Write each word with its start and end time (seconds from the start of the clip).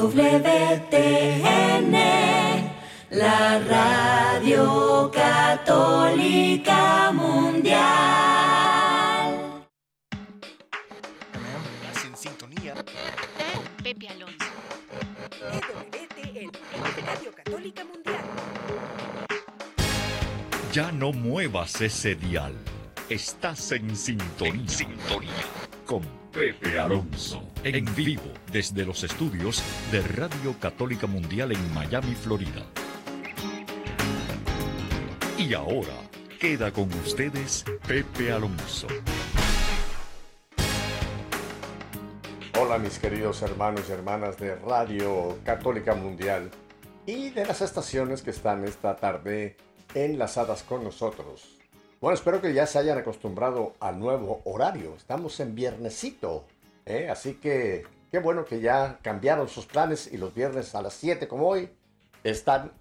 EWTN, 0.00 1.92
la 3.10 3.58
radio 3.58 5.10
católica 5.12 7.12
mundial. 7.12 7.82
Estás 11.92 12.04
en 12.06 12.16
sintonía 12.16 12.74
con 12.74 12.86
Pepe 13.82 14.08
Alonso. 14.08 14.46
EWTN, 15.52 16.50
Radio 17.06 17.32
Católica 17.32 17.84
Mundial. 17.84 18.24
Ya 20.72 20.90
no 20.92 21.12
muevas 21.12 21.78
ese 21.82 22.14
dial. 22.14 22.54
Estás 23.10 23.72
en 23.72 23.94
sintonía. 23.94 24.54
En 24.54 24.66
sintonía. 24.66 25.59
Pepe 26.32 26.78
Alonso. 26.78 27.42
En 27.64 27.84
vivo 27.96 28.22
desde 28.52 28.84
los 28.84 29.02
estudios 29.02 29.62
de 29.90 30.00
Radio 30.00 30.54
Católica 30.60 31.08
Mundial 31.08 31.50
en 31.50 31.74
Miami, 31.74 32.14
Florida. 32.14 32.66
Y 35.36 35.54
ahora 35.54 35.94
queda 36.38 36.70
con 36.70 36.92
ustedes 36.94 37.64
Pepe 37.86 38.30
Alonso. 38.30 38.86
Hola 42.60 42.78
mis 42.78 43.00
queridos 43.00 43.42
hermanos 43.42 43.86
y 43.88 43.92
hermanas 43.92 44.36
de 44.38 44.54
Radio 44.54 45.36
Católica 45.44 45.96
Mundial 45.96 46.50
y 47.06 47.30
de 47.30 47.44
las 47.44 47.60
estaciones 47.60 48.22
que 48.22 48.30
están 48.30 48.64
esta 48.64 48.94
tarde 48.96 49.56
enlazadas 49.94 50.62
con 50.62 50.84
nosotros. 50.84 51.59
Bueno, 52.00 52.14
espero 52.14 52.40
que 52.40 52.54
ya 52.54 52.66
se 52.66 52.78
hayan 52.78 52.96
acostumbrado 52.96 53.74
al 53.78 53.98
nuevo 53.98 54.40
horario. 54.44 54.94
Estamos 54.96 55.38
en 55.38 55.54
viernesito, 55.54 56.46
¿eh? 56.86 57.10
así 57.10 57.34
que 57.34 57.86
qué 58.10 58.18
bueno 58.20 58.46
que 58.46 58.62
ya 58.62 58.98
cambiaron 59.02 59.48
sus 59.48 59.66
planes 59.66 60.10
y 60.10 60.16
los 60.16 60.32
viernes 60.32 60.74
a 60.74 60.80
las 60.80 60.94
7 60.94 61.28
como 61.28 61.46
hoy 61.46 61.68
están, 62.24 62.72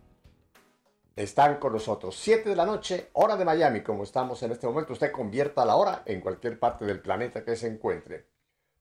están 1.17 1.57
con 1.57 1.73
nosotros. 1.73 2.16
7 2.17 2.47
de 2.47 2.55
la 2.55 2.66
noche, 2.66 3.09
hora 3.11 3.35
de 3.35 3.44
Miami, 3.44 3.81
como 3.81 4.03
estamos 4.03 4.41
en 4.41 4.53
este 4.53 4.67
momento. 4.67 4.94
Usted 4.94 5.11
convierta 5.11 5.66
la 5.66 5.75
hora 5.75 6.01
en 6.05 6.22
cualquier 6.22 6.57
parte 6.57 6.85
del 6.85 7.01
planeta 7.01 7.44
que 7.44 7.57
se 7.57 7.67
encuentre. 7.67 8.25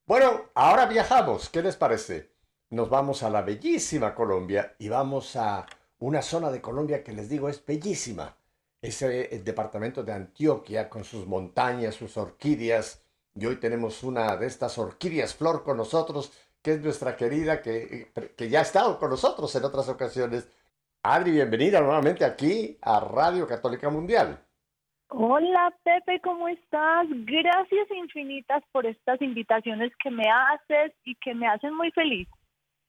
Bueno, 0.07 0.51
ahora 0.55 0.87
viajamos. 0.87 1.49
¿Qué 1.49 1.63
les 1.63 1.75
parece? 1.75 2.31
Nos 2.71 2.89
vamos 2.89 3.25
a 3.25 3.31
la 3.31 3.43
bellísima 3.43 4.15
Colombia 4.15 4.77
y 4.79 4.89
vamos 4.89 5.35
a 5.35 5.67
una 5.99 6.23
zona 6.23 6.53
de 6.53 6.61
Colombia 6.61 7.03
que 7.03 7.13
les 7.13 7.29
digo 7.29 7.49
es 7.49 7.67
bellísima. 7.67 8.38
Ese 8.81 9.35
el 9.35 9.45
departamento 9.45 10.03
de 10.05 10.13
Antioquia 10.13 10.89
con 10.89 11.05
sus 11.05 11.27
montañas, 11.27 11.97
sus 11.97 12.17
orquídeas. 12.17 13.05
Y 13.35 13.47
hoy 13.47 13.57
tenemos 13.57 14.03
una 14.03 14.37
de 14.37 14.47
estas 14.47 14.79
orquídeas 14.79 15.35
flor 15.35 15.65
con 15.65 15.77
nosotros, 15.77 16.33
que 16.63 16.73
es 16.73 16.81
nuestra 16.83 17.17
querida, 17.17 17.61
que, 17.61 18.13
que 18.37 18.49
ya 18.49 18.61
ha 18.61 18.63
estado 18.63 18.99
con 18.99 19.11
nosotros 19.11 19.55
en 19.55 19.65
otras 19.65 19.89
ocasiones. 19.89 20.49
Adri, 21.03 21.33
bienvenida 21.33 21.81
nuevamente 21.81 22.25
aquí 22.25 22.79
a 22.83 23.01
Radio 23.01 23.47
Católica 23.47 23.89
Mundial. 23.91 24.45
Hola 25.11 25.73
Pepe, 25.85 26.21
¿cómo 26.21 26.49
estás? 26.49 27.07
Gracias 27.09 27.91
infinitas 27.91 28.63
por 28.73 28.85
estas 28.85 29.23
invitaciones 29.23 29.91
que 30.03 30.11
me 30.11 30.25
haces 30.29 30.93
y 31.05 31.15
que 31.15 31.35
me 31.35 31.47
hacen 31.47 31.75
muy 31.75 31.91
feliz. 31.93 32.29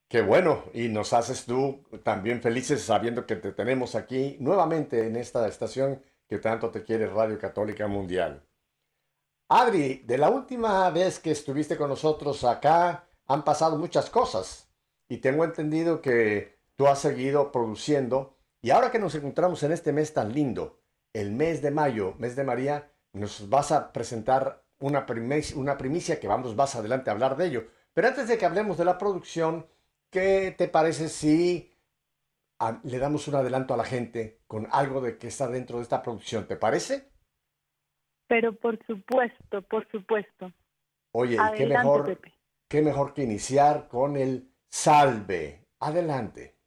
Qué 0.10 0.24
bueno, 0.24 0.64
y 0.74 0.88
nos 0.88 1.14
haces 1.14 1.46
tú 1.46 1.84
también 2.04 2.42
felices 2.42 2.82
sabiendo 2.82 3.28
que 3.28 3.36
te 3.36 3.52
tenemos 3.52 3.94
aquí 3.94 4.38
nuevamente 4.40 5.06
en 5.06 5.16
esta 5.16 5.48
estación 5.48 6.02
que 6.28 6.40
tanto 6.40 6.72
te 6.72 6.84
quiere 6.84 7.06
Radio 7.06 7.38
Católica 7.38 7.88
Mundial. 7.88 8.44
Adri, 9.50 10.02
de 10.08 10.18
la 10.18 10.32
última 10.32 10.90
vez 10.90 11.20
que 11.20 11.30
estuviste 11.30 11.78
con 11.78 11.90
nosotros 11.90 12.44
acá 12.44 13.08
han 13.28 13.44
pasado 13.44 13.78
muchas 13.78 14.10
cosas 14.10 14.72
y 15.08 15.18
tengo 15.18 15.44
entendido 15.44 16.02
que 16.02 16.58
tú 16.76 16.88
has 16.88 16.98
seguido 16.98 17.52
produciendo 17.52 18.36
y 18.64 18.72
ahora 18.72 18.90
que 18.90 18.98
nos 18.98 19.14
encontramos 19.14 19.62
en 19.62 19.74
este 19.74 19.94
mes 19.94 20.12
tan 20.12 20.34
lindo, 20.34 20.80
el 21.14 21.34
mes 21.34 21.62
de 21.62 21.70
mayo, 21.70 22.16
mes 22.18 22.36
de 22.36 22.44
María, 22.44 22.92
nos 23.14 23.48
vas 23.48 23.72
a 23.72 23.94
presentar 23.94 24.64
una 24.80 25.06
primicia, 25.06 25.56
una 25.56 25.78
primicia 25.78 26.20
que 26.20 26.28
vamos 26.28 26.56
más 26.56 26.76
adelante 26.76 27.12
a 27.12 27.14
hablar 27.14 27.38
de 27.38 27.46
ello. 27.46 27.68
Pero 27.94 28.08
antes 28.08 28.28
de 28.28 28.40
que 28.40 28.46
hablemos 28.48 28.76
de 28.80 28.86
la 28.86 28.98
producción, 28.98 29.68
¿qué 30.10 30.54
te 30.58 30.68
parece 30.68 31.10
si 31.10 31.74
ah, 32.60 32.80
le 32.84 33.00
damos 33.00 33.28
un 33.28 33.36
adelanto 33.36 33.74
a 33.74 33.78
la 33.78 33.86
gente 33.86 34.42
con 34.48 34.68
algo 34.72 35.02
de 35.02 35.18
que 35.18 35.28
está 35.28 35.48
dentro 35.48 35.78
de 35.78 35.84
esta 35.84 36.02
producción? 36.02 36.48
¿Te 36.48 36.58
parece? 36.58 37.12
Pero 38.28 38.56
por 38.56 38.78
supuesto, 38.86 39.62
por 39.64 39.90
supuesto. 39.92 40.52
Oye, 41.12 41.44
¿y 41.44 41.52
qué 41.52 41.66
Adelante, 41.66 41.68
mejor, 41.68 42.06
Pepe. 42.06 42.34
qué 42.70 42.82
mejor 42.82 43.14
que 43.14 43.24
iniciar 43.24 43.88
con 43.88 44.16
el 44.18 44.54
salve. 44.70 45.66
Adelante. 45.80 46.59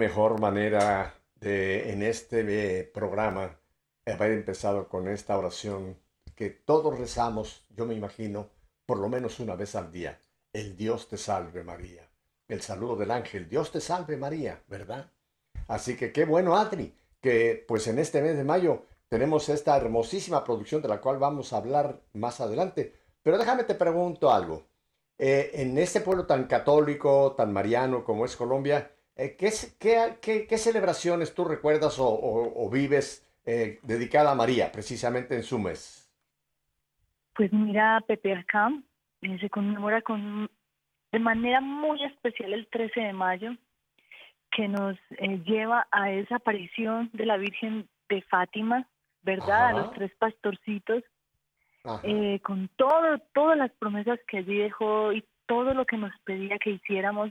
Mejor 0.00 0.40
manera 0.40 1.14
de 1.40 1.92
en 1.92 2.02
este 2.02 2.40
eh, 2.80 2.84
programa 2.84 3.60
haber 4.06 4.32
empezado 4.32 4.88
con 4.88 5.08
esta 5.08 5.36
oración 5.36 5.98
que 6.34 6.48
todos 6.48 6.98
rezamos, 6.98 7.66
yo 7.68 7.84
me 7.84 7.94
imagino, 7.94 8.48
por 8.86 8.98
lo 8.98 9.10
menos 9.10 9.40
una 9.40 9.56
vez 9.56 9.76
al 9.76 9.92
día. 9.92 10.18
El 10.54 10.74
Dios 10.74 11.06
te 11.06 11.18
salve 11.18 11.62
María. 11.62 12.08
El 12.48 12.62
saludo 12.62 12.96
del 12.96 13.10
ángel, 13.10 13.46
Dios 13.46 13.70
te 13.72 13.80
salve 13.82 14.16
María, 14.16 14.62
¿verdad? 14.68 15.12
Así 15.68 15.98
que 15.98 16.12
qué 16.12 16.24
bueno, 16.24 16.56
Adri, 16.56 16.94
que 17.20 17.62
pues 17.68 17.86
en 17.86 17.98
este 17.98 18.22
mes 18.22 18.38
de 18.38 18.44
mayo 18.44 18.86
tenemos 19.10 19.50
esta 19.50 19.76
hermosísima 19.76 20.42
producción 20.44 20.80
de 20.80 20.88
la 20.88 21.02
cual 21.02 21.18
vamos 21.18 21.52
a 21.52 21.58
hablar 21.58 22.00
más 22.14 22.40
adelante. 22.40 22.94
Pero 23.22 23.36
déjame 23.36 23.64
te 23.64 23.74
pregunto 23.74 24.32
algo. 24.32 24.64
Eh, 25.18 25.50
en 25.52 25.76
este 25.76 26.00
pueblo 26.00 26.24
tan 26.24 26.44
católico, 26.44 27.34
tan 27.36 27.52
mariano 27.52 28.02
como 28.02 28.24
es 28.24 28.34
Colombia, 28.34 28.90
eh, 29.16 29.36
¿qué, 29.38 29.50
qué- 29.78 30.16
qué- 30.20 30.46
qué 30.46 30.58
celebraciones 30.58 31.34
tú 31.34 31.44
recuerdas 31.44 31.98
o, 31.98 32.08
o- 32.08 32.66
o 32.66 32.70
vives 32.70 33.26
eh, 33.44 33.78
dedicada 33.82 34.32
a 34.32 34.34
María, 34.34 34.70
precisamente 34.70 35.34
en 35.34 35.42
su 35.42 35.58
mes? 35.58 36.10
Pues 37.34 37.52
mira, 37.52 38.02
Pepe, 38.06 38.34
acá 38.34 38.70
eh, 39.22 39.38
se 39.40 39.48
conmemora 39.50 40.02
con 40.02 40.50
de 41.12 41.18
manera 41.18 41.60
muy 41.60 42.02
especial 42.04 42.52
el 42.52 42.68
13 42.68 43.00
de 43.00 43.12
mayo, 43.12 43.50
que 44.52 44.68
nos 44.68 44.96
eh, 45.18 45.40
lleva 45.44 45.88
a 45.90 46.10
esa 46.12 46.36
aparición 46.36 47.10
de 47.12 47.26
la 47.26 47.36
Virgen 47.36 47.88
de 48.08 48.22
Fátima, 48.22 48.86
¿verdad? 49.22 49.68
A 49.68 49.72
los 49.72 49.90
tres 49.90 50.12
pastorcitos, 50.18 51.02
eh, 52.02 52.40
con 52.42 52.68
todo, 52.76 53.18
todas 53.34 53.56
las 53.58 53.70
promesas 53.72 54.18
que 54.28 54.38
allí 54.38 54.56
dejó 54.58 55.12
y 55.12 55.24
todo 55.46 55.74
lo 55.74 55.84
que 55.84 55.96
nos 55.96 56.12
pedía 56.24 56.58
que 56.58 56.70
hiciéramos, 56.70 57.30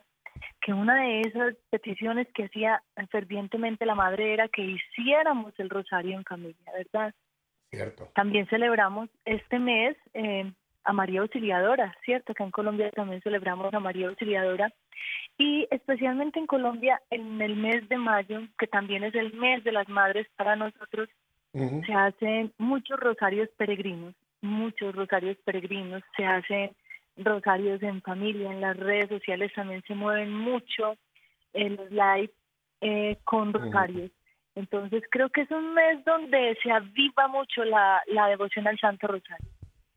que 0.61 0.73
una 0.73 0.95
de 1.01 1.21
esas 1.21 1.55
peticiones 1.69 2.27
que 2.33 2.45
hacía 2.45 2.83
fervientemente 3.09 3.85
la 3.85 3.95
madre 3.95 4.33
era 4.33 4.47
que 4.47 4.63
hiciéramos 4.63 5.53
el 5.57 5.69
rosario 5.69 6.17
en 6.17 6.25
familia, 6.25 6.71
¿verdad? 6.73 7.13
Cierto. 7.69 8.09
También 8.15 8.47
celebramos 8.47 9.09
este 9.25 9.59
mes 9.59 9.95
eh, 10.13 10.51
a 10.83 10.93
María 10.93 11.21
Auxiliadora, 11.21 11.95
¿cierto? 12.03 12.31
Acá 12.31 12.43
en 12.43 12.51
Colombia 12.51 12.91
también 12.91 13.21
celebramos 13.21 13.73
a 13.73 13.79
María 13.79 14.09
Auxiliadora. 14.09 14.73
Y 15.37 15.67
especialmente 15.71 16.39
en 16.39 16.47
Colombia, 16.47 17.01
en 17.09 17.41
el 17.41 17.55
mes 17.55 17.87
de 17.87 17.97
mayo, 17.97 18.41
que 18.57 18.67
también 18.67 19.03
es 19.03 19.15
el 19.15 19.33
mes 19.33 19.63
de 19.63 19.71
las 19.71 19.87
madres 19.87 20.27
para 20.35 20.55
nosotros, 20.55 21.09
se 21.53 21.93
hacen 21.93 22.53
muchos 22.57 22.99
rosarios 22.99 23.49
peregrinos, 23.57 24.13
muchos 24.41 24.93
rosarios 24.95 25.37
peregrinos, 25.45 26.03
se 26.15 26.25
hacen 26.25 26.75
rosarios 27.23 27.81
en 27.83 28.01
familia, 28.01 28.51
en 28.51 28.61
las 28.61 28.77
redes 28.77 29.09
sociales 29.09 29.51
también 29.53 29.83
se 29.87 29.95
mueven 29.95 30.33
mucho 30.33 30.95
en 31.53 31.75
los 31.75 31.89
live 31.91 32.31
eh, 32.81 33.17
con 33.23 33.53
rosarios. 33.53 34.11
Entonces 34.55 35.03
creo 35.09 35.29
que 35.29 35.41
es 35.41 35.51
un 35.51 35.73
mes 35.73 36.03
donde 36.05 36.57
se 36.61 36.71
aviva 36.71 37.27
mucho 37.27 37.63
la, 37.63 38.01
la 38.07 38.27
devoción 38.27 38.67
al 38.67 38.79
Santo 38.79 39.07
Rosario. 39.07 39.47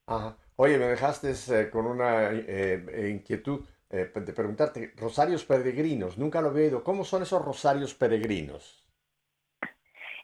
Ajá. 0.06 0.36
Oye, 0.56 0.78
me 0.78 0.86
dejaste 0.86 1.32
eh, 1.32 1.70
con 1.70 1.86
una 1.86 2.30
eh, 2.30 3.10
inquietud 3.10 3.64
de 3.90 4.32
preguntarte, 4.32 4.94
rosarios 4.96 5.44
peregrinos, 5.44 6.16
nunca 6.16 6.40
lo 6.40 6.56
he 6.56 6.64
oído. 6.64 6.82
¿Cómo 6.82 7.04
son 7.04 7.22
esos 7.24 7.44
rosarios 7.44 7.92
peregrinos? 7.92 8.82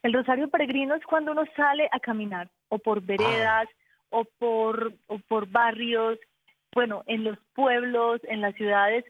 El 0.03 0.13
rosario 0.15 0.49
peregrino 0.49 0.95
es 0.95 1.05
cuando 1.05 1.33
uno 1.33 1.45
sale 1.57 1.89
a 1.93 2.01
caminar, 2.01 2.49
o 2.69 2.79
por 2.79 3.03
veredas, 3.03 3.69
o, 4.11 4.25
por, 4.39 4.95
o 5.07 5.19
por 5.19 5.49
barrios, 5.49 6.19
bueno, 6.75 7.03
en 7.07 7.25
los 7.25 7.39
pueblos, 7.55 8.21
en 8.25 8.41
las 8.41 8.55
ciudades, 8.55 9.05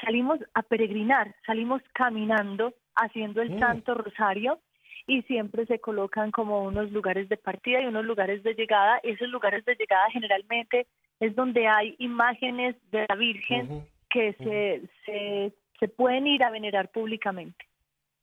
salimos 0.00 0.38
a 0.54 0.62
peregrinar, 0.62 1.34
salimos 1.46 1.82
caminando, 1.94 2.74
haciendo 2.94 3.42
el 3.42 3.52
mm. 3.52 3.58
Santo 3.58 3.94
Rosario 3.94 4.60
y 5.06 5.22
siempre 5.22 5.66
se 5.66 5.78
colocan 5.78 6.30
como 6.30 6.64
unos 6.64 6.90
lugares 6.90 7.28
de 7.28 7.36
partida 7.36 7.80
y 7.80 7.86
unos 7.86 8.04
lugares 8.04 8.42
de 8.42 8.54
llegada. 8.54 8.98
Esos 9.02 9.28
lugares 9.28 9.64
de 9.64 9.76
llegada 9.76 10.10
generalmente 10.10 10.86
es 11.20 11.34
donde 11.34 11.66
hay 11.68 11.94
imágenes 11.98 12.76
de 12.90 13.06
la 13.08 13.14
Virgen 13.14 13.86
que 14.10 14.32
se, 14.34 14.88
se, 15.04 15.52
se, 15.78 15.88
pueden 15.88 16.26
ir 16.26 16.42
a 16.42 16.50
venerar 16.50 16.90
públicamente. 16.90 17.64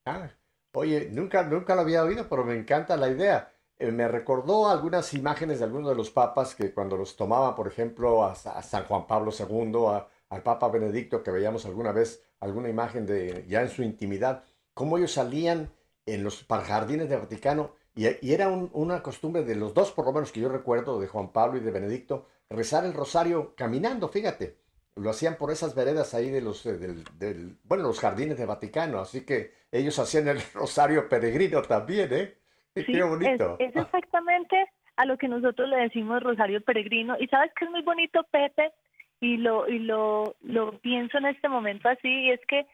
Ah, 0.06 0.30
oye, 0.74 1.10
nunca, 1.12 1.44
nunca 1.44 1.76
lo 1.76 1.82
había 1.82 2.04
oído, 2.04 2.28
pero 2.30 2.44
me 2.44 2.56
encanta 2.56 2.98
la 2.98 3.10
idea. 3.10 3.53
Eh, 3.84 3.92
me 3.92 4.08
recordó 4.08 4.70
algunas 4.70 5.14
imágenes 5.14 5.60
de 5.60 5.66
algunos 5.66 5.90
de 5.90 5.96
los 5.96 6.10
papas 6.10 6.56
que 6.56 6.74
cuando 6.74 6.96
los 6.96 7.18
tomaba, 7.18 7.54
por 7.54 7.68
ejemplo, 7.68 8.24
a, 8.24 8.34
San 8.34 8.86
Juan 8.86 9.06
Pablo 9.06 9.30
II, 9.38 10.06
al 10.30 10.42
Papa 10.42 10.70
Benedicto, 10.70 11.22
que 11.22 11.32
veíamos 11.32 11.66
alguna 11.66 11.92
vez 11.92 12.24
alguna 12.40 12.70
imagen 12.70 13.06
de 13.06 13.46
ya 13.50 13.62
en 13.62 13.68
su 13.68 13.84
intimidad, 13.84 14.46
cómo 14.74 14.98
ellos 14.98 15.12
salían 15.12 15.70
en 16.06 16.24
los 16.24 16.46
jardines 16.48 17.10
de 17.10 17.18
Vaticano 17.18 17.74
y, 17.94 18.06
era 18.32 18.48
una 18.48 19.04
costumbre 19.04 19.44
de 19.44 19.56
los 19.56 19.74
dos, 19.74 19.92
por 19.92 20.06
lo 20.06 20.14
menos 20.14 20.32
que 20.32 20.40
yo 20.40 20.48
recuerdo, 20.48 20.98
de 21.02 21.08
Juan 21.08 21.34
Pablo 21.34 21.58
y 21.58 21.62
de 21.62 21.72
Benedicto, 21.72 22.28
rezar 22.50 22.86
el 22.86 22.94
rosario 22.94 23.54
caminando, 23.54 24.08
fíjate. 24.08 24.60
Lo 24.96 25.10
hacían 25.10 25.36
por 25.36 25.52
esas 25.52 25.76
veredas 25.76 26.14
ahí 26.14 26.30
de 26.30 26.40
los, 26.40 26.66
eh, 26.66 26.78
del, 26.78 27.58
bueno, 27.66 27.84
los 27.84 28.00
jardines 28.00 28.38
de 28.38 28.46
Vaticano, 28.46 29.00
así 29.00 29.26
que 29.26 29.52
ellos 29.72 30.00
hacían 30.00 30.30
el 30.30 30.42
rosario 30.54 31.10
peregrino 31.10 31.62
también, 31.64 32.14
¿eh? 32.14 32.43
Qué 32.86 33.04
bonito. 33.04 33.56
Es, 33.60 33.76
exactamente 33.76 34.66
a 34.96 35.06
lo 35.06 35.18
que 35.18 35.28
nosotros 35.28 35.70
le 35.70 35.78
decimos 35.78 36.22
rosario 36.22 36.62
peregrino. 36.62 37.16
Y 37.20 37.28
sabes 37.28 37.52
que 37.54 37.66
es 37.66 37.72
muy 37.72 37.82
bonito, 37.82 38.24
Pepe, 38.32 38.72
y 39.20 39.38
lo 39.38 39.68
y 39.68 39.80
lo, 39.80 40.36
lo 40.42 40.78
pienso 40.80 41.18
en 41.18 41.26
este 41.28 41.48
momento 41.48 41.90
así, 41.90 42.08
y 42.08 42.32
es 42.32 42.42
que 42.48 42.66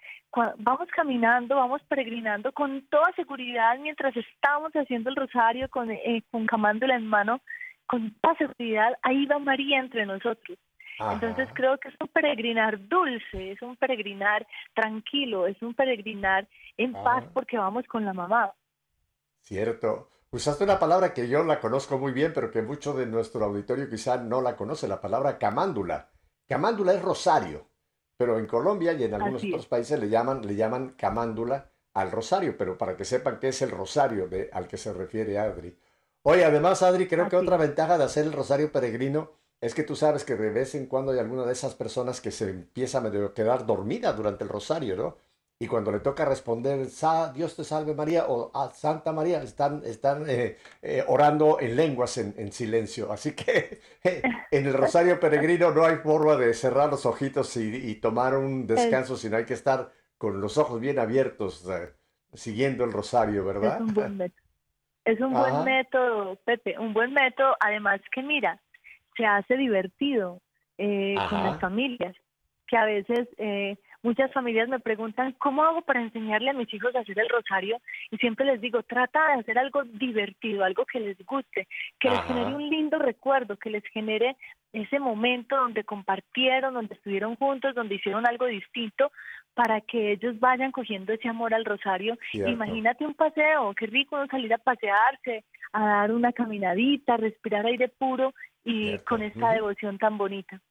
vamos 0.57 0.87
caminando, 0.95 1.55
vamos 1.55 1.81
peregrinando 1.87 2.51
con 2.51 2.85
toda 2.89 3.11
seguridad 3.13 3.77
mientras 3.79 4.15
estamos 4.15 4.71
haciendo 4.73 5.09
el 5.09 5.15
rosario 5.15 5.69
con, 5.69 5.89
eh, 5.89 6.23
con 6.31 6.45
camándola 6.45 6.95
en 6.95 7.07
mano, 7.07 7.41
con 7.87 8.13
toda 8.21 8.35
seguridad, 8.35 8.93
ahí 9.01 9.25
va 9.25 9.39
María 9.39 9.79
entre 9.79 10.05
nosotros. 10.05 10.57
Entonces 10.99 11.47
creo 11.53 11.77
que 11.77 11.87
es 11.87 11.95
un 12.01 12.09
peregrinar 12.09 12.77
dulce, 12.89 13.51
es 13.51 13.61
un 13.61 13.77
peregrinar 13.77 14.45
tranquilo, 14.73 15.47
es 15.47 15.59
un 15.61 15.73
peregrinar 15.73 16.45
en 16.75 16.91
paz 16.91 17.23
porque 17.33 17.57
vamos 17.57 17.85
con 17.87 18.03
la 18.03 18.13
mamá. 18.13 18.51
Cierto. 19.41 20.09
Usaste 20.31 20.63
una 20.63 20.77
palabra 20.77 21.13
que 21.13 21.27
yo 21.27 21.43
la 21.43 21.59
conozco 21.59 21.97
muy 21.97 22.11
bien, 22.11 22.33
pero 22.33 22.51
que 22.51 22.61
mucho 22.61 22.93
de 22.93 23.07
nuestro 23.07 23.43
auditorio 23.43 23.89
quizá 23.89 24.17
no 24.17 24.41
la 24.41 24.55
conoce, 24.55 24.87
la 24.87 25.01
palabra 25.01 25.39
camándula. 25.39 26.09
Camándula 26.47 26.93
es 26.93 27.01
rosario, 27.01 27.65
pero 28.15 28.37
en 28.37 28.45
Colombia 28.45 28.93
y 28.93 29.03
en 29.03 29.15
algunos 29.15 29.43
otros 29.43 29.65
países 29.65 29.99
le 29.99 30.09
llaman, 30.09 30.45
le 30.45 30.55
llaman 30.55 30.95
camándula 30.97 31.71
al 31.93 32.11
rosario, 32.11 32.55
pero 32.57 32.77
para 32.77 32.95
que 32.95 33.05
sepan 33.05 33.39
qué 33.39 33.47
es 33.47 33.61
el 33.61 33.71
rosario 33.71 34.27
de, 34.27 34.49
al 34.53 34.67
que 34.67 34.77
se 34.77 34.93
refiere 34.93 35.39
Adri. 35.39 35.75
Oye, 36.21 36.45
además, 36.45 36.83
Adri, 36.83 37.07
creo 37.07 37.27
que 37.27 37.35
otra 37.35 37.57
ventaja 37.57 37.97
de 37.97 38.03
hacer 38.03 38.25
el 38.25 38.33
rosario 38.33 38.71
peregrino 38.71 39.31
es 39.61 39.73
que 39.73 39.83
tú 39.83 39.95
sabes 39.95 40.23
que 40.23 40.35
de 40.35 40.51
vez 40.51 40.75
en 40.75 40.85
cuando 40.85 41.11
hay 41.11 41.19
alguna 41.19 41.45
de 41.45 41.53
esas 41.53 41.75
personas 41.75 42.21
que 42.21 42.31
se 42.31 42.49
empieza 42.49 42.99
a 42.99 43.33
quedar 43.33 43.65
dormida 43.65 44.13
durante 44.13 44.43
el 44.43 44.49
rosario, 44.49 44.95
¿no? 44.95 45.17
Y 45.61 45.67
cuando 45.67 45.91
le 45.91 45.99
toca 45.99 46.23
responder, 46.23 46.87
Dios 47.33 47.55
te 47.57 47.65
salve 47.65 47.93
María 47.93 48.27
o 48.29 48.49
a 48.57 48.69
Santa 48.69 49.11
María, 49.11 49.43
están, 49.43 49.81
están 49.83 50.23
eh, 50.29 50.55
eh, 50.81 51.03
orando 51.05 51.59
en 51.59 51.75
lenguas 51.75 52.17
en, 52.17 52.51
silencio. 52.53 53.11
Así 53.11 53.35
que 53.35 53.81
eh, 54.05 54.21
en 54.51 54.65
el 54.65 54.73
Rosario 54.73 55.19
Peregrino 55.19 55.71
no 55.71 55.83
hay 55.83 55.97
forma 55.97 56.37
de 56.37 56.53
cerrar 56.53 56.89
los 56.89 57.05
ojitos 57.05 57.57
y, 57.57 57.93
tomar 57.95 58.37
un 58.37 58.67
descanso, 58.67 59.17
sino 59.17 59.35
hay 59.35 59.43
que 59.43 59.53
estar 59.53 59.91
con 60.17 60.39
los 60.39 60.57
ojos 60.57 60.79
bien 60.79 60.97
abiertos, 60.97 61.69
siguiendo 62.33 62.85
el 62.85 62.93
Rosario, 62.93 63.43
¿verdad? 63.43 63.75
Es 63.75 63.81
un 63.81 63.93
buen 63.93 64.17
método. 64.17 64.45
Es 65.03 65.19
un 65.19 65.33
buen 65.33 65.63
método, 65.65 66.35
Pepe, 66.45 66.79
un 66.79 66.93
buen 66.93 67.11
método, 67.11 67.55
además 67.59 67.99
que 68.13 68.21
mira, 68.21 68.61
se 69.17 69.25
hace 69.25 69.57
divertido 69.57 70.39
con 70.77 71.43
las 71.43 71.59
familias, 71.59 72.15
que 72.65 72.77
a 72.77 72.85
veces 72.85 73.27
Muchas 74.01 74.31
familias 74.31 74.69
me 74.69 74.79
preguntan, 74.79 75.33
¿cómo 75.39 75.63
hago 75.63 75.81
para 75.81 76.01
enseñarle 76.01 76.51
a 76.51 76.53
mis 76.53 76.73
hijos 76.73 76.95
a 76.95 76.99
hacer 76.99 77.19
el 77.19 77.27
rosario? 77.27 77.81
Y 78.11 78.17
siempre 78.17 78.45
les 78.45 78.61
digo, 78.61 78.81
trata 78.83 79.27
de 79.27 79.41
hacer 79.41 79.59
algo 79.59 79.83
divertido, 79.83 80.63
algo 80.63 80.85
que 80.85 81.01
les 81.01 81.17
guste, 81.25 81.67
que 81.99 82.09
les 82.09 82.21
genere 82.23 82.55
un 82.55 82.69
lindo 82.69 82.97
recuerdo, 82.97 83.57
que 83.57 83.69
les 83.69 83.83
genere 83.87 84.37
ese 84.71 84.99
momento 84.99 85.57
donde 85.57 85.83
compartieron, 85.83 86.75
donde 86.75 86.95
estuvieron 86.95 87.35
juntos, 87.35 87.75
donde 87.75 87.95
hicieron 87.95 88.25
algo 88.25 88.45
distinto, 88.45 89.11
para 89.53 89.81
que 89.81 90.13
ellos 90.13 90.39
vayan 90.39 90.71
cogiendo 90.71 91.11
ese 91.11 91.27
amor 91.27 91.53
al 91.53 91.65
rosario. 91.65 92.17
Imagínate 92.31 93.05
un 93.05 93.15
paseo, 93.15 93.73
qué 93.73 93.87
rico 93.87 94.25
salir 94.27 94.53
a 94.53 94.59
pasearse, 94.59 95.43
a 95.73 95.85
dar 95.85 96.11
una 96.13 96.31
caminadita, 96.31 97.17
respirar 97.17 97.65
aire 97.65 97.89
puro 97.89 98.33
y 98.63 98.97
con 98.99 99.23
esta 99.23 99.51
devoción 99.51 99.97
tan 99.97 100.17
bonita. 100.17 100.61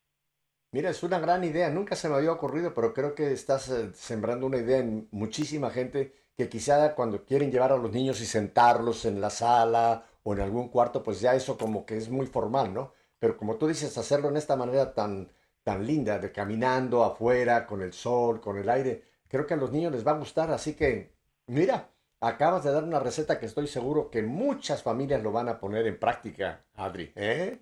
Mira, 0.78 0.90
es 0.90 1.02
una 1.02 1.18
gran 1.18 1.42
idea, 1.42 1.70
nunca 1.70 1.96
se 1.96 2.08
me 2.08 2.14
había 2.14 2.30
ocurrido, 2.30 2.72
pero 2.72 2.94
creo 2.94 3.12
que 3.12 3.32
estás 3.32 3.68
eh, 3.68 3.90
sembrando 3.94 4.46
una 4.46 4.58
idea 4.58 4.78
en 4.78 5.08
muchísima 5.10 5.70
gente 5.70 6.14
que 6.36 6.48
quizá 6.48 6.94
cuando 6.94 7.24
quieren 7.24 7.50
llevar 7.50 7.72
a 7.72 7.76
los 7.76 7.90
niños 7.90 8.20
y 8.20 8.26
sentarlos 8.26 9.04
en 9.04 9.20
la 9.20 9.28
sala 9.28 10.04
o 10.22 10.34
en 10.34 10.40
algún 10.40 10.68
cuarto, 10.68 11.02
pues 11.02 11.20
ya 11.20 11.34
eso 11.34 11.58
como 11.58 11.84
que 11.84 11.96
es 11.96 12.08
muy 12.08 12.26
formal, 12.26 12.72
¿no? 12.72 12.92
Pero 13.18 13.36
como 13.36 13.56
tú 13.56 13.66
dices, 13.66 13.98
hacerlo 13.98 14.28
en 14.28 14.36
esta 14.36 14.54
manera 14.54 14.94
tan, 14.94 15.32
tan 15.64 15.84
linda, 15.84 16.20
de 16.20 16.30
caminando 16.30 17.02
afuera, 17.02 17.66
con 17.66 17.82
el 17.82 17.92
sol, 17.92 18.40
con 18.40 18.56
el 18.56 18.68
aire, 18.70 19.02
creo 19.26 19.48
que 19.48 19.54
a 19.54 19.56
los 19.56 19.72
niños 19.72 19.90
les 19.90 20.06
va 20.06 20.12
a 20.12 20.18
gustar, 20.18 20.52
así 20.52 20.74
que, 20.74 21.12
mira, 21.48 21.90
acabas 22.20 22.62
de 22.62 22.70
dar 22.70 22.84
una 22.84 23.00
receta 23.00 23.40
que 23.40 23.46
estoy 23.46 23.66
seguro 23.66 24.10
que 24.12 24.22
muchas 24.22 24.84
familias 24.84 25.24
lo 25.24 25.32
van 25.32 25.48
a 25.48 25.58
poner 25.58 25.88
en 25.88 25.98
práctica, 25.98 26.66
Adri, 26.76 27.12
¿eh? 27.16 27.58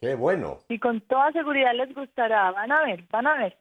Qué 0.00 0.14
bueno. 0.14 0.60
Y 0.68 0.78
con 0.78 1.00
toda 1.02 1.30
seguridad 1.32 1.74
les 1.74 1.94
gustará. 1.94 2.50
Van 2.52 2.72
a 2.72 2.82
ver, 2.82 3.06
van 3.10 3.26
a 3.26 3.36
ver. 3.36 3.58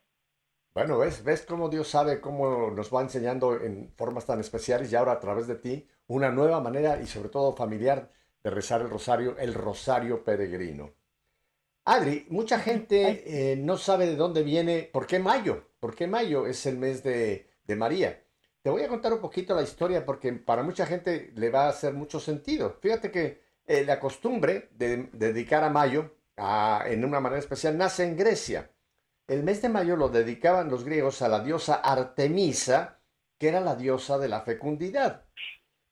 Bueno, 0.73 0.97
ves, 0.99 1.23
ves 1.23 1.45
cómo 1.45 1.67
Dios 1.67 1.89
sabe 1.89 2.21
cómo 2.21 2.71
nos 2.71 2.93
va 2.93 3.01
enseñando 3.01 3.59
en 3.59 3.91
formas 3.97 4.25
tan 4.25 4.39
especiales 4.39 4.91
y 4.91 4.95
ahora 4.95 5.13
a 5.13 5.19
través 5.19 5.47
de 5.47 5.55
ti 5.55 5.87
una 6.07 6.31
nueva 6.31 6.61
manera 6.61 7.01
y 7.01 7.07
sobre 7.07 7.29
todo 7.29 7.55
familiar 7.55 8.09
de 8.43 8.49
rezar 8.49 8.81
el 8.81 8.89
rosario, 8.89 9.37
el 9.37 9.53
rosario 9.53 10.23
peregrino. 10.23 10.91
Adri, 11.85 12.27
mucha 12.29 12.59
gente 12.59 13.23
eh, 13.25 13.55
no 13.57 13.77
sabe 13.77 14.05
de 14.05 14.15
dónde 14.15 14.43
viene, 14.43 14.89
¿por 14.93 15.07
qué 15.07 15.19
mayo? 15.19 15.69
¿Por 15.79 15.95
qué 15.95 16.07
mayo 16.07 16.45
es 16.45 16.65
el 16.65 16.77
mes 16.77 17.03
de, 17.03 17.47
María? 17.75 18.23
Te 18.61 18.69
voy 18.69 18.83
a 18.83 18.87
contar 18.87 19.11
un 19.11 19.21
poquito 19.21 19.55
la 19.55 19.63
historia 19.63 20.05
porque 20.05 20.31
para 20.33 20.63
mucha 20.63 20.85
gente 20.85 21.31
le 21.35 21.49
va 21.49 21.65
a 21.65 21.69
hacer 21.69 21.93
mucho 21.93 22.19
sentido. 22.19 22.77
Fíjate 22.79 23.11
que 23.11 23.41
eh, 23.65 23.83
la 23.85 23.99
costumbre 23.99 24.69
de 24.71 25.09
dedicar 25.13 25.63
a 25.63 25.69
mayo 25.69 26.18
en 26.85 27.05
una 27.05 27.19
manera 27.19 27.39
especial, 27.39 27.77
nace 27.77 28.03
en 28.03 28.17
Grecia. 28.17 28.71
el 29.27 29.43
mes 29.43 29.61
de 29.61 29.69
mayo 29.69 29.95
lo 29.95 30.09
dedicaban 30.09 30.69
los 30.69 30.83
griegos 30.83 31.21
a 31.21 31.27
la 31.27 31.41
diosa 31.41 31.75
Artemisa, 31.75 32.99
que 33.37 33.49
era 33.49 33.61
la 33.61 33.75
diosa 33.75 34.17
de 34.17 34.27
la 34.27 34.41
fecundidad. 34.41 35.25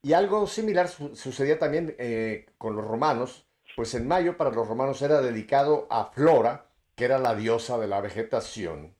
Y 0.01 0.13
algo 0.13 0.47
similar 0.47 0.87
sucedía 0.87 1.59
también 1.59 1.95
eh, 1.99 2.47
con 2.57 2.75
los 2.75 2.85
romanos, 2.85 3.47
pues 3.75 3.93
en 3.93 4.07
mayo 4.07 4.37
para 4.37 4.51
los 4.51 4.67
romanos 4.67 5.01
era 5.01 5.21
dedicado 5.21 5.87
a 5.91 6.05
Flora, 6.05 6.69
que 6.95 7.05
era 7.05 7.19
la 7.19 7.35
diosa 7.35 7.77
de 7.77 7.87
la 7.87 8.01
vegetación. 8.01 8.95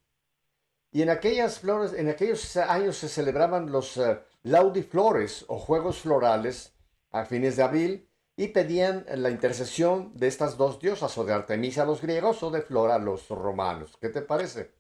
Y 0.92 1.02
en 1.02 1.10
aquellas 1.10 1.60
flores, 1.60 1.94
en 1.94 2.10
aquellos 2.10 2.56
años 2.58 2.98
se 2.98 3.10
celebraban 3.10 3.72
los 3.72 3.98
uh, 3.98 4.18
laudiflores 4.44 5.46
o 5.48 5.58
juegos 5.58 6.02
florales 6.02 6.76
a 7.12 7.26
fines 7.26 7.56
de 7.56 7.64
abril 7.64 8.07
y 8.40 8.50
pedían 8.50 9.04
la 9.16 9.32
intercesión 9.32 10.12
de 10.16 10.28
estas 10.28 10.58
dos 10.58 10.80
diosas, 10.80 11.18
o 11.18 11.26
de 11.26 11.34
Artemisa 11.34 11.82
a 11.82 11.86
los 11.86 12.02
griegos 12.02 12.44
o 12.44 12.52
de 12.52 12.62
Flora 12.62 12.96
a 12.96 13.00
los 13.00 13.28
romanos. 13.30 13.98
¿Qué 14.00 14.10
te 14.10 14.22
parece? 14.22 14.72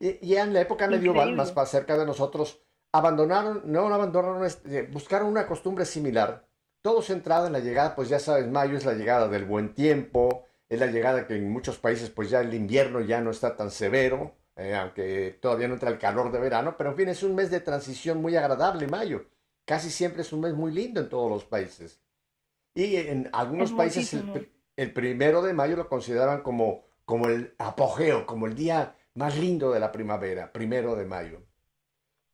Y, 0.00 0.34
en 0.34 0.52
la 0.52 0.60
época 0.60 0.88
medieval, 0.88 1.34
más 1.34 1.54
cerca 1.70 1.96
de 1.96 2.04
nosotros, 2.04 2.60
abandonaron, 2.92 3.62
no 3.64 3.86
abandonaron, 3.86 4.44
este, 4.44 4.82
buscaron 4.82 5.28
una 5.28 5.46
costumbre 5.46 5.86
similar, 5.86 6.46
todo 6.82 7.02
centrado 7.02 7.46
en 7.46 7.52
la 7.52 7.60
llegada, 7.60 7.94
pues 7.94 8.08
ya 8.08 8.18
sabes, 8.18 8.48
mayo 8.48 8.76
es 8.76 8.84
la 8.84 8.94
llegada 8.94 9.28
del 9.28 9.44
buen 9.44 9.72
tiempo, 9.72 10.44
es 10.68 10.80
la 10.80 10.86
llegada 10.86 11.26
que 11.26 11.36
en 11.36 11.50
muchos 11.50 11.78
países 11.78 12.10
pues 12.10 12.30
ya 12.30 12.40
el 12.40 12.52
invierno 12.52 13.00
ya 13.00 13.20
no 13.20 13.30
está 13.30 13.56
tan 13.56 13.70
severo, 13.70 14.34
eh, 14.56 14.74
aunque 14.74 15.38
todavía 15.40 15.68
no 15.68 15.74
entra 15.74 15.90
el 15.90 15.98
calor 15.98 16.32
de 16.32 16.40
verano, 16.40 16.74
pero 16.76 16.90
en 16.90 16.96
fin, 16.96 17.08
es 17.08 17.22
un 17.22 17.34
mes 17.34 17.50
de 17.50 17.60
transición 17.60 18.20
muy 18.20 18.36
agradable, 18.36 18.88
mayo. 18.88 19.24
Casi 19.64 19.90
siempre 19.90 20.22
es 20.22 20.32
un 20.32 20.40
mes 20.40 20.54
muy 20.54 20.72
lindo 20.72 21.00
en 21.00 21.08
todos 21.08 21.30
los 21.30 21.44
países. 21.44 22.00
Y 22.76 22.96
en 22.96 23.30
algunos 23.32 23.72
países 23.72 24.14
el, 24.76 24.92
primero 24.92 25.40
de 25.40 25.54
mayo 25.54 25.76
lo 25.76 25.88
consideraban 25.88 26.42
como, 26.42 26.84
como 27.06 27.26
el 27.26 27.54
apogeo, 27.56 28.26
como 28.26 28.46
el 28.46 28.54
día 28.54 28.94
más 29.14 29.38
lindo 29.38 29.72
de 29.72 29.80
la 29.80 29.90
primavera, 29.90 30.52
primero 30.52 30.94
de 30.94 31.06
mayo. 31.06 31.42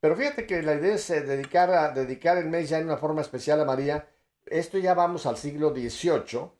Pero 0.01 0.17
fíjate 0.17 0.45
que 0.45 0.61
la 0.61 0.75
idea 0.75 0.95
es 0.95 1.09
eh, 1.09 1.21
dedicar, 1.21 1.71
a, 1.71 1.91
dedicar 1.91 2.37
el 2.37 2.49
mes 2.49 2.67
ya 2.67 2.77
en 2.77 2.85
una 2.87 2.97
forma 2.97 3.21
especial 3.21 3.61
a 3.61 3.65
María. 3.65 4.09
Esto 4.45 4.77
ya 4.77 4.93
vamos 4.93 5.25
al 5.25 5.37
siglo 5.37 5.73
XVIII 5.73 6.51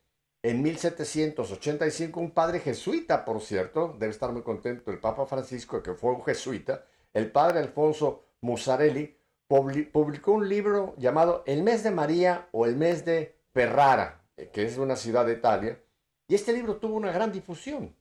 en 0.43 0.61
1785, 0.61 2.19
un 2.19 2.31
padre 2.31 2.61
jesuita, 2.61 3.25
por 3.25 3.41
cierto, 3.41 3.95
debe 3.99 4.11
estar 4.11 4.31
muy 4.31 4.43
contento 4.43 4.91
el 4.91 4.99
Papa 4.99 5.25
Francisco, 5.25 5.83
que 5.83 5.93
fue 5.93 6.11
un 6.11 6.23
jesuita, 6.23 6.85
el 7.13 7.31
padre 7.31 7.59
Alfonso 7.59 8.23
Musarelli, 8.41 9.17
publicó 9.47 10.31
un 10.31 10.49
libro 10.49 10.95
llamado 10.97 11.43
El 11.45 11.63
mes 11.63 11.83
de 11.83 11.91
María 11.91 12.47
o 12.51 12.65
el 12.65 12.75
mes 12.75 13.05
de 13.05 13.32
Ferrara, 13.53 14.23
eh, 14.35 14.49
que 14.51 14.63
es 14.63 14.77
una 14.77 14.95
ciudad 14.95 15.25
de 15.25 15.33
Italia, 15.33 15.79
y 16.27 16.35
este 16.35 16.53
libro 16.53 16.77
tuvo 16.77 16.95
una 16.95 17.11
gran 17.11 17.31
difusión. 17.31 17.95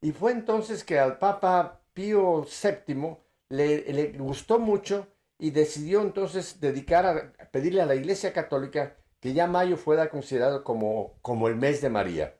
Y 0.00 0.12
fue 0.12 0.32
entonces 0.32 0.84
que 0.84 0.98
al 0.98 1.18
Papa 1.18 1.80
Pío 1.92 2.44
VII 2.44 3.16
le, 3.48 4.12
gustó 4.18 4.58
mucho 4.58 5.06
y 5.38 5.50
decidió 5.50 6.02
entonces 6.02 6.60
dedicar 6.60 7.32
pedirle 7.50 7.82
a 7.82 7.86
la 7.86 7.94
Iglesia 7.94 8.32
Católica 8.32 8.96
que 9.20 9.32
ya 9.32 9.46
mayo 9.46 9.76
fuera 9.76 10.10
considerado 10.10 10.62
como, 10.62 11.14
como 11.22 11.48
el 11.48 11.56
mes 11.56 11.80
de 11.80 11.88
María. 11.88 12.38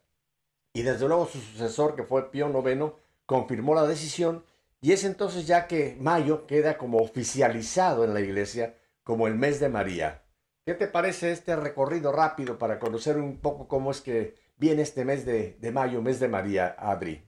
Y 0.74 0.82
desde 0.82 1.08
luego 1.08 1.26
su 1.26 1.38
sucesor, 1.40 1.96
que 1.96 2.02
fue 2.02 2.30
Pío 2.30 2.48
IX, 2.48 2.92
confirmó 3.26 3.74
la 3.74 3.86
decisión 3.86 4.44
y 4.80 4.92
es 4.92 5.04
entonces 5.04 5.46
ya 5.46 5.66
que 5.66 5.96
mayo 5.98 6.46
queda 6.46 6.76
como 6.76 6.98
oficializado 6.98 8.04
en 8.04 8.12
la 8.12 8.20
iglesia 8.20 8.74
como 9.02 9.26
el 9.26 9.34
mes 9.34 9.58
de 9.60 9.70
María. 9.70 10.23
¿Qué 10.66 10.72
te 10.72 10.86
parece 10.86 11.30
este 11.30 11.56
recorrido 11.56 12.10
rápido 12.10 12.58
para 12.58 12.78
conocer 12.78 13.18
un 13.18 13.38
poco 13.38 13.68
cómo 13.68 13.90
es 13.90 14.00
que 14.00 14.34
viene 14.56 14.80
este 14.80 15.04
mes 15.04 15.26
de, 15.26 15.58
de 15.58 15.72
mayo, 15.72 16.00
mes 16.00 16.20
de 16.20 16.28
María, 16.28 16.74
Adri? 16.78 17.22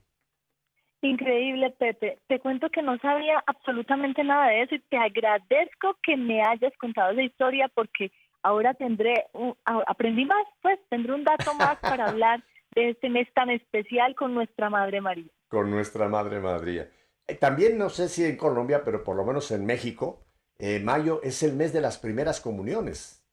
Increíble, 1.02 1.68
Pepe. 1.78 2.18
Te 2.28 2.40
cuento 2.40 2.70
que 2.70 2.80
no 2.80 2.96
sabía 2.96 3.44
absolutamente 3.46 4.24
nada 4.24 4.48
de 4.48 4.62
eso 4.62 4.74
y 4.76 4.80
te 4.80 4.96
agradezco 4.96 5.98
que 6.02 6.16
me 6.16 6.40
hayas 6.40 6.72
contado 6.78 7.12
la 7.12 7.24
historia 7.24 7.70
porque 7.74 8.10
ahora 8.42 8.72
tendré, 8.72 9.26
aprendí 9.86 10.24
más, 10.24 10.46
pues 10.62 10.78
tendré 10.88 11.12
un 11.12 11.24
dato 11.24 11.52
más 11.56 11.78
para 11.80 12.06
hablar 12.08 12.42
de 12.74 12.88
este 12.90 13.10
mes 13.10 13.28
tan 13.34 13.50
especial 13.50 14.14
con 14.14 14.32
nuestra 14.32 14.70
Madre 14.70 15.02
María. 15.02 15.30
Con 15.48 15.70
nuestra 15.70 16.08
Madre 16.08 16.40
María. 16.40 16.88
Eh, 17.26 17.34
también 17.34 17.76
no 17.76 17.90
sé 17.90 18.08
si 18.08 18.24
en 18.24 18.38
Colombia, 18.38 18.82
pero 18.82 19.04
por 19.04 19.14
lo 19.14 19.26
menos 19.26 19.50
en 19.50 19.66
México, 19.66 20.24
eh, 20.58 20.80
mayo 20.80 21.20
es 21.22 21.42
el 21.42 21.52
mes 21.52 21.74
de 21.74 21.82
las 21.82 21.98
primeras 21.98 22.40
comuniones. 22.40 23.25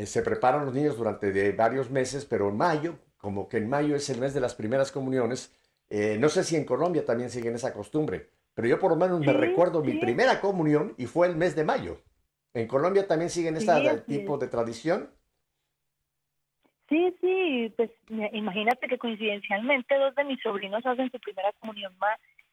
Eh, 0.00 0.06
se 0.06 0.22
preparan 0.22 0.64
los 0.64 0.74
niños 0.74 0.96
durante 0.96 1.30
de 1.30 1.52
varios 1.52 1.90
meses, 1.90 2.24
pero 2.24 2.48
en 2.48 2.56
mayo, 2.56 2.98
como 3.18 3.48
que 3.48 3.58
en 3.58 3.68
mayo 3.68 3.94
es 3.94 4.08
el 4.08 4.18
mes 4.18 4.32
de 4.32 4.40
las 4.40 4.54
primeras 4.54 4.90
comuniones, 4.90 5.54
no 6.20 6.28
sé 6.28 6.44
si 6.44 6.54
en 6.54 6.64
Colombia 6.64 7.04
también 7.04 7.30
siguen 7.30 7.56
esa 7.56 7.74
costumbre, 7.74 8.30
pero 8.54 8.68
yo 8.68 8.78
por 8.78 8.92
lo 8.92 8.96
menos 8.96 9.18
me 9.20 9.32
recuerdo 9.32 9.82
mi 9.82 9.94
primera 9.94 10.40
comunión 10.40 10.94
y 10.98 11.06
fue 11.06 11.26
el 11.26 11.34
mes 11.34 11.56
de 11.56 11.64
mayo. 11.64 12.00
¿En 12.54 12.68
Colombia 12.68 13.08
también 13.08 13.28
siguen 13.28 13.56
este 13.56 13.72
tipo 14.06 14.38
de 14.38 14.46
tradición? 14.46 15.10
Sí, 16.88 17.14
sí, 17.20 17.74
pues 17.76 17.90
imagínate 18.32 18.88
que 18.88 18.98
coincidencialmente 18.98 19.96
dos 19.96 20.14
de 20.14 20.24
mis 20.24 20.40
sobrinos 20.42 20.86
hacen 20.86 21.10
su 21.10 21.18
primera 21.20 21.52
comunión, 21.60 21.92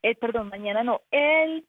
eh, 0.04 0.16
perdón, 0.16 0.50
mañana 0.50 0.84
no, 0.84 1.02
el, 1.12 1.66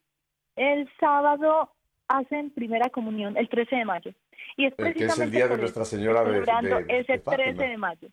el 0.56 0.90
sábado 0.98 1.70
hacen 2.08 2.50
primera 2.50 2.88
comunión, 2.90 3.36
el 3.36 3.48
13 3.48 3.76
de 3.76 3.84
mayo. 3.84 4.12
Y 4.56 4.66
es 4.66 4.74
que 4.74 5.04
es 5.04 5.18
el 5.18 5.30
día 5.30 5.48
de 5.48 5.56
Nuestra 5.56 5.84
Señora 5.84 6.24
de, 6.24 6.40
de, 6.40 6.84
ese 7.00 7.18
13 7.18 7.52
de 7.52 7.76
mayo. 7.76 8.08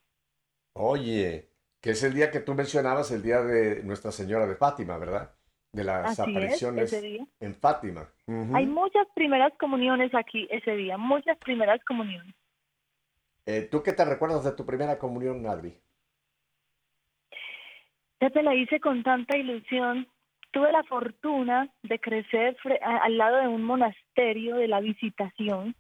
Oye, 0.74 1.50
que 1.82 1.91
es 1.91 2.03
el 2.03 2.13
día 2.13 2.32
que 2.32 2.39
tú 2.39 2.53
mencionabas, 2.53 3.12
el 3.12 3.22
día 3.22 3.41
de 3.41 3.84
Nuestra 3.84 4.12
Señora 4.12 4.46
de 4.46 4.55
Fátima, 4.55 4.98
¿verdad? 4.98 5.36
de 5.75 5.84
las 5.84 6.20
apariciones 6.20 6.94
en 6.94 7.55
Fátima. 7.55 8.10
Hay 8.53 8.65
muchas 8.65 9.08
primeras 9.13 9.53
comuniones 9.60 10.15
aquí 10.15 10.48
ese 10.50 10.75
día, 10.75 10.98
muchas 10.98 11.38
primeras 11.38 11.84
comuniones. 11.84 12.34
Eh, 13.46 13.67
¿Tú 13.70 13.84
qué 13.84 13.94
te 13.94 14.05
recuerdas 14.05 14.44
de 14.44 14.53
tu 14.53 14.65
primera 14.65 14.98
comunión, 14.98 15.46
Adri? 15.46 15.77
Ya 18.22 18.29
te 18.29 18.41
la 18.41 18.55
hice 18.55 18.79
con 18.79 19.03
tanta 19.03 19.38
ilusión. 19.38 20.08
Tuve 20.51 20.72
la 20.72 20.84
fortuna 20.84 21.70
de 21.84 22.00
crecer 22.00 22.55
al 22.82 23.17
lado 23.17 23.38
de 23.38 23.48
un 23.50 23.63
monasterio 23.63 24.55
de 24.55 24.70
la 24.70 24.79
Visitación, 24.79 25.75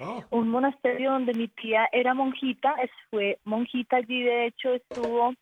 ah. 0.00 0.24
un 0.30 0.48
monasterio 0.48 1.12
donde 1.12 1.34
mi 1.34 1.48
tía 1.48 1.88
era 1.92 2.14
monjita, 2.14 2.74
fue 3.10 3.38
monjita 3.44 3.96
allí, 3.96 4.22
de 4.22 4.46
hecho 4.46 4.74
estuvo 4.74 5.34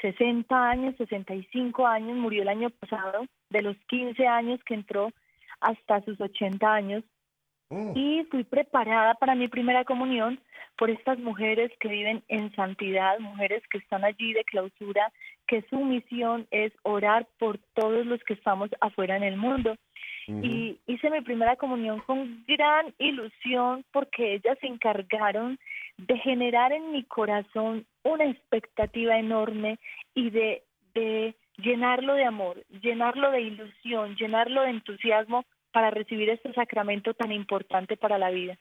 60 0.00 0.70
años, 0.70 0.94
65 0.98 1.86
años, 1.86 2.16
murió 2.16 2.42
el 2.42 2.48
año 2.48 2.70
pasado, 2.70 3.26
de 3.50 3.62
los 3.62 3.76
15 3.88 4.26
años 4.26 4.60
que 4.64 4.74
entró 4.74 5.10
hasta 5.60 6.02
sus 6.02 6.20
80 6.20 6.72
años. 6.72 7.04
Mm. 7.70 7.92
Y 7.96 8.24
fui 8.30 8.44
preparada 8.44 9.14
para 9.14 9.34
mi 9.34 9.48
primera 9.48 9.84
comunión 9.84 10.38
por 10.76 10.90
estas 10.90 11.18
mujeres 11.18 11.72
que 11.80 11.88
viven 11.88 12.22
en 12.28 12.54
santidad, 12.54 13.18
mujeres 13.18 13.62
que 13.70 13.78
están 13.78 14.04
allí 14.04 14.32
de 14.32 14.44
clausura, 14.44 15.12
que 15.46 15.62
su 15.70 15.78
misión 15.78 16.46
es 16.50 16.72
orar 16.82 17.26
por 17.38 17.58
todos 17.74 18.06
los 18.06 18.22
que 18.24 18.34
estamos 18.34 18.70
afuera 18.80 19.16
en 19.16 19.22
el 19.22 19.36
mundo. 19.36 19.76
Y 20.26 20.78
hice 20.86 21.10
mi 21.10 21.20
primera 21.20 21.56
comunión 21.56 22.00
con 22.00 22.44
gran 22.46 22.94
ilusión 22.98 23.84
porque 23.92 24.34
ellas 24.34 24.56
se 24.58 24.66
encargaron 24.66 25.58
de 25.98 26.16
generar 26.18 26.72
en 26.72 26.92
mi 26.92 27.04
corazón 27.04 27.84
una 28.04 28.24
expectativa 28.24 29.18
enorme 29.18 29.78
y 30.14 30.30
de, 30.30 30.62
de 30.94 31.34
llenarlo 31.58 32.14
de 32.14 32.24
amor, 32.24 32.64
llenarlo 32.82 33.30
de 33.30 33.42
ilusión, 33.42 34.16
llenarlo 34.16 34.62
de 34.62 34.70
entusiasmo 34.70 35.44
para 35.72 35.90
recibir 35.90 36.30
este 36.30 36.54
sacramento 36.54 37.12
tan 37.12 37.30
importante 37.30 37.96
para 37.96 38.16
la 38.16 38.30
vida. 38.30 38.56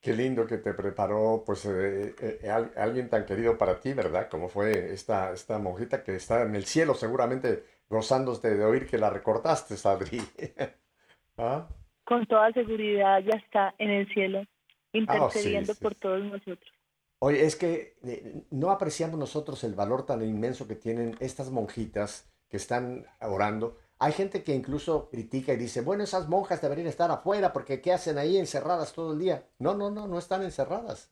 Qué 0.00 0.14
lindo 0.14 0.46
que 0.46 0.56
te 0.56 0.72
preparó 0.72 1.42
pues 1.44 1.66
eh, 1.66 2.14
eh, 2.18 2.50
alguien 2.76 3.10
tan 3.10 3.26
querido 3.26 3.58
para 3.58 3.78
ti, 3.78 3.92
¿verdad? 3.92 4.28
Como 4.30 4.48
fue 4.48 4.92
esta, 4.92 5.32
esta 5.32 5.58
monjita 5.58 6.02
que 6.02 6.16
está 6.16 6.42
en 6.42 6.54
el 6.54 6.64
cielo 6.64 6.94
seguramente 6.94 7.64
gozándose 7.90 8.56
de 8.56 8.64
oír 8.64 8.86
que 8.86 8.96
la 8.96 9.10
recortaste, 9.10 9.74
Adri. 9.86 10.22
¿Ah? 11.36 11.68
Con 12.04 12.26
toda 12.26 12.50
seguridad 12.52 13.20
ya 13.20 13.36
está 13.36 13.74
en 13.76 13.90
el 13.90 14.08
cielo, 14.14 14.40
ah, 14.40 14.46
intercediendo 14.92 15.74
por 15.74 15.94
todos 15.96 16.22
nosotros. 16.22 16.72
Oye, 17.18 17.44
es 17.44 17.56
que 17.56 17.98
eh, 18.02 18.44
no 18.50 18.70
apreciamos 18.70 19.18
nosotros 19.18 19.62
el 19.64 19.74
valor 19.74 20.06
tan 20.06 20.22
inmenso 20.22 20.66
que 20.66 20.76
tienen 20.76 21.14
estas 21.20 21.50
monjitas 21.50 22.32
que 22.48 22.56
están 22.56 23.04
orando. 23.20 23.76
Hay 24.00 24.12
gente 24.12 24.42
que 24.42 24.54
incluso 24.54 25.08
critica 25.08 25.52
y 25.52 25.56
dice, 25.56 25.82
bueno, 25.82 26.02
esas 26.02 26.28
monjas 26.28 26.60
deberían 26.60 26.88
estar 26.88 27.10
afuera 27.10 27.52
porque 27.52 27.80
¿qué 27.80 27.92
hacen 27.92 28.18
ahí 28.18 28.36
encerradas 28.36 28.92
todo 28.92 29.12
el 29.12 29.20
día? 29.20 29.46
No, 29.58 29.74
no, 29.74 29.90
no, 29.90 30.08
no 30.08 30.18
están 30.18 30.42
encerradas. 30.42 31.10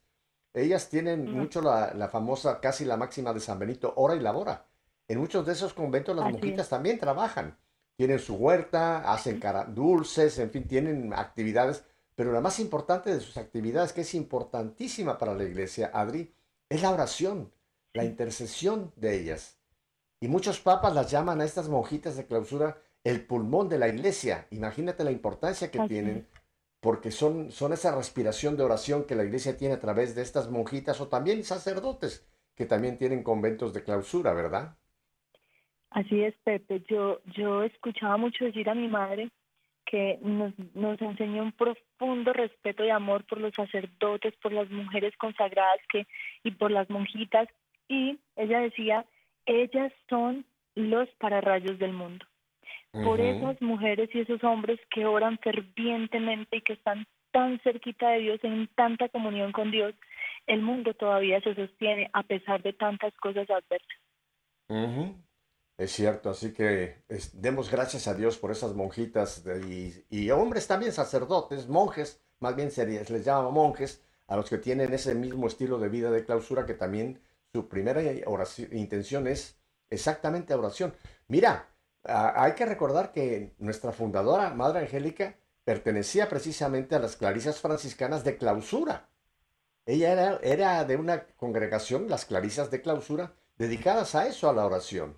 Ellas 0.53 0.89
tienen 0.89 1.31
mucho 1.31 1.61
la, 1.61 2.09
famosa, 2.11 2.59
casi 2.59 2.83
la 2.83 2.97
máxima 2.97 3.31
de 3.31 3.39
San 3.39 3.59
Benito, 3.59 3.93
hora 3.95 4.15
y 4.15 4.19
labora. 4.19 4.65
En 5.07 5.19
muchos 5.19 5.45
de 5.45 5.53
esos 5.53 5.73
conventos 5.73 6.15
las 6.15 6.29
monjitas 6.29 6.67
también 6.67 6.99
trabajan. 6.99 7.57
Tienen 7.95 8.19
su 8.19 8.35
huerta, 8.35 9.11
hacen 9.11 9.39
cara 9.39 9.63
dulces, 9.63 10.39
en 10.39 10.49
fin, 10.49 10.67
tienen 10.67 11.13
actividades 11.13 11.83
pero 12.19 12.33
la 12.33 12.41
más 12.41 12.59
importante 12.59 13.13
de 13.13 13.21
sus 13.21 13.37
actividades, 13.37 13.93
que 13.93 14.01
es 14.01 14.13
importantísima 14.13 15.17
para 15.17 15.33
la 15.33 15.45
iglesia, 15.45 15.89
Adri, 15.93 16.35
es 16.67 16.81
la 16.81 16.91
oración, 16.91 17.49
la 17.93 18.03
intercesión 18.03 18.91
de 18.97 19.21
ellas. 19.21 19.57
Y 20.19 20.27
muchos 20.27 20.59
papas 20.59 20.93
las 20.93 21.09
llaman 21.09 21.41
a 21.41 21.45
estas 21.45 21.69
monjitas 21.69 22.17
de 22.17 22.25
clausura 22.25 22.77
el 23.03 23.25
pulmón 23.25 23.69
de 23.69 23.77
la 23.77 23.87
iglesia. 23.87 24.47
Imagínate 24.51 25.03
la 25.03 25.11
importancia 25.11 25.71
que 25.71 25.79
tienen, 25.87 26.27
porque 26.81 27.11
son, 27.11 27.51
son 27.51 27.73
esa 27.73 27.95
respiración 27.95 28.57
de 28.57 28.63
oración 28.63 29.05
que 29.05 29.15
la 29.15 29.23
iglesia 29.23 29.57
tiene 29.57 29.75
a 29.75 29.79
través 29.79 30.15
de 30.15 30.21
estas 30.21 30.49
monjitas 30.49 30.99
o 30.99 31.07
también 31.07 31.43
sacerdotes 31.43 32.27
que 32.55 32.65
también 32.65 32.97
tienen 32.97 33.23
conventos 33.23 33.73
de 33.73 33.83
clausura, 33.83 34.33
¿verdad? 34.33 34.75
Así 35.91 36.21
es, 36.21 36.35
Pepe. 36.43 36.83
Yo, 36.89 37.21
yo 37.25 37.63
escuchaba 37.63 38.17
mucho 38.17 38.43
decir 38.43 38.69
a 38.69 38.75
mi 38.75 38.89
madre 38.89 39.29
que 39.85 40.19
nos, 40.21 40.53
nos 40.75 41.01
enseñó 41.01 41.41
un 41.41 41.53
profundo 41.53 42.33
respeto 42.33 42.83
y 42.83 42.89
amor 42.89 43.25
por 43.25 43.39
los 43.39 43.53
sacerdotes, 43.55 44.35
por 44.41 44.51
las 44.51 44.69
mujeres 44.69 45.15
consagradas 45.17 45.79
que, 45.89 46.05
y 46.43 46.51
por 46.51 46.69
las 46.69 46.89
monjitas. 46.89 47.47
Y 47.87 48.19
ella 48.35 48.59
decía, 48.59 49.05
ellas 49.49 49.91
son 50.07 50.45
los 50.75 51.09
pararrayos 51.19 51.79
del 51.79 51.93
mundo. 51.93 52.25
Por 52.91 53.19
esas 53.21 53.61
mujeres 53.61 54.09
y 54.13 54.21
esos 54.21 54.43
hombres 54.43 54.79
que 54.89 55.05
oran 55.05 55.37
fervientemente 55.39 56.57
y 56.57 56.61
que 56.61 56.73
están 56.73 57.05
tan 57.31 57.59
cerquita 57.59 58.09
de 58.09 58.19
Dios, 58.19 58.39
en 58.43 58.67
tanta 58.75 59.09
comunión 59.09 59.51
con 59.51 59.69
Dios, 59.69 59.93
el 60.47 60.61
mundo 60.61 60.95
todavía 60.95 61.39
se 61.41 61.53
sostiene 61.53 62.09
a 62.13 62.23
pesar 62.23 62.63
de 62.63 62.73
tantas 62.73 63.13
cosas 63.17 63.47
adversas. 63.49 65.19
Es 65.77 65.91
cierto, 65.91 66.31
así 66.31 66.53
que 66.53 67.03
demos 67.33 67.69
gracias 67.71 68.07
a 68.07 68.15
Dios 68.15 68.37
por 68.37 68.51
esas 68.51 68.73
monjitas 68.73 69.45
y, 70.09 70.31
hombres 70.31 70.67
también, 70.67 70.91
sacerdotes, 70.91 71.67
monjes, 71.67 72.23
más 72.39 72.55
bien 72.55 72.71
se 72.71 72.85
les 72.87 73.25
llama 73.25 73.49
monjes, 73.49 74.03
a 74.27 74.35
los 74.35 74.49
que 74.49 74.57
tienen 74.57 74.93
ese 74.93 75.15
mismo 75.15 75.47
estilo 75.47 75.79
de 75.79 75.89
vida 75.89 76.11
de 76.11 76.25
clausura 76.25 76.65
que 76.65 76.73
también 76.73 77.19
su 77.53 77.67
primera 77.67 78.01
intención 78.71 79.27
es 79.27 79.57
exactamente 79.89 80.53
oración. 80.53 80.93
Mira, 81.27 81.69
hay 82.03 82.53
que 82.53 82.65
recordar 82.65 83.11
que 83.11 83.53
nuestra 83.57 83.91
fundadora, 83.91 84.53
Madre 84.53 84.79
Angélica, 84.79 85.35
pertenecía 85.63 86.29
precisamente 86.29 86.95
a 86.95 86.99
las 86.99 87.15
clarisas 87.15 87.59
franciscanas 87.59 88.23
de 88.23 88.37
clausura. 88.37 89.09
Ella 89.85 90.11
era, 90.11 90.39
era 90.43 90.85
de 90.85 90.95
una 90.95 91.25
congregación, 91.35 92.09
las 92.09 92.25
clarisas 92.25 92.71
de 92.71 92.81
clausura, 92.81 93.33
dedicadas 93.57 94.15
a 94.15 94.27
eso, 94.27 94.49
a 94.49 94.53
la 94.53 94.65
oración. 94.65 95.17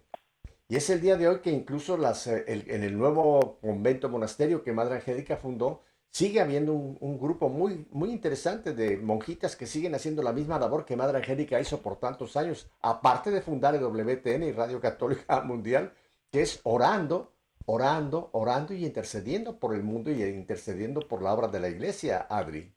Y 0.68 0.78
es 0.78 0.90
el 0.90 1.02
día 1.02 1.18
de 1.18 1.28
hoy 1.28 1.40
que 1.42 1.52
incluso 1.52 1.98
las, 1.98 2.28
eh, 2.28 2.46
en 2.48 2.84
el 2.84 2.98
nuevo 2.98 3.60
convento 3.60 4.08
monasterio 4.08 4.64
que 4.64 4.72
Madre 4.72 4.96
Angélica 4.96 5.36
fundó, 5.36 5.84
sigue 6.12 6.42
habiendo 6.42 6.74
un, 6.74 7.18
grupo 7.18 7.48
muy, 7.48 7.88
muy 7.92 8.12
interesante 8.12 8.74
de 8.74 8.98
monjitas 8.98 9.56
que 9.56 9.66
siguen 9.66 9.96
haciendo 9.96 10.22
la 10.22 10.34
misma 10.34 10.60
labor 10.60 10.86
que 10.86 10.98
Madre 10.98 11.18
Angélica 11.18 11.60
hizo 11.60 11.82
por 11.82 12.00
tantos 12.00 12.36
años, 12.36 12.70
aparte 12.82 13.32
de 13.32 13.42
fundar 13.42 13.76
el 13.76 13.84
WTN 13.84 14.44
y 14.44 14.52
Radio 14.52 14.82
Católica 14.82 15.42
Mundial, 15.46 15.94
que 16.30 16.42
es 16.42 16.60
orando, 16.64 17.32
orando, 17.66 18.30
orando 18.34 18.74
y 18.74 18.86
intercediendo 18.86 19.58
por 19.58 19.74
el 19.74 19.84
mundo 19.84 20.12
y 20.12 20.22
intercediendo 20.22 21.00
por 21.00 21.22
la 21.24 21.34
obra 21.34 21.48
de 21.48 21.62
la 21.62 21.70
iglesia, 21.70 22.28
Adri. 22.30 22.70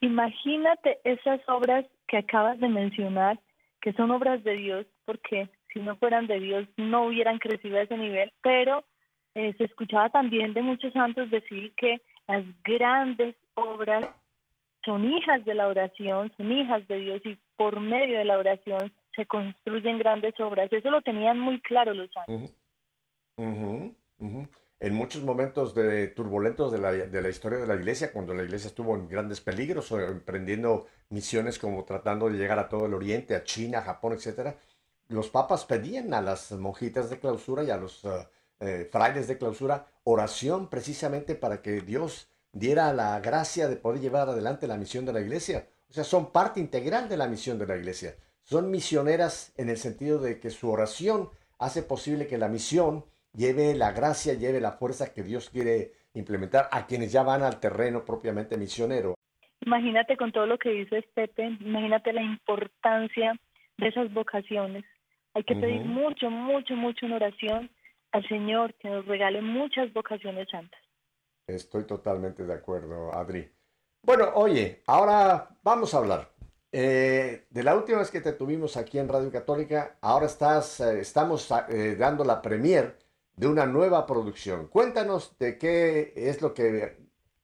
Imagínate 0.00 0.98
esas 1.04 1.40
obras 1.48 1.86
que 2.08 2.18
acabas 2.18 2.58
de 2.58 2.68
mencionar, 2.68 3.38
que 3.80 3.92
son 3.92 4.10
obras 4.10 4.42
de 4.42 4.54
Dios, 4.54 4.86
porque 5.04 5.48
si 5.72 5.78
no 5.78 5.96
fueran 5.96 6.26
de 6.26 6.40
Dios 6.40 6.66
no 6.76 7.06
hubieran 7.06 7.38
crecido 7.38 7.78
a 7.78 7.82
ese 7.82 7.96
nivel, 7.96 8.32
pero 8.42 8.84
eh, 9.36 9.54
se 9.56 9.64
escuchaba 9.64 10.10
también 10.10 10.52
de 10.52 10.62
muchos 10.62 10.92
santos 10.92 11.30
decir 11.30 11.72
que 11.76 12.00
las 12.26 12.44
grandes 12.62 13.34
obras 13.54 14.08
son 14.84 15.04
hijas 15.04 15.44
de 15.44 15.54
la 15.54 15.68
oración, 15.68 16.32
son 16.36 16.52
hijas 16.52 16.86
de 16.88 16.96
Dios 16.96 17.20
y 17.24 17.38
por 17.56 17.80
medio 17.80 18.18
de 18.18 18.24
la 18.24 18.38
oración 18.38 18.92
se 19.14 19.26
construyen 19.26 19.98
grandes 19.98 20.38
obras. 20.40 20.72
Eso 20.72 20.90
lo 20.90 21.02
tenían 21.02 21.38
muy 21.38 21.60
claro 21.60 21.94
los 21.94 22.10
santos. 22.12 22.50
En 24.80 24.94
muchos 24.94 25.22
momentos 25.22 25.74
de 25.74 26.08
turbulentos 26.08 26.70
de 26.72 26.78
la, 26.78 26.92
de 26.92 27.22
la, 27.22 27.28
historia 27.28 27.58
de 27.58 27.66
la 27.66 27.76
iglesia, 27.76 28.12
cuando 28.12 28.34
la 28.34 28.42
iglesia 28.42 28.68
estuvo 28.68 28.94
en 28.94 29.08
grandes 29.08 29.40
peligros 29.40 29.90
o 29.92 30.00
emprendiendo 30.00 30.86
misiones 31.08 31.58
como 31.58 31.84
tratando 31.84 32.28
de 32.28 32.36
llegar 32.36 32.58
a 32.58 32.68
todo 32.68 32.86
el 32.86 32.94
oriente, 32.94 33.34
a 33.34 33.44
China, 33.44 33.80
Japón, 33.80 34.12
etcétera, 34.12 34.56
los 35.08 35.30
papas 35.30 35.64
pedían 35.64 36.12
a 36.12 36.20
las 36.20 36.52
monjitas 36.52 37.08
de 37.08 37.18
clausura 37.18 37.62
y 37.62 37.70
a 37.70 37.76
los 37.76 38.04
uh, 38.04 38.26
eh, 38.66 38.88
frailes 38.90 39.28
de 39.28 39.38
clausura 39.38 39.86
oración 40.04 40.68
precisamente 40.68 41.34
para 41.34 41.62
que 41.62 41.80
Dios 41.80 42.28
diera 42.52 42.92
la 42.92 43.18
gracia 43.20 43.68
de 43.68 43.76
poder 43.76 44.00
llevar 44.00 44.28
adelante 44.28 44.66
la 44.66 44.76
misión 44.76 45.04
de 45.04 45.12
la 45.12 45.20
iglesia. 45.20 45.68
O 45.90 45.92
sea, 45.92 46.04
son 46.04 46.32
parte 46.32 46.60
integral 46.60 47.08
de 47.08 47.16
la 47.16 47.26
misión 47.26 47.58
de 47.58 47.66
la 47.66 47.76
iglesia. 47.76 48.14
Son 48.42 48.70
misioneras 48.70 49.52
en 49.56 49.68
el 49.70 49.76
sentido 49.76 50.18
de 50.18 50.38
que 50.38 50.50
su 50.50 50.70
oración 50.70 51.30
hace 51.58 51.82
posible 51.82 52.26
que 52.26 52.38
la 52.38 52.48
misión 52.48 53.04
lleve 53.32 53.74
la 53.74 53.92
gracia, 53.92 54.34
lleve 54.34 54.60
la 54.60 54.72
fuerza 54.72 55.12
que 55.12 55.22
Dios 55.22 55.50
quiere 55.50 55.92
implementar 56.14 56.68
a 56.70 56.86
quienes 56.86 57.12
ya 57.12 57.22
van 57.22 57.42
al 57.42 57.58
terreno 57.58 58.04
propiamente 58.04 58.56
misionero. 58.56 59.14
Imagínate 59.66 60.16
con 60.16 60.30
todo 60.30 60.46
lo 60.46 60.58
que 60.58 60.70
dices, 60.70 61.04
Pepe, 61.14 61.56
imagínate 61.60 62.12
la 62.12 62.22
importancia 62.22 63.34
de 63.78 63.88
esas 63.88 64.12
vocaciones. 64.12 64.84
Hay 65.32 65.42
que 65.42 65.56
pedir 65.56 65.84
mucho, 65.84 66.30
mucho, 66.30 66.76
mucho 66.76 67.06
en 67.06 67.12
oración 67.12 67.70
al 68.14 68.26
Señor 68.28 68.74
que 68.74 68.88
nos 68.88 69.04
regale 69.06 69.42
muchas 69.42 69.92
vocaciones 69.92 70.48
santas. 70.48 70.80
Estoy 71.48 71.84
totalmente 71.84 72.44
de 72.44 72.54
acuerdo, 72.54 73.12
Adri. 73.12 73.50
Bueno, 74.02 74.30
oye, 74.36 74.82
ahora 74.86 75.48
vamos 75.64 75.92
a 75.92 75.98
hablar. 75.98 76.30
Eh, 76.70 77.46
de 77.50 77.62
la 77.64 77.74
última 77.74 77.98
vez 77.98 78.12
que 78.12 78.20
te 78.20 78.32
tuvimos 78.32 78.76
aquí 78.76 79.00
en 79.00 79.08
Radio 79.08 79.32
Católica, 79.32 79.96
ahora 80.00 80.26
estás, 80.26 80.78
eh, 80.80 81.00
estamos 81.00 81.52
eh, 81.68 81.96
dando 81.98 82.24
la 82.24 82.40
premier 82.40 82.96
de 83.34 83.48
una 83.48 83.66
nueva 83.66 84.06
producción. 84.06 84.68
Cuéntanos 84.68 85.36
de 85.38 85.58
qué 85.58 86.12
es 86.14 86.40
lo 86.40 86.54
que 86.54 86.96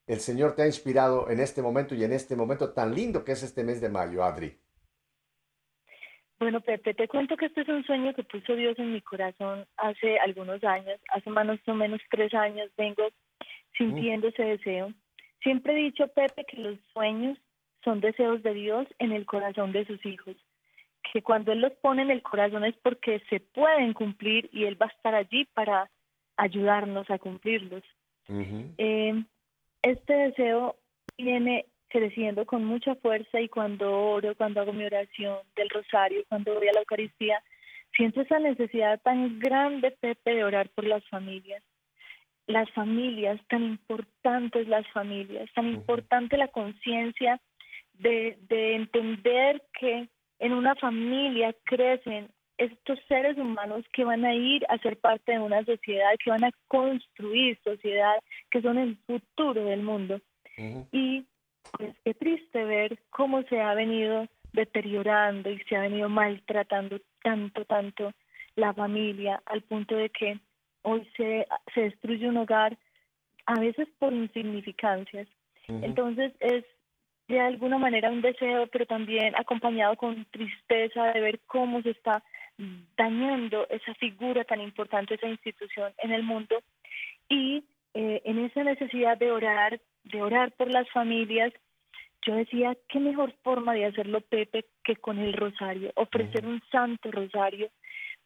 el 0.06 0.20
Señor 0.20 0.54
te 0.54 0.62
ha 0.62 0.66
inspirado 0.66 1.30
en 1.30 1.40
este 1.40 1.62
momento 1.62 1.96
y 1.96 2.04
en 2.04 2.12
este 2.12 2.36
momento 2.36 2.70
tan 2.70 2.94
lindo 2.94 3.24
que 3.24 3.32
es 3.32 3.42
este 3.42 3.64
mes 3.64 3.80
de 3.80 3.88
mayo, 3.88 4.22
Adri. 4.22 4.56
Bueno, 6.40 6.62
Pepe, 6.62 6.94
te 6.94 7.06
cuento 7.06 7.36
que 7.36 7.46
este 7.46 7.60
es 7.60 7.68
un 7.68 7.84
sueño 7.84 8.14
que 8.14 8.24
puso 8.24 8.56
Dios 8.56 8.78
en 8.78 8.94
mi 8.94 9.02
corazón 9.02 9.66
hace 9.76 10.18
algunos 10.20 10.64
años, 10.64 10.98
hace 11.10 11.28
más 11.28 11.46
o 11.66 11.74
menos 11.74 12.00
tres 12.10 12.32
años 12.32 12.70
vengo 12.78 13.08
sintiendo 13.76 14.28
ese 14.28 14.44
deseo. 14.44 14.90
Siempre 15.42 15.74
he 15.74 15.84
dicho, 15.84 16.08
Pepe, 16.08 16.46
que 16.46 16.56
los 16.56 16.78
sueños 16.94 17.38
son 17.84 18.00
deseos 18.00 18.42
de 18.42 18.54
Dios 18.54 18.86
en 18.98 19.12
el 19.12 19.26
corazón 19.26 19.72
de 19.72 19.84
sus 19.84 20.04
hijos, 20.06 20.34
que 21.12 21.20
cuando 21.20 21.52
Él 21.52 21.60
los 21.60 21.72
pone 21.74 22.02
en 22.02 22.10
el 22.10 22.22
corazón 22.22 22.64
es 22.64 22.76
porque 22.78 23.20
se 23.28 23.40
pueden 23.40 23.92
cumplir 23.92 24.48
y 24.50 24.64
Él 24.64 24.80
va 24.80 24.86
a 24.86 24.94
estar 24.96 25.14
allí 25.14 25.44
para 25.52 25.90
ayudarnos 26.38 27.10
a 27.10 27.18
cumplirlos. 27.18 27.82
Eh, 28.78 29.24
este 29.82 30.12
deseo 30.14 30.76
viene 31.18 31.66
creciendo 31.90 32.46
con 32.46 32.64
mucha 32.64 32.94
fuerza 32.94 33.40
y 33.40 33.48
cuando 33.48 33.92
oro, 33.92 34.34
cuando 34.36 34.60
hago 34.60 34.72
mi 34.72 34.84
oración 34.84 35.38
del 35.56 35.68
rosario, 35.68 36.24
cuando 36.28 36.54
voy 36.54 36.68
a 36.68 36.72
la 36.72 36.80
Eucaristía, 36.80 37.42
siento 37.96 38.22
esa 38.22 38.38
necesidad 38.38 39.00
tan 39.02 39.38
grande, 39.38 39.90
Pepe, 39.90 40.34
de 40.34 40.44
orar 40.44 40.70
por 40.70 40.84
las 40.84 41.06
familias. 41.08 41.62
Las 42.46 42.70
familias, 42.70 43.40
tan 43.48 43.62
importantes 43.64 44.66
las 44.66 44.86
familias, 44.88 45.48
tan 45.54 45.68
importante 45.68 46.36
la 46.36 46.48
conciencia 46.48 47.40
de, 47.94 48.38
de 48.48 48.76
entender 48.76 49.62
que 49.78 50.08
en 50.38 50.52
una 50.52 50.74
familia 50.76 51.54
crecen 51.64 52.28
estos 52.60 52.98
seres 53.08 53.38
humanos 53.38 53.84
que 53.92 54.04
van 54.04 54.24
a 54.24 54.34
ir 54.34 54.66
a 54.68 54.76
ser 54.78 54.98
parte 54.98 55.32
de 55.32 55.38
una 55.38 55.64
sociedad, 55.64 56.10
que 56.22 56.30
van 56.30 56.44
a 56.44 56.52
construir 56.68 57.58
sociedad, 57.64 58.16
que 58.50 58.60
son 58.60 58.78
el 58.78 58.96
futuro 59.06 59.64
del 59.64 59.82
mundo. 59.82 60.20
Y 60.92 61.24
pues 61.76 61.94
qué 62.04 62.14
triste 62.14 62.64
ver 62.64 62.98
cómo 63.10 63.42
se 63.44 63.60
ha 63.60 63.74
venido 63.74 64.26
deteriorando 64.52 65.50
y 65.50 65.58
se 65.60 65.76
ha 65.76 65.82
venido 65.82 66.08
maltratando 66.08 67.00
tanto, 67.22 67.64
tanto 67.64 68.12
la 68.56 68.72
familia 68.74 69.42
al 69.46 69.62
punto 69.62 69.96
de 69.96 70.10
que 70.10 70.38
hoy 70.82 71.08
se, 71.16 71.46
se 71.74 71.82
destruye 71.82 72.28
un 72.28 72.38
hogar 72.38 72.76
a 73.46 73.60
veces 73.60 73.88
por 73.98 74.12
insignificancias. 74.12 75.28
Entonces 75.68 76.32
es 76.40 76.64
de 77.28 77.40
alguna 77.40 77.78
manera 77.78 78.10
un 78.10 78.22
deseo, 78.22 78.66
pero 78.66 78.86
también 78.86 79.36
acompañado 79.36 79.94
con 79.96 80.24
tristeza 80.26 81.12
de 81.12 81.20
ver 81.20 81.40
cómo 81.46 81.80
se 81.82 81.90
está 81.90 82.24
dañando 82.96 83.68
esa 83.70 83.94
figura 83.94 84.44
tan 84.44 84.60
importante, 84.60 85.14
esa 85.14 85.28
institución 85.28 85.92
en 85.98 86.10
el 86.10 86.24
mundo. 86.24 86.60
Y 87.28 87.64
eh, 87.94 88.20
en 88.24 88.38
esa 88.44 88.64
necesidad 88.64 89.16
de 89.16 89.30
orar 89.30 89.80
de 90.04 90.22
orar 90.22 90.52
por 90.52 90.70
las 90.70 90.88
familias, 90.90 91.52
yo 92.22 92.34
decía, 92.34 92.76
qué 92.88 93.00
mejor 93.00 93.32
forma 93.42 93.74
de 93.74 93.86
hacerlo, 93.86 94.20
Pepe, 94.20 94.66
que 94.84 94.96
con 94.96 95.18
el 95.18 95.32
rosario, 95.32 95.90
ofrecer 95.94 96.46
un 96.46 96.62
santo 96.70 97.10
rosario 97.10 97.70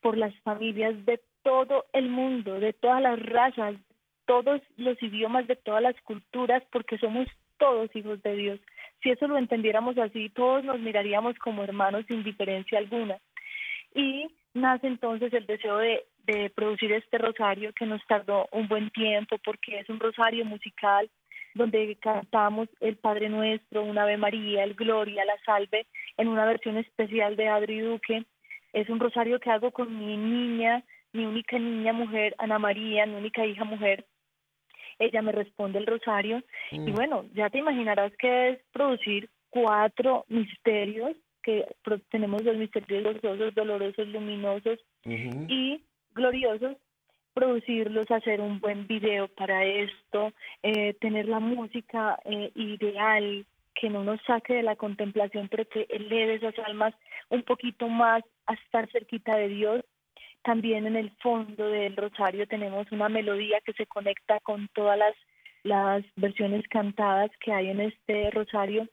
por 0.00 0.16
las 0.16 0.34
familias 0.40 1.04
de 1.06 1.20
todo 1.42 1.86
el 1.92 2.08
mundo, 2.08 2.58
de 2.58 2.72
todas 2.72 3.00
las 3.00 3.18
razas, 3.20 3.76
todos 4.26 4.60
los 4.76 5.00
idiomas, 5.02 5.46
de 5.46 5.56
todas 5.56 5.82
las 5.82 6.00
culturas, 6.02 6.62
porque 6.72 6.98
somos 6.98 7.28
todos 7.58 7.94
hijos 7.94 8.22
de 8.22 8.34
Dios. 8.34 8.60
Si 9.02 9.10
eso 9.10 9.28
lo 9.28 9.38
entendiéramos 9.38 9.96
así, 9.98 10.30
todos 10.30 10.64
nos 10.64 10.80
miraríamos 10.80 11.38
como 11.38 11.62
hermanos 11.62 12.04
sin 12.08 12.24
diferencia 12.24 12.78
alguna. 12.78 13.18
Y 13.94 14.26
nace 14.54 14.86
entonces 14.86 15.32
el 15.32 15.46
deseo 15.46 15.78
de, 15.78 16.04
de 16.24 16.50
producir 16.50 16.92
este 16.92 17.18
rosario 17.18 17.72
que 17.74 17.86
nos 17.86 18.04
tardó 18.06 18.48
un 18.50 18.66
buen 18.66 18.90
tiempo 18.90 19.38
porque 19.44 19.78
es 19.78 19.88
un 19.88 20.00
rosario 20.00 20.44
musical 20.44 21.08
donde 21.54 21.96
cantamos 22.00 22.68
el 22.80 22.96
Padre 22.96 23.28
Nuestro, 23.28 23.82
un 23.82 23.98
Ave 23.98 24.16
María, 24.16 24.64
el 24.64 24.74
Gloria, 24.74 25.24
la 25.24 25.38
Salve, 25.44 25.86
en 26.16 26.28
una 26.28 26.44
versión 26.44 26.76
especial 26.76 27.36
de 27.36 27.48
Adri 27.48 27.80
Duque. 27.80 28.24
Es 28.72 28.88
un 28.88 29.00
rosario 29.00 29.38
que 29.38 29.50
hago 29.50 29.70
con 29.70 29.96
mi 29.96 30.16
niña, 30.16 30.82
mi 31.12 31.24
única 31.24 31.58
niña 31.58 31.92
mujer, 31.92 32.34
Ana 32.38 32.58
María, 32.58 33.06
mi 33.06 33.14
única 33.14 33.46
hija 33.46 33.64
mujer. 33.64 34.04
Ella 34.98 35.22
me 35.22 35.32
responde 35.32 35.78
el 35.78 35.86
rosario. 35.86 36.42
Y 36.72 36.80
mm. 36.80 36.94
bueno, 36.94 37.24
ya 37.34 37.50
te 37.50 37.58
imaginarás 37.58 38.12
que 38.16 38.50
es 38.50 38.58
producir 38.72 39.30
cuatro 39.50 40.24
misterios, 40.28 41.16
que 41.42 41.64
tenemos 42.10 42.42
los 42.42 42.56
misterios 42.56 43.04
gozosos, 43.04 43.54
dolorosos, 43.54 44.08
luminosos 44.08 44.78
y 45.04 45.82
gloriosos, 46.14 46.76
producirlos, 47.34 48.10
hacer 48.10 48.40
un 48.40 48.60
buen 48.60 48.86
video 48.86 49.28
para 49.28 49.64
esto, 49.64 50.32
eh, 50.62 50.94
tener 50.94 51.28
la 51.28 51.40
música 51.40 52.18
eh, 52.24 52.50
ideal 52.54 53.44
que 53.74 53.90
no 53.90 54.04
nos 54.04 54.20
saque 54.22 54.54
de 54.54 54.62
la 54.62 54.76
contemplación, 54.76 55.48
pero 55.48 55.68
que 55.68 55.86
eleve 55.90 56.36
esas 56.36 56.58
almas 56.60 56.94
un 57.28 57.42
poquito 57.42 57.88
más 57.88 58.22
a 58.46 58.54
estar 58.54 58.88
cerquita 58.90 59.36
de 59.36 59.48
Dios. 59.48 59.84
También 60.42 60.86
en 60.86 60.96
el 60.96 61.10
fondo 61.22 61.68
del 61.68 61.96
rosario 61.96 62.46
tenemos 62.46 62.90
una 62.92 63.08
melodía 63.08 63.60
que 63.64 63.72
se 63.72 63.86
conecta 63.86 64.38
con 64.40 64.68
todas 64.68 64.96
las, 64.96 65.14
las 65.64 66.04
versiones 66.16 66.66
cantadas 66.68 67.30
que 67.40 67.52
hay 67.52 67.70
en 67.70 67.80
este 67.80 68.30
rosario 68.30 68.86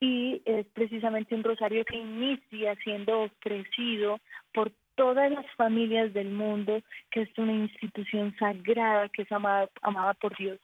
y 0.00 0.42
es 0.44 0.66
precisamente 0.72 1.34
un 1.34 1.44
rosario 1.44 1.84
que 1.84 1.96
inicia 1.96 2.74
siendo 2.82 3.22
ofrecido 3.22 4.18
por 4.52 4.72
todas 4.96 5.30
las 5.30 5.46
familias 5.56 6.12
del 6.12 6.30
mundo, 6.30 6.80
que 7.10 7.22
es 7.22 7.38
una 7.38 7.52
institución 7.52 8.34
sagrada, 8.38 9.08
que 9.08 9.22
es 9.22 9.32
amada, 9.32 9.68
amada 9.82 10.14
por 10.14 10.36
Dios. 10.36 10.58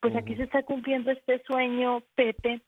Pues 0.00 0.14
aquí 0.16 0.34
se 0.36 0.44
está 0.44 0.62
cumpliendo 0.62 1.10
este 1.10 1.42
sueño, 1.44 2.02
Pepe, 2.14 2.60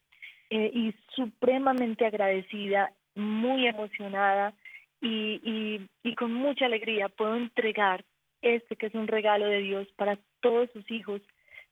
eh, 0.50 0.70
y 0.72 0.94
supremamente 1.14 2.06
agradecida, 2.06 2.92
muy 3.14 3.66
emocionada 3.66 4.54
y, 5.00 5.40
y, 5.42 5.88
y 6.02 6.14
con 6.14 6.32
mucha 6.32 6.66
alegría 6.66 7.08
puedo 7.08 7.36
entregar 7.36 8.04
este 8.42 8.76
que 8.76 8.86
es 8.86 8.94
un 8.94 9.08
regalo 9.08 9.46
de 9.46 9.60
Dios 9.60 9.88
para 9.96 10.18
todos 10.40 10.70
sus 10.72 10.88
hijos 10.90 11.22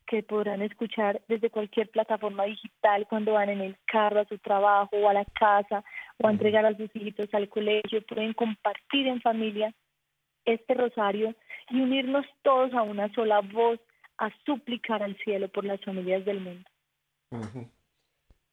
que 0.06 0.22
podrán 0.22 0.62
escuchar 0.62 1.22
desde 1.28 1.50
cualquier 1.50 1.90
plataforma 1.90 2.44
digital 2.44 3.06
cuando 3.08 3.32
van 3.32 3.48
en 3.48 3.60
el 3.60 3.76
carro 3.86 4.20
a 4.20 4.24
su 4.24 4.38
trabajo 4.38 4.96
o 4.96 5.08
a 5.08 5.14
la 5.14 5.24
casa 5.24 5.84
o 6.18 6.28
a 6.28 6.30
entregar 6.30 6.66
a 6.66 6.76
sus 6.76 6.94
hijitos 6.94 7.32
al 7.32 7.48
colegio, 7.48 8.04
pueden 8.06 8.32
compartir 8.34 9.06
en 9.06 9.20
familia 9.20 9.74
este 10.44 10.74
rosario 10.74 11.34
y 11.70 11.80
unirnos 11.80 12.26
todos 12.42 12.72
a 12.74 12.82
una 12.82 13.12
sola 13.14 13.40
voz 13.40 13.80
a 14.18 14.30
suplicar 14.44 15.02
al 15.02 15.16
cielo 15.18 15.48
por 15.48 15.64
las 15.64 15.80
familias 15.80 16.24
del 16.24 16.40
mundo. 16.40 16.68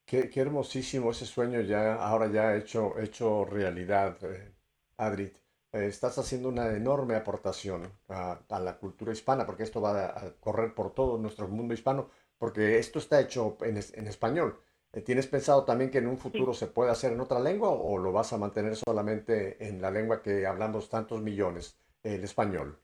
qué, 0.05 0.29
hermosísimo 0.35 1.11
ese 1.11 1.25
sueño 1.25 1.61
ya, 1.61 1.95
ahora 1.95 2.31
ya 2.31 2.55
hecho, 2.55 2.97
hecho 2.99 3.45
realidad, 3.45 4.17
eh, 4.23 4.53
Adrit. 4.97 5.33
Estás 5.71 6.17
haciendo 6.17 6.49
una 6.49 6.75
enorme 6.75 7.15
aportación 7.15 7.91
a, 8.07 8.39
la 8.49 8.77
cultura 8.77 9.11
hispana, 9.11 9.45
porque 9.45 9.63
esto 9.63 9.79
va 9.79 10.07
a, 10.07 10.33
correr 10.39 10.73
por 10.73 10.95
todo 10.95 11.19
nuestro 11.19 11.47
mundo 11.47 11.75
hispano, 11.75 12.09
porque 12.39 12.79
esto 12.79 12.97
está 12.97 13.21
hecho 13.21 13.55
en, 13.61 13.77
español. 13.77 14.59
Eh, 14.93 15.01
¿Tienes 15.01 15.27
pensado 15.27 15.65
también 15.65 15.91
que 15.91 15.99
en 15.99 16.07
un 16.07 16.17
futuro 16.17 16.53
se 16.53 16.65
puede 16.65 16.89
hacer 16.89 17.13
en 17.13 17.19
otra 17.19 17.39
lengua 17.39 17.69
o 17.69 17.99
lo 17.99 18.11
vas 18.11 18.33
a 18.33 18.39
mantener 18.39 18.75
solamente 18.75 19.63
en 19.67 19.79
la 19.79 19.91
lengua 19.91 20.23
que 20.23 20.47
hablamos 20.47 20.89
tantos 20.89 21.21
millones, 21.21 21.79
el 22.01 22.23
español? 22.23 22.79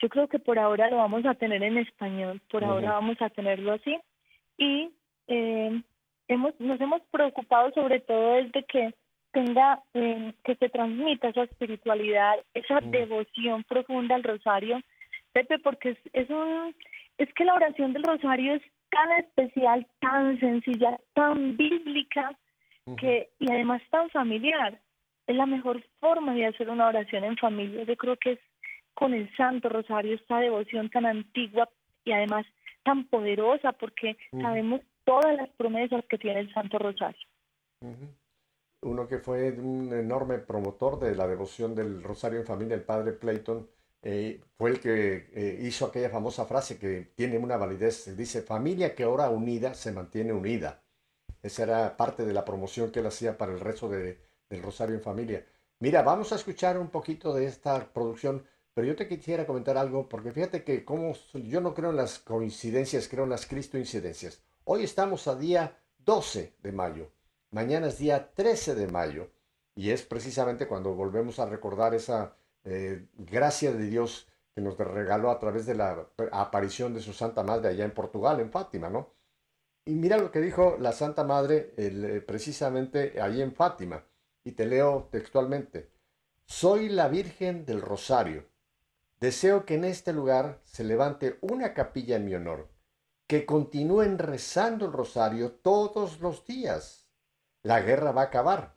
Yo 0.00 0.08
creo 0.08 0.28
que 0.28 0.38
por 0.38 0.58
ahora 0.58 0.88
lo 0.88 0.98
vamos 0.98 1.26
a 1.26 1.34
tener 1.34 1.62
en 1.64 1.78
español, 1.78 2.40
por 2.48 2.62
ahora 2.62 2.92
vamos 2.92 3.20
a 3.20 3.28
tenerlo 3.28 3.72
así. 3.72 3.98
Y 4.56 4.94
eh, 5.26 5.82
hemos, 6.28 6.58
nos 6.60 6.80
hemos 6.80 7.02
preocupado 7.10 7.72
sobre 7.72 8.00
todo 8.00 8.34
desde 8.34 8.64
que 8.66 8.94
tenga, 9.32 9.82
eh, 9.94 10.32
que 10.44 10.56
se 10.56 10.68
transmita 10.68 11.28
esa 11.28 11.44
espiritualidad, 11.44 12.34
esa 12.54 12.80
mm. 12.80 12.90
devoción 12.90 13.64
profunda 13.64 14.14
al 14.14 14.24
rosario, 14.24 14.80
Pepe, 15.32 15.58
porque 15.58 15.90
es, 15.90 15.98
es, 16.12 16.30
un, 16.30 16.74
es 17.18 17.32
que 17.34 17.44
la 17.44 17.54
oración 17.54 17.92
del 17.92 18.02
rosario 18.02 18.54
es 18.54 18.62
tan 18.90 19.12
especial, 19.12 19.86
tan 20.00 20.38
sencilla, 20.40 20.98
tan 21.14 21.56
bíblica, 21.56 22.36
que, 22.98 23.28
y 23.38 23.50
además 23.50 23.82
tan 23.90 24.10
familiar. 24.10 24.80
Es 25.28 25.36
la 25.36 25.46
mejor 25.46 25.80
forma 26.00 26.34
de 26.34 26.46
hacer 26.46 26.68
una 26.70 26.88
oración 26.88 27.22
en 27.22 27.36
familia. 27.36 27.84
Yo 27.84 27.96
creo 27.96 28.16
que 28.16 28.32
es 28.32 28.40
con 28.94 29.14
el 29.14 29.32
Santo 29.36 29.68
Rosario, 29.68 30.16
esta 30.16 30.40
devoción 30.40 30.90
tan 30.90 31.06
antigua 31.06 31.68
y 32.04 32.10
además 32.10 32.44
tan 32.82 33.04
poderosa, 33.04 33.72
porque 33.72 34.16
sabemos 34.32 34.80
todas 35.04 35.36
las 35.36 35.48
promesas 35.50 36.04
que 36.06 36.18
tiene 36.18 36.40
el 36.40 36.52
Santo 36.52 36.78
Rosario 36.78 37.28
uno 38.82 39.06
que 39.06 39.18
fue 39.18 39.52
un 39.52 39.92
enorme 39.92 40.38
promotor 40.38 40.98
de 40.98 41.14
la 41.14 41.26
devoción 41.28 41.74
del 41.74 42.02
Rosario 42.02 42.40
en 42.40 42.46
Familia, 42.46 42.74
el 42.74 42.84
padre 42.84 43.18
Clayton, 43.18 43.68
eh, 44.02 44.40
fue 44.56 44.70
el 44.70 44.80
que 44.80 45.28
eh, 45.34 45.58
hizo 45.62 45.86
aquella 45.86 46.08
famosa 46.08 46.46
frase 46.46 46.78
que 46.78 47.12
tiene 47.14 47.38
una 47.38 47.58
validez, 47.58 48.16
dice, 48.16 48.42
familia 48.42 48.94
que 48.94 49.04
ora 49.04 49.28
unida 49.28 49.74
se 49.74 49.92
mantiene 49.92 50.32
unida. 50.32 50.82
Esa 51.42 51.62
era 51.64 51.96
parte 51.96 52.24
de 52.24 52.32
la 52.32 52.44
promoción 52.44 52.90
que 52.90 53.00
él 53.00 53.06
hacía 53.06 53.36
para 53.36 53.52
el 53.52 53.60
rezo 53.60 53.88
de, 53.88 54.18
del 54.48 54.62
Rosario 54.62 54.96
en 54.96 55.02
Familia. 55.02 55.44
Mira, 55.78 56.02
vamos 56.02 56.32
a 56.32 56.36
escuchar 56.36 56.78
un 56.78 56.88
poquito 56.88 57.34
de 57.34 57.46
esta 57.46 57.92
producción, 57.92 58.44
pero 58.74 58.86
yo 58.86 58.96
te 58.96 59.08
quisiera 59.08 59.46
comentar 59.46 59.76
algo, 59.76 60.08
porque 60.08 60.32
fíjate 60.32 60.64
que 60.64 60.84
como 60.84 61.14
yo 61.34 61.60
no 61.60 61.74
creo 61.74 61.90
en 61.90 61.96
las 61.96 62.18
coincidencias, 62.18 63.08
creo 63.08 63.24
en 63.24 63.30
las 63.30 63.46
cristoincidencias. 63.46 64.42
Hoy 64.64 64.84
estamos 64.84 65.26
a 65.28 65.36
día 65.36 65.78
12 65.98 66.54
de 66.62 66.72
mayo. 66.72 67.10
Mañana 67.52 67.88
es 67.88 67.98
día 67.98 68.32
13 68.32 68.76
de 68.76 68.86
mayo 68.86 69.28
y 69.74 69.90
es 69.90 70.02
precisamente 70.02 70.68
cuando 70.68 70.94
volvemos 70.94 71.40
a 71.40 71.46
recordar 71.46 71.94
esa 71.94 72.36
eh, 72.62 73.08
gracia 73.18 73.72
de 73.72 73.86
Dios 73.86 74.28
que 74.54 74.60
nos 74.60 74.78
regaló 74.78 75.32
a 75.32 75.40
través 75.40 75.66
de 75.66 75.74
la 75.74 76.06
aparición 76.30 76.94
de 76.94 77.00
su 77.00 77.12
Santa 77.12 77.42
Madre 77.42 77.70
allá 77.70 77.84
en 77.84 77.90
Portugal, 77.90 78.38
en 78.38 78.52
Fátima, 78.52 78.88
¿no? 78.88 79.14
Y 79.84 79.94
mira 79.94 80.16
lo 80.16 80.30
que 80.30 80.40
dijo 80.40 80.76
la 80.78 80.92
Santa 80.92 81.24
Madre 81.24 81.74
eh, 81.76 82.22
precisamente 82.24 83.20
allí 83.20 83.42
en 83.42 83.52
Fátima, 83.52 84.04
y 84.44 84.52
te 84.52 84.66
leo 84.66 85.08
textualmente. 85.10 85.90
Soy 86.46 86.88
la 86.88 87.08
Virgen 87.08 87.64
del 87.66 87.82
Rosario. 87.82 88.46
Deseo 89.18 89.64
que 89.64 89.74
en 89.74 89.84
este 89.84 90.12
lugar 90.12 90.60
se 90.64 90.84
levante 90.84 91.38
una 91.40 91.74
capilla 91.74 92.14
en 92.14 92.26
mi 92.26 92.34
honor, 92.34 92.68
que 93.26 93.44
continúen 93.44 94.18
rezando 94.18 94.86
el 94.86 94.92
rosario 94.92 95.50
todos 95.50 96.20
los 96.20 96.46
días 96.46 96.99
la 97.62 97.80
guerra 97.80 98.12
va 98.12 98.22
a 98.22 98.26
acabar 98.26 98.76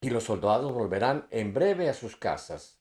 y 0.00 0.10
los 0.10 0.24
soldados 0.24 0.72
volverán 0.72 1.26
en 1.30 1.54
breve 1.54 1.88
a 1.88 1.94
sus 1.94 2.16
casas. 2.16 2.80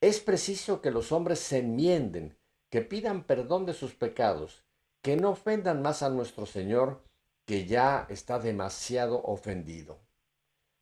Es 0.00 0.20
preciso 0.20 0.80
que 0.80 0.90
los 0.90 1.10
hombres 1.10 1.40
se 1.40 1.58
enmienden, 1.58 2.38
que 2.70 2.82
pidan 2.82 3.24
perdón 3.24 3.66
de 3.66 3.72
sus 3.74 3.94
pecados, 3.94 4.64
que 5.02 5.16
no 5.16 5.30
ofendan 5.30 5.82
más 5.82 6.02
a 6.02 6.10
nuestro 6.10 6.46
Señor, 6.46 7.02
que 7.44 7.66
ya 7.66 8.06
está 8.08 8.38
demasiado 8.38 9.22
ofendido. 9.24 9.98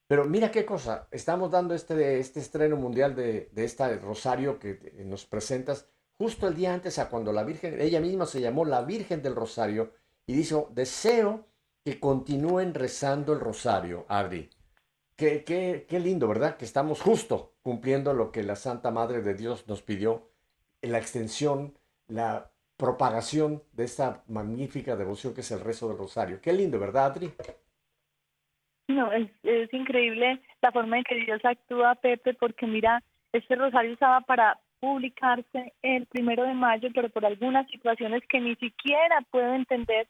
Pero 0.08 0.24
mira 0.24 0.50
qué 0.50 0.66
cosa, 0.66 1.08
estamos 1.10 1.50
dando 1.50 1.74
este, 1.74 2.20
este 2.20 2.40
estreno 2.40 2.76
mundial 2.76 3.14
de, 3.14 3.48
de 3.52 3.64
este 3.64 3.96
rosario 3.98 4.58
que 4.58 5.02
nos 5.04 5.24
presentas 5.24 5.88
justo 6.18 6.46
el 6.46 6.54
día 6.54 6.74
antes 6.74 6.98
a 6.98 7.08
cuando 7.08 7.32
la 7.32 7.44
Virgen, 7.44 7.80
ella 7.80 8.00
misma 8.00 8.26
se 8.26 8.40
llamó 8.40 8.64
la 8.64 8.82
Virgen 8.82 9.22
del 9.22 9.34
Rosario 9.34 9.92
y 10.26 10.34
dijo, 10.34 10.70
deseo 10.74 11.46
que 11.86 12.00
continúen 12.00 12.74
rezando 12.74 13.32
el 13.32 13.38
rosario, 13.38 14.06
Adri. 14.08 14.50
Qué, 15.14 15.44
qué, 15.44 15.86
qué, 15.88 16.00
lindo, 16.00 16.26
¿verdad? 16.26 16.56
Que 16.56 16.64
estamos 16.64 17.00
justo 17.00 17.54
cumpliendo 17.62 18.12
lo 18.12 18.32
que 18.32 18.42
la 18.42 18.56
Santa 18.56 18.90
Madre 18.90 19.22
de 19.22 19.34
Dios 19.34 19.68
nos 19.68 19.82
pidió, 19.82 20.28
la 20.82 20.98
extensión, 20.98 21.78
la 22.08 22.50
propagación 22.76 23.62
de 23.70 23.84
esta 23.84 24.24
magnífica 24.26 24.96
devoción 24.96 25.32
que 25.32 25.42
es 25.42 25.50
el 25.52 25.60
rezo 25.60 25.86
del 25.86 25.98
rosario. 25.98 26.40
Qué 26.42 26.52
lindo, 26.52 26.80
¿verdad, 26.80 27.12
Adri? 27.12 27.32
No, 28.88 29.12
es, 29.12 29.30
es 29.44 29.72
increíble 29.72 30.42
la 30.62 30.72
forma 30.72 30.98
en 30.98 31.04
que 31.04 31.14
Dios 31.14 31.40
actúa, 31.44 31.94
Pepe, 31.94 32.34
porque 32.34 32.66
mira, 32.66 33.00
este 33.32 33.54
rosario 33.54 33.92
estaba 33.92 34.22
para 34.22 34.58
publicarse 34.80 35.72
el 35.82 36.06
primero 36.06 36.42
de 36.42 36.54
mayo, 36.54 36.88
pero 36.92 37.10
por 37.10 37.24
algunas 37.24 37.68
situaciones 37.68 38.24
que 38.28 38.40
ni 38.40 38.56
siquiera 38.56 39.20
puedo 39.30 39.54
entender, 39.54 40.08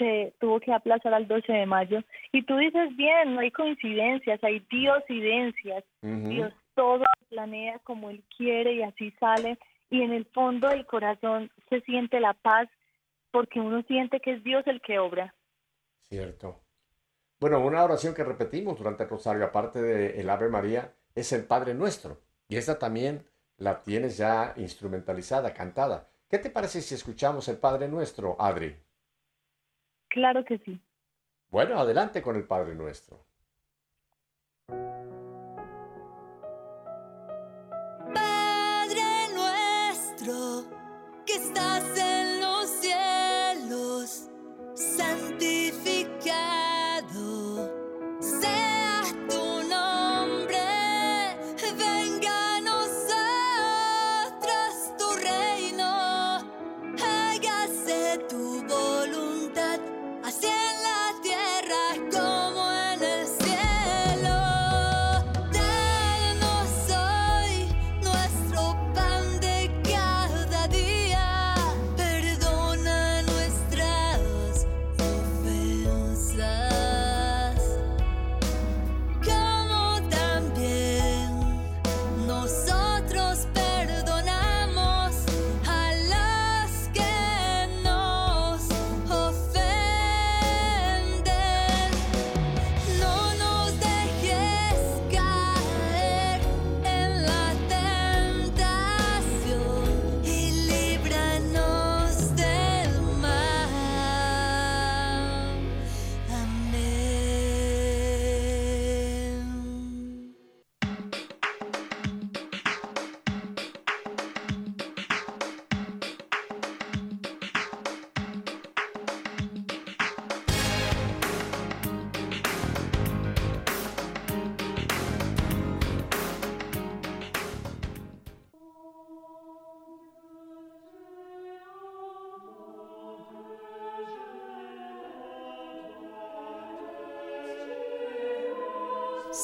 se 0.00 0.32
tuvo 0.40 0.58
que 0.60 0.72
aplazar 0.72 1.12
al 1.12 1.28
12 1.28 1.52
de 1.52 1.66
mayo. 1.66 2.02
Y 2.32 2.42
tú 2.44 2.56
dices 2.56 2.96
bien, 2.96 3.34
no 3.34 3.40
hay 3.40 3.50
coincidencias, 3.50 4.42
hay 4.42 4.60
diosidencias. 4.70 5.84
Dios 6.00 6.52
todo 6.74 7.04
planea 7.28 7.78
como 7.80 8.08
Él 8.08 8.24
quiere 8.36 8.72
y 8.72 8.82
así 8.82 9.12
sale. 9.20 9.58
Y 9.90 10.02
en 10.02 10.12
el 10.12 10.24
fondo 10.26 10.68
del 10.68 10.86
corazón 10.86 11.50
se 11.68 11.82
siente 11.82 12.18
la 12.18 12.32
paz 12.32 12.68
porque 13.30 13.60
uno 13.60 13.82
siente 13.82 14.20
que 14.20 14.32
es 14.32 14.44
Dios 14.44 14.66
el 14.66 14.80
que 14.80 14.98
obra. 14.98 15.34
Cierto. 16.08 16.60
Bueno, 17.38 17.60
una 17.60 17.84
oración 17.84 18.14
que 18.14 18.24
repetimos 18.24 18.78
durante 18.78 19.04
el 19.04 19.10
rosario, 19.10 19.44
aparte 19.44 19.82
del 19.82 20.18
el 20.18 20.30
Ave 20.30 20.48
María, 20.48 20.92
es 21.14 21.32
el 21.32 21.44
Padre 21.44 21.74
Nuestro. 21.74 22.20
Y 22.48 22.56
esta 22.56 22.78
también 22.78 23.26
la 23.58 23.82
tienes 23.82 24.16
ya 24.16 24.54
instrumentalizada, 24.56 25.52
cantada. 25.52 26.08
¿Qué 26.28 26.38
te 26.38 26.50
parece 26.50 26.80
si 26.80 26.94
escuchamos 26.94 27.48
el 27.48 27.58
Padre 27.58 27.88
Nuestro, 27.88 28.36
Adri? 28.40 28.76
Claro 30.10 30.44
que 30.44 30.58
sí. 30.58 30.80
Bueno, 31.50 31.78
adelante 31.78 32.20
con 32.20 32.36
el 32.36 32.44
Padre 32.44 32.74
Nuestro. 32.74 33.24
Padre 38.12 39.02
nuestro 39.34 40.64
que 41.24 41.32
estás 41.34 41.98
en 41.98 42.09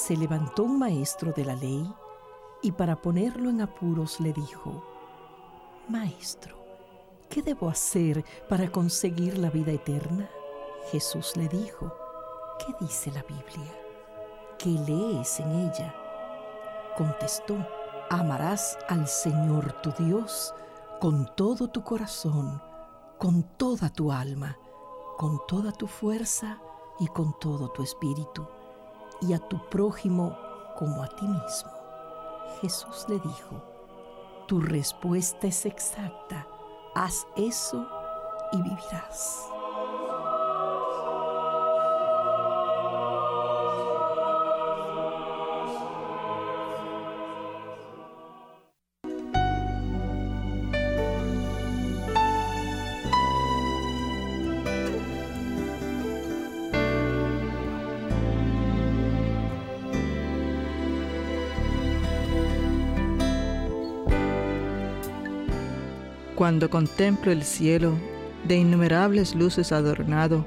Se 0.06 0.16
levantó 0.16 0.62
un 0.62 0.78
maestro 0.78 1.32
de 1.32 1.44
la 1.44 1.56
ley 1.56 1.92
y 2.62 2.70
para 2.70 2.94
ponerlo 2.94 3.50
en 3.50 3.60
apuros 3.60 4.20
le 4.20 4.32
dijo, 4.32 4.84
Maestro, 5.88 6.56
¿qué 7.28 7.42
debo 7.42 7.68
hacer 7.68 8.24
para 8.48 8.70
conseguir 8.70 9.36
la 9.36 9.50
vida 9.50 9.72
eterna? 9.72 10.30
Jesús 10.92 11.36
le 11.36 11.48
dijo, 11.48 11.92
¿qué 12.60 12.72
dice 12.84 13.10
la 13.10 13.24
Biblia? 13.24 13.74
¿Qué 14.60 14.68
lees 14.68 15.40
en 15.40 15.50
ella? 15.50 15.92
Contestó, 16.96 17.56
amarás 18.08 18.78
al 18.88 19.08
Señor 19.08 19.72
tu 19.82 19.90
Dios 20.04 20.54
con 21.00 21.28
todo 21.34 21.66
tu 21.66 21.82
corazón, 21.82 22.62
con 23.18 23.42
toda 23.56 23.88
tu 23.90 24.12
alma, 24.12 24.56
con 25.18 25.40
toda 25.48 25.72
tu 25.72 25.88
fuerza 25.88 26.60
y 27.00 27.08
con 27.08 27.36
todo 27.40 27.70
tu 27.70 27.82
espíritu 27.82 28.46
y 29.20 29.32
a 29.32 29.38
tu 29.38 29.58
prójimo 29.68 30.36
como 30.76 31.02
a 31.02 31.08
ti 31.08 31.26
mismo. 31.26 31.70
Jesús 32.60 33.06
le 33.08 33.18
dijo, 33.18 33.62
tu 34.46 34.60
respuesta 34.60 35.46
es 35.46 35.66
exacta, 35.66 36.46
haz 36.94 37.26
eso 37.36 37.86
y 38.52 38.62
vivirás. 38.62 39.55
Cuando 66.36 66.68
contemplo 66.68 67.32
el 67.32 67.42
cielo, 67.42 67.94
de 68.46 68.58
innumerables 68.58 69.34
luces 69.34 69.72
adornado, 69.72 70.44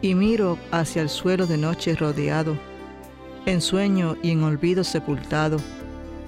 y 0.00 0.14
miro 0.14 0.58
hacia 0.70 1.02
el 1.02 1.10
suelo 1.10 1.46
de 1.46 1.58
noche 1.58 1.94
rodeado, 1.94 2.56
en 3.44 3.60
sueño 3.60 4.16
y 4.22 4.30
en 4.30 4.42
olvido 4.42 4.84
sepultado, 4.84 5.58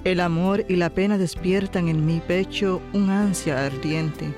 el 0.03 0.19
amor 0.19 0.65
y 0.69 0.75
la 0.75 0.91
pena 0.91 1.17
despiertan 1.17 1.87
en 1.87 2.05
mi 2.05 2.19
pecho 2.19 2.79
un 2.93 3.09
ansia 3.09 3.65
ardiente. 3.65 4.31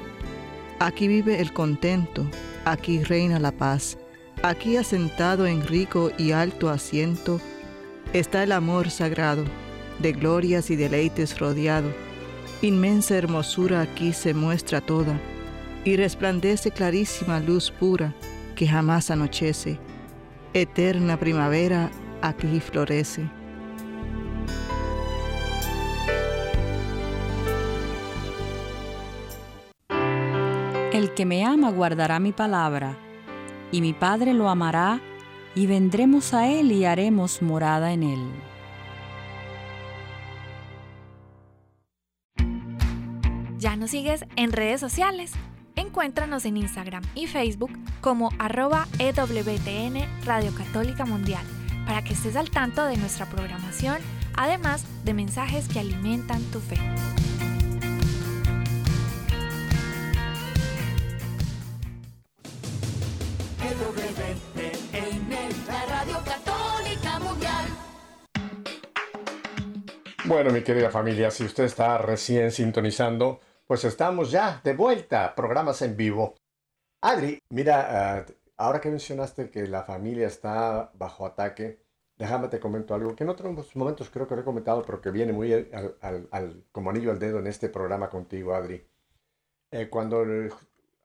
Aquí 0.80 1.10
vive 1.10 1.42
el 1.42 1.52
contento, 1.52 2.26
aquí 2.64 3.04
reina 3.04 3.40
la 3.40 3.52
paz, 3.52 3.98
aquí 4.44 4.78
asentado 4.78 5.46
en 5.46 5.68
rico 5.68 6.10
y 6.18 6.32
alto 6.32 6.70
asiento, 6.70 7.42
está 8.14 8.44
el 8.44 8.54
amor 8.54 8.92
sagrado, 8.92 9.44
de 10.00 10.14
glorias 10.14 10.70
y 10.70 10.78
deleites 10.78 11.38
rodeado 11.38 12.07
Inmensa 12.64 13.16
hermosura 13.16 13.82
aquí 13.82 14.14
se 14.14 14.34
muestra 14.34 14.82
toda, 14.82 15.20
y 15.86 15.96
resplandece 15.96 16.72
clarísima 16.72 17.40
luz 17.40 17.70
pura 17.70 18.16
que 18.56 18.68
jamás 18.68 19.12
anochece. 19.12 19.80
Eterna 20.54 21.20
primavera 21.20 21.92
aquí 22.24 22.60
florece. 22.60 23.30
El 30.92 31.14
que 31.14 31.26
me 31.28 31.46
ama 31.46 31.70
guardará 31.70 32.20
mi 32.20 32.32
palabra, 32.32 32.98
y 33.72 33.82
mi 33.82 33.94
Padre 33.94 34.34
lo 34.34 34.50
amará, 34.50 35.00
y 35.54 35.68
vendremos 35.68 36.34
a 36.34 36.48
él 36.48 36.72
y 36.72 36.86
haremos 36.86 37.44
morada 37.44 37.94
en 37.94 38.02
él. 38.02 38.47
Nos 43.88 43.92
sigues 43.92 44.26
en 44.36 44.52
redes 44.52 44.82
sociales? 44.82 45.32
Encuéntranos 45.78 46.44
en 46.44 46.58
Instagram 46.58 47.04
y 47.16 47.26
Facebook 47.28 47.72
como 48.02 48.32
arroba 48.38 48.86
EWTN 49.00 50.26
Radio 50.26 50.54
Católica 50.54 51.06
Mundial 51.06 51.46
para 51.86 52.04
que 52.04 52.12
estés 52.12 52.36
al 52.36 52.52
tanto 52.52 52.84
de 52.84 52.98
nuestra 52.98 53.28
programación, 53.28 54.00
además 54.36 54.84
de 55.06 55.14
mensajes 55.14 55.70
que 55.70 55.80
alimentan 55.80 56.42
tu 56.52 56.60
fe. 56.60 56.76
la 65.66 65.86
Radio 65.86 66.18
Católica 66.26 67.20
Mundial. 67.20 67.66
Bueno, 70.26 70.52
mi 70.52 70.62
querida 70.62 70.90
familia, 70.90 71.32
si 71.32 71.46
usted 71.46 71.64
está 71.64 71.98
recién 72.00 72.52
sintonizando, 72.52 73.40
pues 73.68 73.84
estamos 73.84 74.32
ya 74.32 74.62
de 74.64 74.74
vuelta, 74.74 75.36
programas 75.36 75.82
en 75.82 75.98
vivo. 75.98 76.36
Adri, 77.02 77.40
mira, 77.50 78.26
uh, 78.28 78.34
ahora 78.56 78.80
que 78.82 78.90
mencionaste 78.90 79.50
que 79.52 79.68
la 79.68 79.84
familia 79.84 80.28
está 80.28 80.92
bajo 80.96 81.26
ataque, 81.26 81.80
déjame 82.18 82.48
te 82.48 82.60
comento 82.60 82.96
algo 82.96 83.16
que 83.16 83.24
en 83.24 83.30
otros 83.30 83.76
momentos 83.76 84.10
creo 84.10 84.28
que 84.28 84.36
lo 84.36 84.42
he 84.42 84.46
comentado, 84.46 84.84
pero 84.84 85.02
que 85.02 85.12
viene 85.12 85.34
muy 85.34 85.54
al, 85.54 86.64
como 86.72 86.90
anillo 86.90 87.12
al 87.12 87.20
dedo 87.20 87.40
en 87.40 87.48
este 87.48 87.70
programa 87.70 88.10
contigo, 88.10 88.56
Adri. 88.56 88.84
Eh, 89.72 89.90
cuando 89.90 90.26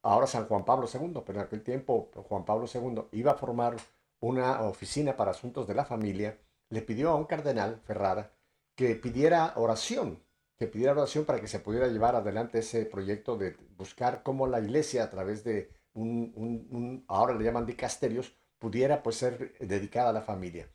ahora 0.02 0.26
San 0.28 0.46
Juan 0.46 0.64
Pablo 0.64 0.88
II, 0.92 1.20
pero 1.26 1.40
en 1.40 1.46
aquel 1.46 1.62
tiempo 1.62 2.10
Juan 2.14 2.44
Pablo 2.44 2.66
II 2.72 3.02
iba 3.12 3.32
a 3.32 3.36
formar 3.36 3.76
una 4.20 4.62
oficina 4.62 5.16
para 5.16 5.32
asuntos 5.32 5.66
de 5.66 5.74
la 5.74 5.84
familia, 5.84 6.38
le 6.70 6.80
pidió 6.80 7.10
a 7.10 7.16
un 7.16 7.24
cardenal, 7.24 7.80
Ferrara, 7.84 8.30
que 8.76 8.94
pidiera 8.94 9.52
oración, 9.56 10.22
que 10.58 10.66
pidiera 10.66 10.92
oración 10.92 11.24
para 11.24 11.40
que 11.40 11.48
se 11.48 11.60
pudiera 11.60 11.88
llevar 11.88 12.14
adelante 12.14 12.60
ese 12.60 12.84
proyecto 12.86 13.36
de 13.36 13.56
buscar 13.76 14.22
cómo 14.22 14.46
la 14.46 14.60
iglesia 14.60 15.04
a 15.04 15.10
través 15.10 15.44
de 15.44 15.70
un, 15.94 17.04
ahora 17.08 17.34
le 17.34 17.44
llaman 17.44 17.66
dicasterios, 17.66 18.36
pudiera 18.58 19.02
pues 19.02 19.16
ser 19.16 19.58
dedicada 19.58 20.10
a 20.10 20.12
la 20.12 20.22
familia. 20.22 20.68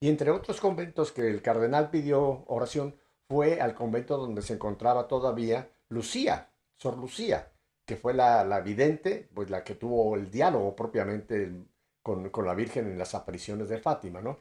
Y 0.00 0.08
entre 0.08 0.30
otros 0.30 0.60
conventos 0.60 1.12
que 1.12 1.28
el 1.28 1.42
cardenal 1.42 1.90
pidió 1.90 2.44
oración 2.46 2.96
fue 3.28 3.60
al 3.60 3.74
convento 3.74 4.16
donde 4.16 4.42
se 4.42 4.54
encontraba 4.54 5.06
todavía 5.06 5.70
Lucía, 5.88 6.50
Sor 6.76 6.96
Lucía, 6.96 7.52
que 7.84 7.96
fue 7.96 8.14
la, 8.14 8.44
la 8.44 8.60
vidente, 8.60 9.28
pues 9.34 9.50
la 9.50 9.62
que 9.62 9.74
tuvo 9.74 10.16
el 10.16 10.30
diálogo 10.30 10.74
propiamente 10.74 11.52
con, 12.02 12.30
con, 12.30 12.46
la 12.46 12.54
Virgen 12.54 12.86
en 12.86 12.98
las 12.98 13.14
apariciones 13.14 13.68
de 13.68 13.78
Fátima, 13.78 14.20
¿no? 14.20 14.38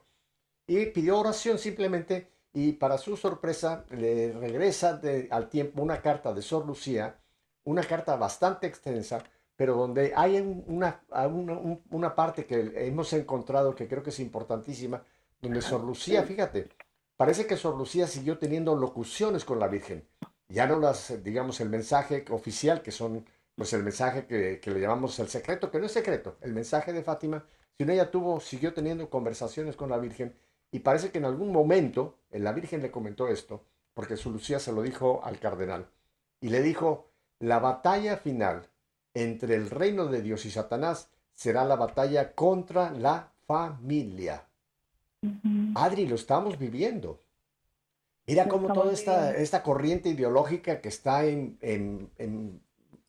Y 0.68 0.86
pidió 0.88 1.20
oración 1.20 1.58
simplemente 1.58 2.32
y 2.54 2.74
para 2.74 2.98
su 2.98 3.16
sorpresa 3.16 3.86
le 3.90 4.34
regresa 4.34 5.00
al 5.30 5.50
tiempo 5.50 5.82
una 5.82 6.02
carta 6.02 6.34
de 6.34 6.42
Sor 6.42 6.66
Lucía, 6.66 7.20
una 7.64 7.84
carta 7.84 8.16
bastante 8.16 8.68
extensa, 8.68 9.24
pero 9.56 9.76
donde 9.76 10.14
hay 10.16 10.38
una, 10.68 11.04
una, 11.30 11.60
una 11.92 12.16
parte 12.16 12.46
que 12.46 12.72
hemos 12.88 13.14
encontrado 13.14 13.76
que 13.76 13.88
creo 13.88 14.02
que 14.02 14.10
es 14.10 14.20
importantísima, 14.20 15.04
donde 15.42 15.62
Sor 15.62 15.84
Lucía, 15.84 16.24
fíjate, 16.24 16.70
parece 17.18 17.46
que 17.46 17.58
Sor 17.58 17.76
Lucía 17.78 18.08
siguió 18.08 18.38
teniendo 18.40 18.76
locuciones 18.76 19.46
con 19.46 19.60
la 19.60 19.68
Virgen. 19.68 20.08
Ya 20.48 20.66
no 20.66 20.80
las, 20.80 21.24
digamos, 21.24 21.62
el 21.62 21.70
mensaje 21.70 22.26
oficial, 22.32 22.82
que 22.82 22.92
son, 22.92 23.26
pues 23.56 23.72
el 23.74 23.84
mensaje 23.84 24.26
que, 24.26 24.60
que 24.60 24.72
le 24.72 24.80
llamamos 24.80 25.20
el 25.20 25.28
secreto, 25.28 25.70
que 25.70 25.80
no 25.80 25.86
es 25.86 25.92
secreto, 25.92 26.38
el 26.42 26.54
mensaje 26.54 26.92
de 26.92 27.04
Fátima, 27.04 27.46
sino 27.78 27.94
ella 27.94 28.10
tuvo, 28.10 28.40
siguió 28.40 28.74
teniendo 28.74 29.10
conversaciones 29.10 29.76
con 29.76 29.90
la 29.90 29.98
Virgen 29.98 30.34
y 30.72 30.80
parece 30.80 31.12
que 31.12 31.18
en 31.18 31.26
algún 31.26 31.52
momento 31.52 32.20
la 32.32 32.52
Virgen 32.52 32.82
le 32.82 32.92
comentó 32.92 33.28
esto, 33.28 33.64
porque 33.94 34.18
su 34.18 34.32
Lucía 34.32 34.60
se 34.60 34.72
lo 34.72 34.82
dijo 34.82 35.22
al 35.24 35.40
cardenal, 35.40 35.88
y 36.42 36.50
le 36.50 36.62
dijo, 36.62 37.10
la 37.40 37.60
batalla 37.60 38.18
final 38.18 38.68
entre 39.14 39.56
el 39.56 39.70
reino 39.70 40.08
de 40.08 40.22
Dios 40.22 40.46
y 40.46 40.52
Satanás 40.52 41.10
será 41.34 41.66
la 41.66 41.76
batalla 41.76 42.34
contra 42.34 42.92
la 42.92 43.32
familia. 43.48 44.46
Adri, 45.76 46.08
lo 46.08 46.16
estamos 46.16 46.58
viviendo. 46.58 47.22
Mira 48.28 48.48
cómo 48.48 48.72
toda 48.74 48.94
esta, 48.94 49.36
esta, 49.36 49.64
corriente 49.64 50.10
ideológica 50.10 50.82
que 50.82 50.90
está 50.90 51.26
en, 51.26 52.62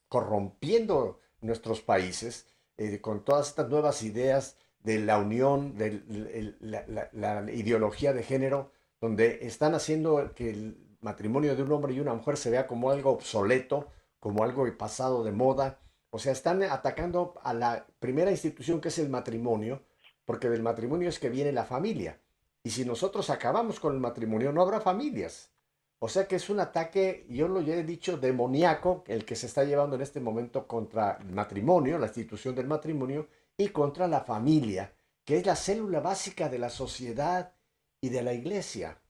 corrompiendo 0.08 1.20
nuestros 1.42 1.82
países 1.82 2.46
eh, 2.78 3.00
con 3.00 3.24
todas 3.24 3.48
estas 3.48 3.68
nuevas 3.68 4.02
ideas 4.02 4.56
de 4.82 4.98
la 4.98 5.18
unión, 5.18 5.76
de 5.76 6.54
la, 6.60 7.50
ideología 7.52 8.12
de 8.12 8.22
género, 8.22 8.72
donde 9.00 9.40
están 9.42 9.74
haciendo 9.74 10.32
que 10.34 10.50
el 10.50 10.96
matrimonio 11.00 11.56
de 11.56 11.62
un 11.62 11.72
hombre 11.72 11.94
y 11.94 12.00
una 12.00 12.14
mujer 12.14 12.36
se 12.36 12.50
vea 12.50 12.66
como 12.66 12.90
algo 12.90 13.10
obsoleto, 13.10 13.88
como 14.18 14.44
algo 14.44 14.66
pasado 14.76 15.24
de 15.24 15.32
moda. 15.32 15.78
O 16.10 16.18
sea, 16.18 16.32
están 16.32 16.62
atacando 16.62 17.34
a 17.42 17.54
la 17.54 17.86
primera 17.98 18.30
institución 18.30 18.80
que 18.80 18.88
es 18.88 18.98
el 18.98 19.08
matrimonio, 19.08 19.82
porque 20.24 20.48
del 20.48 20.62
matrimonio 20.62 21.08
es 21.08 21.18
que 21.18 21.30
viene 21.30 21.52
la 21.52 21.64
familia. 21.64 22.20
Y 22.62 22.70
si 22.70 22.84
nosotros 22.84 23.30
acabamos 23.30 23.80
con 23.80 23.94
el 23.94 24.00
matrimonio, 24.00 24.52
no 24.52 24.62
habrá 24.62 24.80
familias. 24.80 25.50
O 25.98 26.08
sea 26.08 26.26
que 26.26 26.36
es 26.36 26.48
un 26.48 26.60
ataque, 26.60 27.26
yo 27.28 27.46
lo 27.46 27.60
he 27.60 27.84
dicho, 27.84 28.16
demoníaco, 28.16 29.04
el 29.06 29.26
que 29.26 29.36
se 29.36 29.46
está 29.46 29.64
llevando 29.64 29.96
en 29.96 30.02
este 30.02 30.18
momento 30.18 30.66
contra 30.66 31.18
el 31.20 31.32
matrimonio, 31.32 31.98
la 31.98 32.06
institución 32.06 32.54
del 32.54 32.66
matrimonio, 32.66 33.28
y 33.60 33.68
contra 33.68 34.08
la 34.08 34.22
familia, 34.22 34.94
que 35.24 35.36
es 35.36 35.44
la 35.44 35.54
célula 35.54 36.00
básica 36.00 36.48
de 36.48 36.58
la 36.58 36.70
sociedad 36.70 37.52
y 38.00 38.08
de 38.08 38.22
la 38.22 38.32
iglesia. 38.32 39.02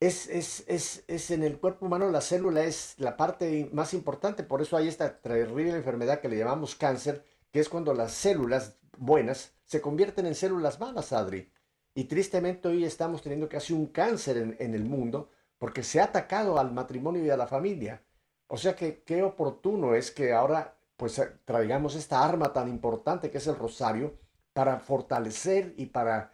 Es, 0.00 0.28
es, 0.28 0.64
es, 0.66 1.04
es, 1.06 1.30
en 1.30 1.44
el 1.44 1.60
cuerpo 1.60 1.86
humano 1.86 2.10
la 2.10 2.22
célula 2.22 2.64
es 2.64 2.94
la 2.98 3.16
parte 3.16 3.68
más 3.72 3.94
importante, 3.94 4.42
por 4.42 4.62
eso 4.62 4.76
hay 4.76 4.88
esta 4.88 5.20
terrible 5.20 5.70
enfermedad 5.70 6.20
que 6.20 6.28
le 6.28 6.38
llamamos 6.38 6.74
cáncer, 6.74 7.24
que 7.52 7.60
es 7.60 7.68
cuando 7.68 7.94
las 7.94 8.12
células 8.12 8.78
buenas 8.96 9.52
se 9.64 9.80
convierten 9.80 10.26
en 10.26 10.34
células 10.34 10.80
malas, 10.80 11.12
Adri. 11.12 11.52
Y 11.94 12.04
tristemente 12.04 12.66
hoy 12.66 12.84
estamos 12.84 13.22
teniendo 13.22 13.48
casi 13.48 13.72
un 13.72 13.86
cáncer 13.86 14.38
en, 14.38 14.56
en 14.58 14.74
el 14.74 14.84
mundo 14.84 15.30
porque 15.58 15.82
se 15.84 16.00
ha 16.00 16.04
atacado 16.04 16.58
al 16.58 16.72
matrimonio 16.72 17.24
y 17.24 17.30
a 17.30 17.36
la 17.36 17.46
familia. 17.46 18.02
O 18.48 18.56
sea 18.56 18.74
que 18.74 19.04
qué 19.04 19.22
oportuno 19.22 19.94
es 19.94 20.10
que 20.10 20.32
ahora 20.32 20.79
pues 21.00 21.18
eh, 21.18 21.38
traigamos 21.46 21.96
esta 21.96 22.22
arma 22.22 22.52
tan 22.52 22.68
importante 22.68 23.30
que 23.30 23.38
es 23.38 23.46
el 23.46 23.56
rosario 23.56 24.18
para 24.52 24.78
fortalecer 24.78 25.72
y 25.78 25.86
para 25.86 26.30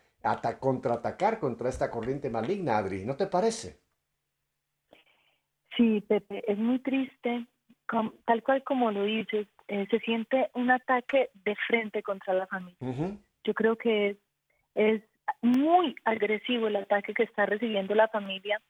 contraatacar 0.58 1.38
contra 1.38 1.68
esta 1.68 1.88
corriente 1.88 2.28
maligna, 2.30 2.78
Adri, 2.78 3.04
¿no 3.04 3.14
te 3.14 3.28
parece? 3.28 3.78
Sí, 5.76 6.00
Pepe, 6.00 6.42
es 6.50 6.58
muy 6.58 6.80
triste, 6.80 7.46
tal 8.24 8.42
cual 8.42 8.64
como 8.64 8.90
lo 8.90 9.04
dices, 9.04 9.46
eh, 9.68 9.86
se 9.88 10.00
siente 10.00 10.50
un 10.54 10.72
ataque 10.72 11.30
de 11.44 11.54
frente 11.68 12.02
contra 12.02 12.34
la 12.34 12.48
familia. 12.48 13.16
Yo 13.44 13.54
creo 13.54 13.76
que 13.76 14.10
es, 14.10 14.16
es 14.74 15.02
muy 15.42 15.94
agresivo 16.04 16.66
el 16.66 16.74
ataque 16.74 17.14
que 17.14 17.22
está 17.22 17.46
recibiendo 17.46 17.94
la 17.94 18.08
familia, 18.08 18.60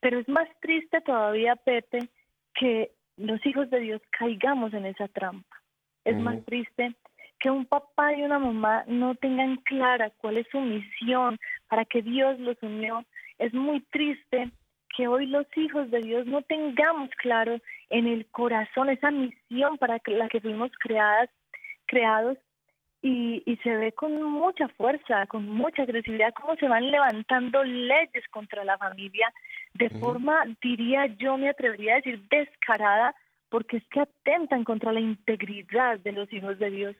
pero 0.00 0.18
es 0.18 0.28
más 0.28 0.48
triste 0.60 1.00
todavía, 1.00 1.56
Pepe, 1.56 2.10
que 2.52 2.92
los 3.18 3.44
hijos 3.44 3.68
de 3.70 3.80
Dios 3.80 4.02
caigamos 4.10 4.72
en 4.72 4.86
esa 4.86 5.08
trampa. 5.08 5.56
Es 6.04 6.16
más 6.16 6.42
triste 6.44 6.94
que 7.38 7.50
un 7.50 7.66
papá 7.66 8.14
y 8.14 8.22
una 8.22 8.38
mamá 8.38 8.84
no 8.86 9.14
tengan 9.14 9.56
clara 9.58 10.10
cuál 10.18 10.38
es 10.38 10.46
su 10.50 10.60
misión, 10.60 11.38
para 11.68 11.84
que 11.84 12.02
Dios 12.02 12.38
los 12.40 12.56
unió. 12.62 13.04
Es 13.38 13.52
muy 13.52 13.80
triste 13.92 14.50
que 14.96 15.06
hoy 15.06 15.26
los 15.26 15.46
hijos 15.56 15.90
de 15.90 16.00
Dios 16.00 16.26
no 16.26 16.42
tengamos 16.42 17.10
claro 17.18 17.58
en 17.90 18.06
el 18.06 18.26
corazón 18.26 18.90
esa 18.90 19.10
misión 19.10 19.78
para 19.78 20.00
la 20.06 20.28
que 20.28 20.40
fuimos 20.40 20.70
creadas, 20.80 21.30
creados 21.86 22.38
y, 23.00 23.42
y, 23.46 23.56
se 23.58 23.76
ve 23.76 23.92
con 23.92 24.20
mucha 24.20 24.66
fuerza, 24.70 25.26
con 25.26 25.48
mucha 25.48 25.82
agresividad, 25.82 26.34
cómo 26.34 26.56
se 26.56 26.66
van 26.66 26.90
levantando 26.90 27.62
leyes 27.62 28.26
contra 28.30 28.64
la 28.64 28.76
familia 28.76 29.32
de 29.74 29.90
forma, 29.90 30.44
diría 30.62 31.06
yo, 31.06 31.36
me 31.36 31.48
atrevería 31.48 31.94
a 31.94 31.96
decir, 31.96 32.22
descarada, 32.28 33.14
porque 33.48 33.78
es 33.78 33.88
que 33.88 34.00
atentan 34.00 34.64
contra 34.64 34.92
la 34.92 35.00
integridad 35.00 35.98
de 36.00 36.12
los 36.12 36.32
hijos 36.32 36.58
de 36.58 36.70
Dios. 36.70 36.96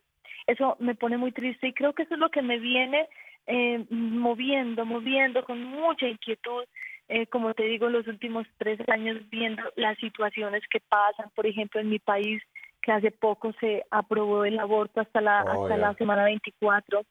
Eso 0.46 0.76
me 0.80 0.94
pone 0.94 1.18
muy 1.18 1.32
triste 1.32 1.68
y 1.68 1.72
creo 1.72 1.92
que 1.92 2.04
eso 2.04 2.14
es 2.14 2.20
lo 2.20 2.30
que 2.30 2.42
me 2.42 2.58
viene 2.58 3.08
eh, 3.46 3.84
moviendo, 3.90 4.84
moviendo 4.84 5.44
con 5.44 5.62
mucha 5.64 6.06
inquietud, 6.06 6.64
eh, 7.08 7.26
como 7.26 7.54
te 7.54 7.64
digo, 7.64 7.88
los 7.88 8.06
últimos 8.06 8.46
tres 8.58 8.78
años 8.88 9.18
viendo 9.30 9.62
las 9.76 9.96
situaciones 9.98 10.62
que 10.70 10.80
pasan, 10.80 11.30
por 11.34 11.46
ejemplo, 11.46 11.80
en 11.80 11.88
mi 11.88 11.98
país, 11.98 12.42
que 12.82 12.92
hace 12.92 13.10
poco 13.10 13.52
se 13.60 13.84
aprobó 13.90 14.44
el 14.44 14.58
aborto 14.58 15.00
hasta 15.00 15.20
la, 15.20 15.44
oh, 15.44 15.64
hasta 15.64 15.76
la 15.78 15.94
semana 15.94 16.24
24, 16.24 17.02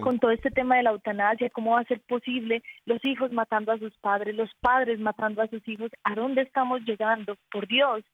con 0.00 0.18
todo 0.18 0.30
este 0.30 0.50
tema 0.50 0.76
de 0.76 0.82
la 0.82 0.90
eutanasia, 0.90 1.48
cómo 1.50 1.72
va 1.72 1.80
a 1.80 1.84
ser 1.84 2.00
posible 2.00 2.62
los 2.84 3.02
hijos 3.04 3.32
matando 3.32 3.72
a 3.72 3.78
sus 3.78 3.96
padres, 3.98 4.34
los 4.34 4.52
padres 4.60 4.98
matando 4.98 5.40
a 5.40 5.48
sus 5.48 5.66
hijos, 5.66 5.90
¿a 6.04 6.14
dónde 6.14 6.42
estamos 6.42 6.82
llegando? 6.82 7.36
Por 7.50 7.66
Dios. 7.66 8.04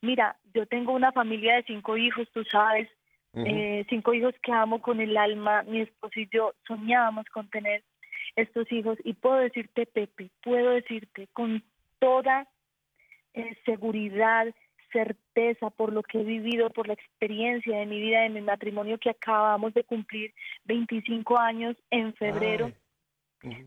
Mira, 0.00 0.36
yo 0.54 0.66
tengo 0.66 0.92
una 0.92 1.12
familia 1.12 1.56
de 1.56 1.64
cinco 1.64 1.96
hijos, 1.96 2.28
tú 2.32 2.44
sabes, 2.44 2.88
eh, 3.34 3.84
cinco 3.88 4.14
hijos 4.14 4.34
que 4.42 4.52
amo 4.52 4.80
con 4.80 5.00
el 5.00 5.16
alma, 5.16 5.64
mi 5.64 5.80
esposo 5.80 6.20
y 6.20 6.28
yo 6.32 6.54
soñábamos 6.66 7.26
con 7.26 7.48
tener 7.48 7.82
estos 8.36 8.70
hijos 8.72 8.98
y 9.04 9.14
puedo 9.14 9.36
decirte, 9.36 9.86
Pepe, 9.86 10.30
puedo 10.42 10.70
decirte 10.70 11.28
con 11.32 11.62
toda 11.98 12.46
eh, 13.34 13.56
seguridad 13.64 14.54
certeza 14.94 15.70
por 15.70 15.92
lo 15.92 16.02
que 16.02 16.20
he 16.20 16.24
vivido, 16.24 16.70
por 16.70 16.86
la 16.86 16.94
experiencia 16.94 17.78
de 17.78 17.86
mi 17.86 18.00
vida, 18.00 18.22
de 18.22 18.30
mi 18.30 18.40
matrimonio 18.40 18.96
que 18.98 19.10
acabamos 19.10 19.74
de 19.74 19.84
cumplir 19.84 20.32
25 20.64 21.36
años 21.36 21.76
en 21.90 22.14
febrero. 22.14 22.72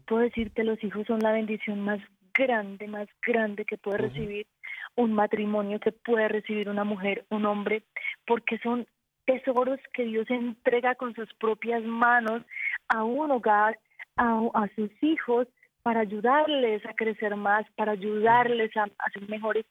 Puedo 0.07 0.23
decirte, 0.23 0.63
los 0.63 0.83
hijos 0.83 1.05
son 1.05 1.19
la 1.19 1.33
bendición 1.33 1.81
más 1.81 1.99
grande, 2.33 2.87
más 2.87 3.07
grande 3.25 3.65
que 3.65 3.77
puede 3.77 3.97
recibir 3.97 4.47
un 4.95 5.13
matrimonio, 5.13 5.79
que 5.79 5.91
puede 5.91 6.27
recibir 6.27 6.69
una 6.69 6.83
mujer, 6.83 7.25
un 7.29 7.45
hombre, 7.45 7.83
porque 8.25 8.57
son 8.59 8.87
tesoros 9.25 9.79
que 9.93 10.05
Dios 10.05 10.29
entrega 10.29 10.95
con 10.95 11.13
sus 11.13 11.31
propias 11.35 11.83
manos 11.83 12.43
a 12.87 13.03
un 13.03 13.29
hogar, 13.29 13.77
a, 14.15 14.39
a 14.53 14.67
sus 14.75 14.91
hijos, 15.03 15.47
para 15.83 16.01
ayudarles 16.01 16.85
a 16.85 16.93
crecer 16.93 17.35
más, 17.35 17.65
para 17.75 17.93
ayudarles 17.93 18.75
a, 18.75 18.83
a 18.83 19.09
ser 19.11 19.29
mejores 19.29 19.65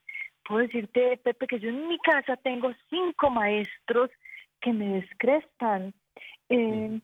puedo 0.47 0.61
decirte, 0.61 1.17
Pepe, 1.17 1.47
que 1.47 1.59
yo 1.59 1.69
en 1.69 1.87
mi 1.87 1.99
casa 1.99 2.37
tengo 2.37 2.71
cinco 2.89 3.29
maestros 3.29 4.09
que 4.61 4.71
me 4.71 5.01
descrestan. 5.01 5.93
Eh, 6.49 6.99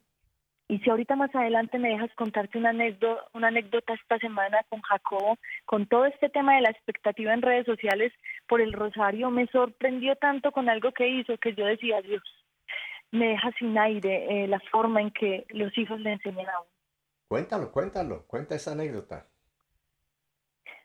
y 0.70 0.80
si 0.80 0.90
ahorita 0.90 1.16
más 1.16 1.34
adelante 1.36 1.78
me 1.78 1.90
dejas 1.90 2.10
contarte 2.16 2.58
una 2.58 2.70
anécdota, 2.70 3.26
una 3.34 3.50
anécdota 3.50 3.94
esta 3.94 4.18
semana 4.18 4.60
con 4.70 4.82
Jacobo, 4.82 5.38
con 5.66 5.86
todo 5.88 6.06
este 6.06 6.30
tema 6.30 6.56
de 6.56 6.62
la 6.62 6.70
expectativa 6.70 7.34
en 7.34 7.42
redes 7.42 7.66
sociales 7.66 8.14
por 8.48 8.62
el 8.62 8.72
Rosario, 8.72 9.30
me 9.30 9.46
sorprendió 9.48 10.16
tanto 10.16 10.52
con 10.52 10.70
algo 10.70 10.92
que 10.94 11.08
hizo 11.08 11.38
que 11.38 11.54
yo 11.54 11.66
decía, 11.66 12.02
Dios, 12.02 12.24
me 13.12 13.28
deja 13.28 13.52
sin 13.60 13.78
aire 13.78 14.44
eh, 14.44 14.48
la 14.48 14.60
forma 14.72 15.02
en 15.02 15.12
que 15.12 15.46
los 15.50 15.78
hijos 15.78 16.00
le 16.00 16.14
enseñan 16.14 16.48
a 16.48 16.62
uno. 16.62 16.70
Cuéntalo, 17.28 17.72
cuéntalo, 17.72 18.26
cuenta 18.26 18.56
esa 18.56 18.72
anécdota. 18.72 19.28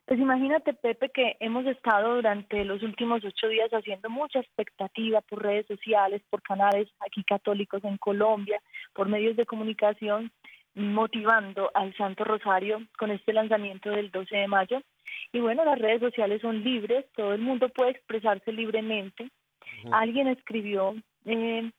Pues 0.09 0.18
imagínate, 0.20 0.72
Pepe, 0.72 1.11
que 1.11 1.36
hemos 1.38 1.66
estado 1.66 2.14
durante 2.14 2.64
los 2.64 2.82
últimos 2.82 3.22
ocho 3.22 3.46
días 3.46 3.70
haciendo 3.70 4.09
mucha 4.09 4.40
expectativa 4.40 5.20
por 5.20 5.42
redes 5.42 5.66
sociales, 5.66 6.22
por 6.30 6.40
canales 6.40 6.88
aquí 7.00 7.22
católicos 7.24 7.84
en 7.84 7.98
Colombia, 7.98 8.59
por 8.94 9.11
medios 9.11 9.36
de 9.36 9.44
comunicación, 9.44 10.32
motivando 10.74 11.70
al 11.74 11.94
Santo 11.94 12.24
Rosario 12.24 12.80
con 12.96 13.11
este 13.11 13.34
lanzamiento 13.34 13.90
del 13.90 14.11
12 14.11 14.34
de 14.34 14.48
mayo. 14.48 14.80
Y 15.30 15.40
bueno, 15.40 15.62
las 15.66 15.78
redes 15.78 16.00
sociales 16.00 16.40
son 16.40 16.64
libres, 16.64 17.04
todo 17.14 17.34
el 17.34 17.42
mundo 17.42 17.68
puede 17.68 17.90
expresarse 17.90 18.50
libremente. 18.50 19.28
Alguien 19.92 20.28
escribió 20.28 20.94
eh, 21.26 21.70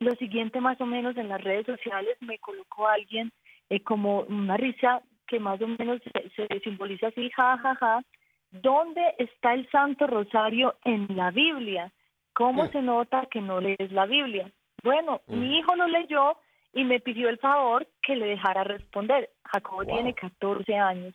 lo 0.00 0.16
siguiente 0.16 0.60
más 0.60 0.80
o 0.80 0.86
menos 0.86 1.16
en 1.16 1.28
las 1.28 1.40
redes 1.44 1.66
sociales, 1.66 2.16
me 2.22 2.40
colocó 2.40 2.88
alguien 2.88 3.30
eh, 3.70 3.84
como 3.84 4.22
una 4.22 4.56
risa 4.56 5.00
que 5.28 5.38
más 5.38 5.60
o 5.60 5.68
menos 5.68 6.00
se, 6.34 6.60
simboliza 6.60 7.08
así, 7.08 7.30
ja, 7.30 7.58
ja, 7.58 7.74
ja. 7.76 8.02
¿Dónde 8.50 9.02
está 9.18 9.54
el 9.54 9.68
Santo 9.70 10.06
Rosario 10.06 10.76
en 10.84 11.06
la 11.16 11.30
Biblia? 11.30 11.92
¿Cómo 12.32 12.68
se 12.68 12.80
nota 12.82 13.26
que 13.30 13.40
no 13.40 13.60
lees 13.60 13.92
la 13.92 14.06
Biblia? 14.06 14.50
Bueno, 14.82 15.20
mi 15.26 15.58
hijo 15.58 15.76
lo 15.76 15.86
leyó 15.86 16.38
y 16.72 16.84
me 16.84 17.00
pidió 17.00 17.28
el 17.28 17.38
favor 17.38 17.86
que 18.02 18.16
le 18.16 18.26
dejara 18.26 18.64
responder. 18.64 19.30
Jacobo 19.44 19.84
tiene 19.84 20.14
14 20.14 20.74
años. 20.76 21.14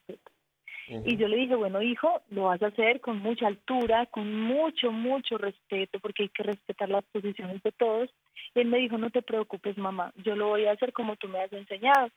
Y 0.88 1.16
yo 1.16 1.28
le 1.28 1.38
dije, 1.38 1.56
bueno, 1.56 1.82
hijo, 1.82 2.22
lo 2.30 2.44
vas 2.44 2.62
a 2.62 2.68
hacer 2.68 3.00
con 3.00 3.20
mucha 3.20 3.48
altura, 3.48 4.06
con 4.08 4.42
mucho, 4.42 4.92
mucho 4.92 5.38
respeto, 5.38 6.00
porque 6.00 6.24
hay 6.24 6.30
que 6.30 6.44
respetar 6.44 6.90
las 6.90 7.06
posiciones 7.06 7.64
de 7.64 7.72
todos. 7.72 8.10
Y 8.54 8.60
él 8.60 8.68
me 8.68 8.80
dijo, 8.80 8.98
no 8.98 9.10
te 9.10 9.22
preocupes, 9.22 9.78
mamá, 9.78 10.12
yo 10.24 10.36
lo 10.36 10.50
voy 10.50 10.66
a 10.66 10.74
hacer 10.74 10.92
como 10.92 11.16
tú 11.16 11.30
me 11.30 11.40
has 11.40 11.54
enseñado. 11.54 12.10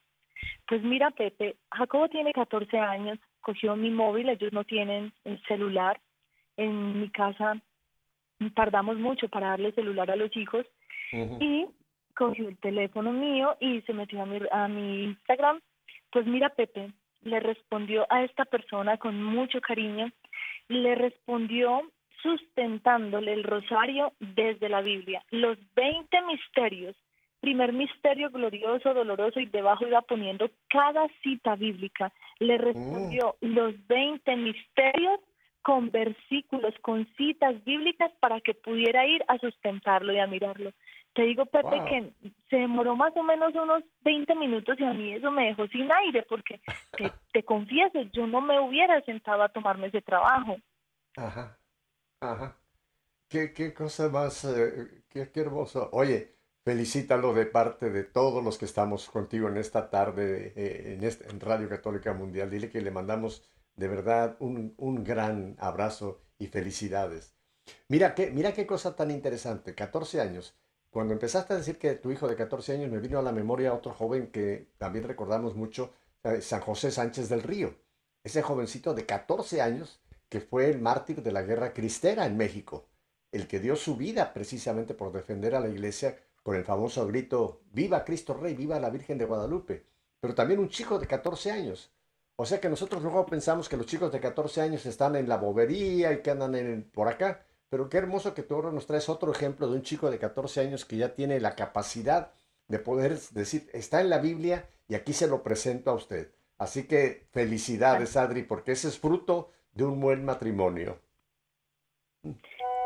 Pues 0.66 0.82
mira, 0.82 1.10
Pepe, 1.10 1.56
Jacobo 1.70 2.08
tiene 2.08 2.32
14 2.32 2.78
años, 2.78 3.18
cogió 3.40 3.76
mi 3.76 3.90
móvil, 3.90 4.28
ellos 4.28 4.52
no 4.52 4.64
tienen 4.64 5.12
el 5.24 5.42
celular. 5.44 6.00
En 6.56 7.00
mi 7.00 7.10
casa 7.10 7.60
tardamos 8.54 8.96
mucho 8.98 9.28
para 9.28 9.50
darle 9.50 9.72
celular 9.72 10.10
a 10.10 10.16
los 10.16 10.34
hijos 10.36 10.66
y 11.12 11.66
cogió 12.14 12.48
el 12.48 12.58
teléfono 12.58 13.12
mío 13.12 13.56
y 13.60 13.82
se 13.82 13.92
metió 13.92 14.22
a 14.22 14.26
mi, 14.26 14.38
a 14.50 14.68
mi 14.68 15.04
Instagram. 15.04 15.60
Pues 16.10 16.26
mira, 16.26 16.48
Pepe, 16.50 16.92
le 17.22 17.40
respondió 17.40 18.06
a 18.10 18.24
esta 18.24 18.44
persona 18.44 18.96
con 18.96 19.22
mucho 19.22 19.60
cariño, 19.60 20.10
le 20.68 20.94
respondió 20.94 21.82
sustentándole 22.22 23.32
el 23.32 23.44
rosario 23.44 24.12
desde 24.18 24.68
la 24.68 24.80
Biblia, 24.80 25.22
los 25.30 25.58
20 25.74 26.22
misterios 26.22 26.96
primer 27.40 27.72
misterio 27.72 28.30
glorioso, 28.30 28.94
doloroso 28.94 29.40
y 29.40 29.46
debajo 29.46 29.86
iba 29.86 30.02
poniendo 30.02 30.50
cada 30.68 31.06
cita 31.22 31.56
bíblica. 31.56 32.12
Le 32.38 32.58
respondió 32.58 33.36
mm. 33.40 33.46
los 33.46 33.86
20 33.86 34.36
misterios 34.36 35.20
con 35.62 35.90
versículos, 35.90 36.74
con 36.80 37.06
citas 37.16 37.62
bíblicas 37.64 38.12
para 38.20 38.40
que 38.40 38.54
pudiera 38.54 39.04
ir 39.06 39.24
a 39.26 39.38
sustentarlo 39.38 40.12
y 40.12 40.18
a 40.20 40.26
mirarlo. 40.26 40.72
Te 41.12 41.22
digo, 41.22 41.46
Pepe, 41.46 41.82
que 41.88 42.12
se 42.50 42.56
demoró 42.56 42.94
más 42.94 43.16
o 43.16 43.22
menos 43.22 43.54
unos 43.54 43.82
20 44.02 44.34
minutos 44.34 44.78
y 44.78 44.84
a 44.84 44.92
mí 44.92 45.14
eso 45.14 45.30
me 45.30 45.46
dejó 45.46 45.66
sin 45.68 45.90
aire 45.90 46.24
porque 46.28 46.60
te, 46.96 47.10
te 47.32 47.42
confieso, 47.42 48.02
yo 48.12 48.26
no 48.26 48.42
me 48.42 48.60
hubiera 48.60 49.00
sentado 49.00 49.42
a 49.42 49.48
tomarme 49.48 49.86
ese 49.86 50.02
trabajo. 50.02 50.56
Ajá, 51.16 51.58
ajá. 52.20 52.56
Qué, 53.28 53.52
qué 53.52 53.74
cosa 53.74 54.08
más, 54.08 54.44
eh, 54.44 55.02
qué, 55.08 55.30
qué 55.32 55.40
hermoso. 55.40 55.88
Oye, 55.92 56.35
Felicítalo 56.66 57.32
de 57.32 57.46
parte 57.46 57.90
de 57.90 58.02
todos 58.02 58.42
los 58.42 58.58
que 58.58 58.64
estamos 58.64 59.08
contigo 59.08 59.46
en 59.46 59.56
esta 59.56 59.88
tarde 59.88 60.52
eh, 60.56 60.98
en, 61.00 61.04
en, 61.04 61.38
Radio 61.38 61.68
Católica 61.68 62.12
Mundial. 62.12 62.50
Dile 62.50 62.68
que 62.68 62.80
le 62.80 62.90
mandamos 62.90 63.44
de 63.76 63.86
verdad 63.86 64.36
un, 64.40 64.74
un, 64.76 65.04
gran 65.04 65.54
abrazo 65.60 66.20
y 66.40 66.48
felicidades. 66.48 67.36
Mira 67.86 68.16
qué, 68.16 68.32
mira 68.32 68.52
qué 68.52 68.66
cosa 68.66 68.96
tan 68.96 69.12
interesante, 69.12 69.76
14 69.76 70.20
años. 70.20 70.56
Cuando 70.90 71.12
empezaste 71.12 71.54
a 71.54 71.56
decir 71.56 71.78
que 71.78 71.94
tu 71.94 72.10
hijo 72.10 72.26
de 72.26 72.34
14 72.34 72.72
años 72.72 72.90
me 72.90 72.98
vino 72.98 73.20
a 73.20 73.22
la 73.22 73.30
memoria 73.30 73.72
otro 73.72 73.92
joven 73.92 74.32
que 74.32 74.66
también 74.76 75.04
recordamos 75.04 75.54
mucho, 75.54 75.92
eh, 76.24 76.40
San 76.40 76.62
José 76.62 76.90
Sánchez 76.90 77.28
del 77.28 77.44
Río. 77.44 77.76
Ese 78.24 78.42
jovencito 78.42 78.92
de 78.92 79.06
14 79.06 79.62
años 79.62 80.00
que 80.28 80.40
fue 80.40 80.68
el 80.68 80.80
mártir 80.80 81.22
de 81.22 81.30
la 81.30 81.42
guerra 81.42 81.72
cristera 81.72 82.26
en 82.26 82.36
México, 82.36 82.88
el 83.30 83.46
que 83.46 83.60
dio 83.60 83.76
su 83.76 83.96
vida 83.96 84.32
precisamente 84.34 84.94
por 84.94 85.12
defender 85.12 85.54
a 85.54 85.60
la 85.60 85.68
iglesia 85.68 86.18
con 86.46 86.54
el 86.54 86.62
famoso 86.62 87.04
grito, 87.08 87.62
viva 87.72 88.04
Cristo 88.04 88.32
Rey, 88.32 88.54
viva 88.54 88.78
la 88.78 88.88
Virgen 88.88 89.18
de 89.18 89.24
Guadalupe, 89.24 89.84
pero 90.20 90.32
también 90.32 90.60
un 90.60 90.68
chico 90.68 90.96
de 90.96 91.08
14 91.08 91.50
años. 91.50 91.90
O 92.36 92.46
sea 92.46 92.60
que 92.60 92.68
nosotros 92.68 93.02
luego 93.02 93.26
pensamos 93.26 93.68
que 93.68 93.76
los 93.76 93.86
chicos 93.86 94.12
de 94.12 94.20
14 94.20 94.60
años 94.60 94.86
están 94.86 95.16
en 95.16 95.28
la 95.28 95.38
bobería 95.38 96.12
y 96.12 96.22
que 96.22 96.30
andan 96.30 96.54
en, 96.54 96.84
por 96.84 97.08
acá, 97.08 97.44
pero 97.68 97.88
qué 97.88 97.96
hermoso 97.96 98.32
que 98.32 98.44
tú 98.44 98.54
ahora 98.54 98.70
nos 98.70 98.86
traes 98.86 99.08
otro 99.08 99.32
ejemplo 99.32 99.66
de 99.66 99.74
un 99.74 99.82
chico 99.82 100.08
de 100.08 100.20
14 100.20 100.60
años 100.60 100.84
que 100.84 100.98
ya 100.98 101.16
tiene 101.16 101.40
la 101.40 101.56
capacidad 101.56 102.30
de 102.68 102.78
poder 102.78 103.18
decir, 103.32 103.68
está 103.72 104.00
en 104.00 104.08
la 104.08 104.18
Biblia 104.18 104.68
y 104.86 104.94
aquí 104.94 105.14
se 105.14 105.26
lo 105.26 105.42
presento 105.42 105.90
a 105.90 105.94
usted. 105.94 106.30
Así 106.58 106.84
que 106.84 107.26
felicidades, 107.32 108.16
Adri, 108.16 108.44
porque 108.44 108.70
ese 108.70 108.86
es 108.86 109.00
fruto 109.00 109.50
de 109.72 109.84
un 109.84 109.98
buen 109.98 110.24
matrimonio. 110.24 111.00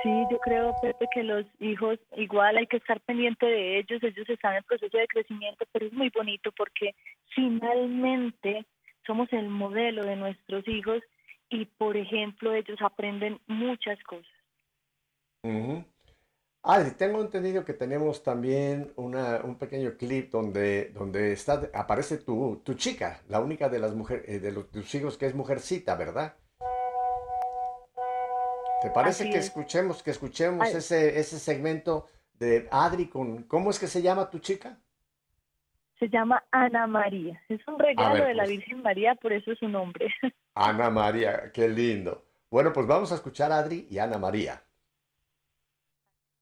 Sí, 0.03 0.09
yo 0.30 0.38
creo, 0.38 0.74
Pepe, 0.80 1.07
que 1.12 1.22
los 1.22 1.44
hijos 1.59 1.98
igual 2.16 2.57
hay 2.57 2.66
que 2.66 2.78
estar 2.78 3.01
pendiente 3.01 3.44
de 3.44 3.78
ellos, 3.78 4.03
ellos 4.03 4.28
están 4.28 4.57
en 4.57 4.64
proceso 4.64 4.96
de 4.96 5.07
crecimiento, 5.07 5.66
pero 5.72 5.86
es 5.86 5.92
muy 5.92 6.11
bonito 6.11 6.51
porque 6.53 6.94
finalmente 7.34 8.64
somos 9.07 9.30
el 9.32 9.48
modelo 9.48 10.05
de 10.05 10.16
nuestros 10.16 10.66
hijos 10.68 11.03
y, 11.51 11.66
por 11.66 11.96
ejemplo, 11.96 12.55
ellos 12.55 12.78
aprenden 12.80 13.40
muchas 13.46 14.03
cosas. 14.05 14.32
Adri, 16.62 16.90
tengo 16.92 17.20
entendido 17.22 17.64
que 17.64 17.72
tenemos 17.72 18.22
también 18.22 18.92
una, 18.96 19.40
un 19.42 19.57
pequeño 19.57 19.96
clip 19.96 20.30
donde, 20.30 20.90
donde 20.90 21.32
está, 21.32 21.70
aparece 21.74 22.18
tu, 22.18 22.61
tu 22.64 22.74
chica, 22.74 23.22
la 23.28 23.40
única 23.40 23.68
de 23.68 23.78
las 23.78 23.94
mujeres, 23.94 24.28
eh, 24.28 24.40
de 24.40 24.53
los, 24.53 24.70
tus 24.70 24.94
hijos 24.94 25.16
que 25.16 25.26
es 25.26 25.34
mujercita, 25.34 25.94
¿verdad? 25.96 26.36
¿Te 28.82 28.90
parece 28.90 29.30
que 29.30 29.38
escuchemos, 29.38 30.02
que 30.02 30.10
escuchemos 30.10 30.68
ese, 30.68 31.18
ese 31.18 31.38
segmento 31.38 32.06
de 32.38 32.66
Adri 32.70 33.06
con, 33.06 33.42
¿cómo 33.44 33.70
es 33.70 33.78
que 33.78 33.86
se 33.86 34.00
llama 34.00 34.30
tu 34.30 34.38
chica? 34.38 34.78
Se 35.98 36.08
llama 36.08 36.42
Ana 36.50 36.86
María. 36.86 37.40
Es 37.48 37.60
un 37.68 37.78
regalo 37.78 38.24
de 38.24 38.34
la 38.34 38.44
pues. 38.44 38.56
Virgen 38.56 38.82
María, 38.82 39.14
por 39.16 39.32
eso 39.34 39.52
es 39.52 39.58
su 39.58 39.68
nombre. 39.68 40.08
Ana 40.54 40.88
María, 40.88 41.52
qué 41.52 41.68
lindo. 41.68 42.24
Bueno, 42.50 42.72
pues 42.72 42.86
vamos 42.86 43.12
a 43.12 43.16
escuchar 43.16 43.52
a 43.52 43.58
Adri 43.58 43.86
y 43.90 43.98
Ana 43.98 44.18
María. 44.18 44.62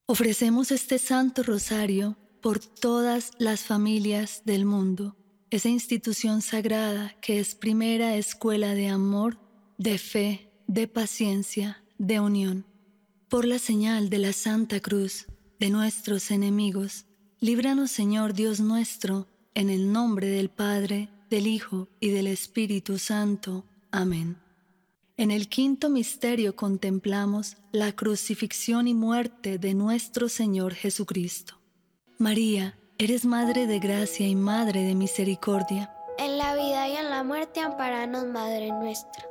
Ofrecemos 0.06 0.70
este 0.70 0.98
Santo 0.98 1.42
Rosario 1.42 2.16
por 2.40 2.60
todas 2.60 3.32
las 3.38 3.64
familias 3.64 4.42
del 4.44 4.64
mundo, 4.64 5.16
esa 5.50 5.68
institución 5.68 6.40
sagrada 6.40 7.14
que 7.20 7.40
es 7.40 7.54
primera 7.54 8.14
escuela 8.14 8.74
de 8.74 8.88
amor, 8.88 9.36
de 9.76 9.98
fe, 9.98 10.50
de 10.66 10.86
paciencia, 10.86 11.82
de 11.98 12.20
unión. 12.20 12.64
Por 13.28 13.44
la 13.44 13.58
señal 13.58 14.08
de 14.08 14.18
la 14.18 14.32
Santa 14.32 14.80
Cruz 14.80 15.26
de 15.58 15.70
nuestros 15.70 16.30
enemigos, 16.30 17.04
líbranos 17.40 17.90
Señor 17.90 18.32
Dios 18.32 18.60
nuestro, 18.60 19.26
en 19.54 19.68
el 19.68 19.92
nombre 19.92 20.28
del 20.28 20.48
Padre, 20.48 21.08
del 21.28 21.46
Hijo 21.46 21.88
y 22.00 22.10
del 22.10 22.28
Espíritu 22.28 22.98
Santo. 22.98 23.64
Amén. 23.90 24.38
En 25.16 25.32
el 25.32 25.48
quinto 25.48 25.90
misterio 25.90 26.54
contemplamos 26.54 27.56
la 27.72 27.92
crucifixión 27.92 28.86
y 28.86 28.94
muerte 28.94 29.58
de 29.58 29.74
nuestro 29.74 30.28
Señor 30.28 30.74
Jesucristo. 30.74 31.58
María, 32.18 32.78
eres 32.98 33.24
Madre 33.24 33.66
de 33.66 33.80
gracia 33.80 34.26
y 34.26 34.36
Madre 34.36 34.82
de 34.82 34.94
misericordia. 34.94 35.92
En 36.18 36.38
la 36.38 36.54
vida 36.54 36.88
y 36.88 36.96
en 36.96 37.10
la 37.10 37.24
muerte, 37.24 37.60
amparanos, 37.60 38.26
Madre 38.26 38.70
nuestra. 38.70 39.27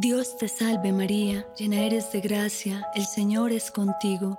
Dios 0.00 0.38
te 0.38 0.48
salve 0.48 0.94
María, 0.94 1.46
llena 1.58 1.82
eres 1.82 2.10
de 2.10 2.22
gracia, 2.22 2.86
el 2.94 3.04
Señor 3.04 3.52
es 3.52 3.70
contigo, 3.70 4.38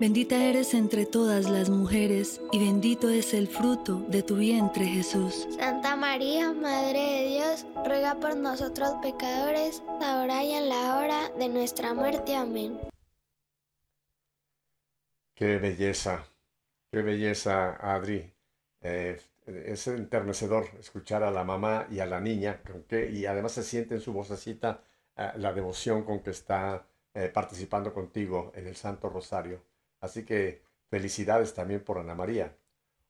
bendita 0.00 0.36
eres 0.44 0.74
entre 0.74 1.06
todas 1.06 1.48
las 1.48 1.70
mujeres, 1.70 2.40
y 2.52 2.58
bendito 2.58 3.08
es 3.08 3.34
el 3.34 3.48
fruto 3.48 4.04
de 4.08 4.22
tu 4.22 4.36
vientre 4.36 4.84
Jesús. 4.84 5.46
Santa 5.56 5.96
María, 5.96 6.52
Madre 6.52 6.98
de 6.98 7.26
Dios, 7.28 7.66
ruega 7.86 8.18
por 8.20 8.36
nosotros 8.36 8.90
pecadores, 9.02 9.82
ahora 10.00 10.42
y 10.42 10.52
en 10.52 10.68
la 10.68 10.98
hora 10.98 11.30
de 11.38 11.48
nuestra 11.48 11.94
muerte. 11.94 12.34
Amén. 12.34 12.78
Qué 15.34 15.58
belleza, 15.58 16.24
qué 16.90 17.02
belleza, 17.02 17.76
Adri. 17.76 18.32
Eh, 18.80 19.20
es 19.46 19.86
enternecedor 19.88 20.66
escuchar 20.78 21.22
a 21.22 21.30
la 21.30 21.44
mamá 21.44 21.86
y 21.90 22.00
a 22.00 22.06
la 22.06 22.20
niña, 22.20 22.60
y 22.90 23.26
además 23.26 23.52
se 23.52 23.62
siente 23.62 23.94
en 23.94 24.00
su 24.00 24.12
vocecita 24.12 24.80
eh, 25.16 25.32
la 25.36 25.52
devoción 25.52 26.04
con 26.04 26.20
que 26.20 26.30
está 26.30 26.86
eh, 27.14 27.30
participando 27.32 27.92
contigo 27.92 28.52
en 28.54 28.66
el 28.66 28.76
Santo 28.76 29.08
Rosario. 29.08 29.60
Así 30.04 30.24
que 30.24 30.62
felicidades 30.90 31.54
también 31.54 31.82
por 31.82 31.98
Ana 31.98 32.14
María. 32.14 32.54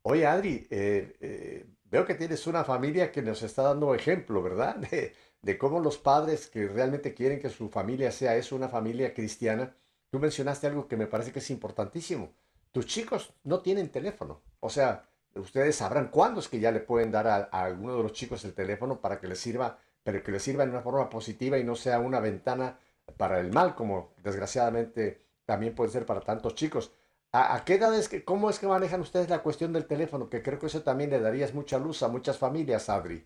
Oye, 0.03 0.27
Adri, 0.27 0.67
veo 0.71 2.05
que 2.07 2.15
tienes 2.15 2.47
una 2.47 2.65
familia 2.65 3.11
que 3.11 3.21
nos 3.21 3.43
está 3.43 3.63
dando 3.63 3.95
ejemplo, 3.95 4.43
¿verdad? 4.43 4.77
De, 5.43 5.59
cómo 5.59 5.81
los 5.81 5.99
padres 5.99 6.47
que 6.47 6.69
realmente 6.69 7.13
quieren 7.13 7.41
que 7.41 7.51
su 7.51 7.69
familia 7.69 8.11
sea 8.11 8.37
eso, 8.37 8.57
una 8.57 8.69
familia 8.69 9.13
cristiana. 9.13 9.75
Tú 10.11 10.19
mencionaste 10.19 10.69
algo 10.69 10.89
que 10.89 10.97
me 10.97 11.07
parece 11.07 11.33
que 11.33 11.41
es 11.41 11.51
importantísimo. 11.51 12.33
Tus 12.73 12.87
chicos 12.87 13.35
no 13.43 13.61
tienen 13.61 13.91
teléfono. 13.91 14.41
O 14.61 14.71
sea, 14.71 15.07
ustedes 15.35 15.77
sabrán 15.77 16.09
cuándo 16.09 16.41
es 16.41 16.49
que 16.49 16.61
ya 16.61 16.71
le 16.71 16.81
pueden 16.81 17.11
dar 17.11 17.27
a, 17.27 17.43
alguno 17.43 17.97
de 17.97 18.03
los 18.05 18.13
chicos 18.13 18.45
el 18.45 18.55
teléfono 18.55 19.01
para 19.01 19.21
que 19.21 19.27
les 19.27 19.39
sirva, 19.39 19.79
pero 20.03 20.23
que 20.23 20.33
les 20.33 20.43
sirva 20.43 20.65
en 20.65 20.71
una 20.71 20.81
forma 20.81 21.11
positiva 21.11 21.59
y 21.59 21.65
no 21.65 21.77
sea 21.77 21.99
una 21.99 22.21
ventana 22.21 22.79
para 23.19 23.41
el 23.41 23.53
mal, 23.53 23.75
como 23.75 24.15
desgraciadamente 24.23 25.24
también 25.45 25.75
puede 25.75 25.91
ser 25.91 26.07
para 26.07 26.21
tantos 26.21 26.55
chicos. 26.55 26.93
¿A, 27.37 27.65
qué 27.65 27.75
edad 27.75 27.93
es 27.99 28.09
que, 28.09 28.25
cómo 28.25 28.49
es 28.49 28.61
que 28.61 28.69
manejan 28.69 29.01
ustedes 29.01 29.29
la 29.29 29.43
cuestión 29.43 29.73
del 29.73 29.89
teléfono? 29.89 30.31
Que 30.31 30.41
creo 30.41 30.61
que 30.61 30.67
eso 30.67 30.85
también 30.85 31.11
le 31.11 31.19
darías 31.19 31.53
mucha 31.53 31.81
luz 31.81 32.05
a 32.05 32.09
muchas 32.09 32.39
familias, 32.39 32.89
Adri. 32.89 33.25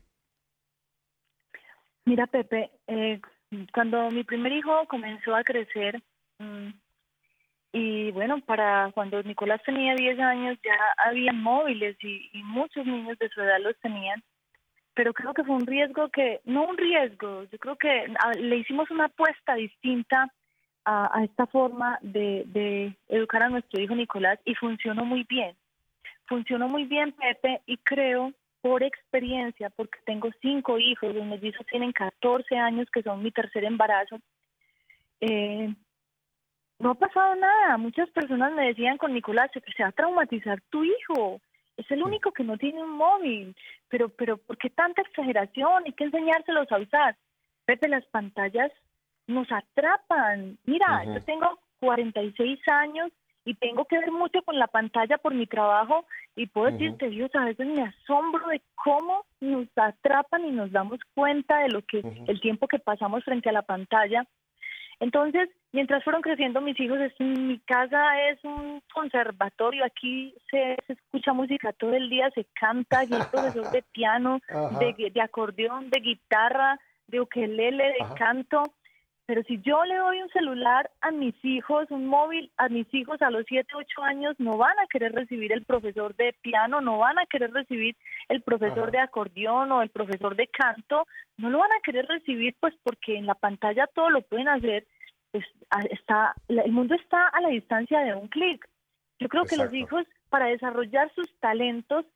Mira, 2.07 2.27
Pepe, 2.27 2.71
eh, 2.87 3.21
cuando 3.75 4.11
mi 4.11 4.25
primer 4.25 4.53
hijo 4.53 4.87
comenzó 4.89 5.37
a 5.37 5.45
crecer, 5.45 6.03
mm, 6.39 6.71
y 7.73 8.11
bueno, 8.13 8.41
para 8.41 8.91
cuando 8.95 9.23
Nicolás 9.23 9.61
tenía 9.63 9.95
10 9.95 10.19
años 10.21 10.59
ya 10.65 10.75
había 11.05 11.35
móviles 11.35 11.97
y, 12.03 12.31
muchos 12.45 12.87
niños 12.87 13.19
de 13.19 13.29
su 13.29 13.43
edad 13.43 13.61
los 13.61 13.79
tenían, 13.81 14.23
pero 14.95 15.13
creo 15.13 15.35
que 15.35 15.45
fue 15.45 15.55
un 15.55 15.67
riesgo 15.67 16.09
que, 16.09 16.41
no 16.45 16.67
un 16.67 16.79
riesgo, 16.79 17.45
yo 17.45 17.59
creo 17.59 17.77
que 17.77 18.07
le 18.39 18.57
hicimos 18.57 18.91
una 18.91 19.05
apuesta 19.05 19.55
distinta 19.55 20.33
a, 20.91 21.23
esta 21.23 21.47
forma 21.47 21.99
de, 22.01 22.45
de 22.47 22.97
educar 23.09 23.43
a 23.43 23.51
nuestro 23.51 23.81
hijo 23.81 23.95
Nicolás 23.95 24.39
y 24.45 24.55
funcionó 24.55 25.05
muy 25.05 25.25
bien. 25.29 25.55
Funcionó 26.27 26.69
muy 26.69 26.85
bien, 26.85 27.13
Pepe, 27.13 27.61
y 27.67 27.77
creo 27.79 28.33
por 28.63 28.83
experiencia, 28.83 29.71
porque 29.71 29.99
tengo 30.05 30.31
cinco 30.41 30.79
hijos, 30.79 31.15
los 31.15 31.27
mellizos 31.27 31.67
tienen 31.67 31.93
14 31.93 32.57
años, 32.57 32.89
que 32.91 33.03
son 33.03 33.23
mi 33.23 33.31
tercer 33.31 33.65
embarazo, 33.65 34.19
eh, 35.21 35.75
no 36.79 36.91
ha 36.91 36.95
pasado 36.95 37.35
nada. 37.37 37.77
Muchas 37.77 38.09
personas 38.11 38.53
me 38.53 38.69
decían 38.69 38.99
con 38.99 39.13
Nicolás, 39.13 39.51
se 39.53 39.83
va 39.83 39.89
a 39.89 39.93
traumatizar 39.93 40.61
tu 40.71 40.85
hijo. 40.85 41.41
Es 41.77 41.91
el 41.91 42.03
único 42.03 42.33
que 42.33 42.45
no 42.45 42.57
tiene 42.57 42.83
un 42.83 42.91
móvil. 42.91 43.55
Pero, 43.89 44.09
pero, 44.09 44.39
¿por 44.39 44.57
qué 44.59 44.71
tanta 44.71 45.03
exageración? 45.03 45.83
Hay 45.85 45.93
que 45.93 46.05
enseñárselos 46.05 46.71
a 46.71 46.79
usar. 46.79 47.17
Pepe, 47.65 47.89
las 47.89 48.05
pantallas 48.07 48.73
nos 49.29 49.47
atrapan. 49.53 50.59
Mira, 50.65 51.05
yo 51.05 51.23
tengo 51.23 51.59
46 51.81 52.59
años 52.69 53.13
y 53.45 53.55
tengo 53.55 53.85
que 53.85 53.99
ver 53.99 54.11
mucho 54.11 54.43
con 54.43 54.59
la 54.59 54.67
pantalla 54.67 55.17
por 55.19 55.33
mi 55.35 55.47
trabajo 55.47 56.05
y 56.35 56.47
puedo 56.47 56.71
decirte, 56.71 57.09
Dios, 57.09 57.31
a 57.35 57.45
veces 57.45 57.67
me 57.67 57.83
asombro 57.83 58.49
de 58.49 58.61
cómo 58.75 59.25
nos 59.41 59.67
atrapan 59.77 60.45
y 60.45 60.51
nos 60.51 60.73
damos 60.73 60.99
cuenta 61.15 61.61
de 61.61 61.69
lo 61.69 61.83
que 61.83 62.03
el 62.27 62.41
tiempo 62.41 62.69
que 62.69 62.79
pasamos 62.79 63.25
frente 63.25 63.49
a 63.49 63.53
la 63.53 63.63
pantalla. 63.63 64.27
Entonces, 65.01 65.49
mientras 65.73 66.03
fueron 66.03 66.23
creciendo 66.23 66.61
mis 66.61 66.79
hijos, 66.81 66.99
mi 67.21 67.59
casa 67.61 68.21
es 68.29 68.43
un 68.43 68.83
conservatorio, 68.93 69.85
aquí 69.85 70.35
se, 70.51 70.77
escucha 70.89 71.33
música 71.33 71.73
todo 71.73 71.95
el 71.95 72.11
día, 72.11 72.31
se 72.35 72.45
canta, 72.59 73.05
y 73.05 73.15
hay 73.15 73.23
profesor 73.31 73.71
de 73.71 73.83
piano, 73.93 74.41
de, 74.81 75.21
acordeón, 75.23 75.89
de 75.91 76.01
guitarra, 76.01 76.81
de 77.07 77.21
ukelele, 77.21 77.85
de 77.85 78.15
canto. 78.17 78.63
Pero 79.29 79.43
si 79.43 79.61
yo 79.61 79.85
le 79.85 79.97
doy 79.97 80.23
un 80.23 80.31
celular 80.31 80.91
a 81.03 81.11
mis 81.11 81.35
hijos, 81.45 81.91
un 81.91 82.07
móvil 82.07 82.51
a 82.57 82.71
mis 82.71 82.87
hijos 82.95 83.21
a 83.21 83.29
los 83.29 83.45
7, 83.47 83.71
8 83.77 84.03
años, 84.03 84.35
no 84.39 84.57
van 84.57 84.79
a 84.79 84.87
querer 84.87 85.13
recibir 85.13 85.53
el 85.53 85.67
profesor 85.67 86.17
de 86.17 86.35
piano, 86.41 86.81
no 86.81 86.97
van 86.97 87.19
a 87.19 87.27
querer 87.27 87.53
recibir 87.53 87.95
el 88.31 88.41
profesor 88.41 88.91
de 88.91 89.01
acordeón 89.01 89.71
o 89.71 89.83
el 89.83 89.91
profesor 89.91 90.35
de 90.35 90.47
canto, 90.47 91.07
no 91.37 91.51
lo 91.51 91.59
van 91.59 91.73
a 91.73 91.81
querer 91.85 92.07
recibir 92.07 92.57
pues 92.59 92.75
porque 92.83 93.19
en 93.19 93.27
la 93.27 93.35
pantalla 93.35 93.87
todo 93.89 94.09
lo 94.09 94.23
pueden 94.23 94.49
hacer, 94.49 94.87
pues, 95.31 95.45
está, 95.91 96.35
el 96.49 96.73
mundo 96.73 96.95
está 96.95 97.29
a 97.29 97.43
la 97.43 97.51
distancia 97.51 98.01
de 98.01 98.15
un 98.15 98.29
clic. 98.29 98.67
Yo 99.19 99.29
creo 99.29 99.45
que 99.45 99.59
los 99.59 99.75
hijos 99.75 100.07
para 100.31 100.47
desarrollar 100.47 101.13
sus 101.15 101.29
talentos 101.39 102.07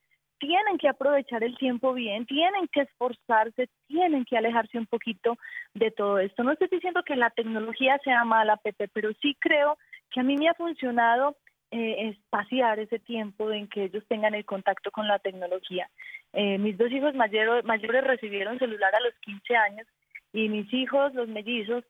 tienen 0.43 0.77
que 0.77 0.89
aprovechar 0.89 1.45
el 1.45 1.57
tiempo 1.57 1.95
bien, 1.95 2.27
tienen 2.27 2.67
que 2.73 2.81
esforzarse, 2.81 3.69
tienen 3.87 4.25
que 4.25 4.37
alejarse 4.37 4.77
un 4.77 4.87
poquito 4.87 5.39
de 5.73 5.93
todo 5.93 6.19
esto. 6.19 6.43
No 6.43 6.51
estoy 6.51 6.67
diciendo 6.69 7.05
que 7.05 7.15
la 7.15 7.31
tecnología 7.31 7.97
sea 8.03 8.25
mala, 8.25 8.57
Pepe, 8.57 8.89
pero 8.89 9.13
sí 9.23 9.37
creo 9.39 9.79
que 10.11 10.19
a 10.19 10.25
mí 10.25 10.37
me 10.37 10.49
ha 10.49 10.55
funcionado 10.55 11.37
eh, 11.71 12.09
espaciar 12.09 12.81
ese 12.81 12.99
tiempo 12.99 13.53
en 13.53 13.69
que 13.69 13.85
ellos 13.85 14.05
tengan 14.09 14.35
el 14.35 14.45
contacto 14.45 14.91
con 14.91 15.07
la 15.07 15.21
tecnología. 15.21 15.89
Eh, 16.33 16.59
mis 16.59 16.77
dos 16.77 16.91
hijos 16.91 17.15
mayores, 17.15 17.65
mayores 17.65 18.03
recibieron 18.03 18.59
celular 18.59 18.93
a 18.97 19.01
los 19.01 19.15
15 19.21 19.55
años 19.55 19.87
y 20.33 20.49
mis 20.49 20.75
hijos, 20.75 21.15
los 21.15 21.29
mellizos, 21.29 21.85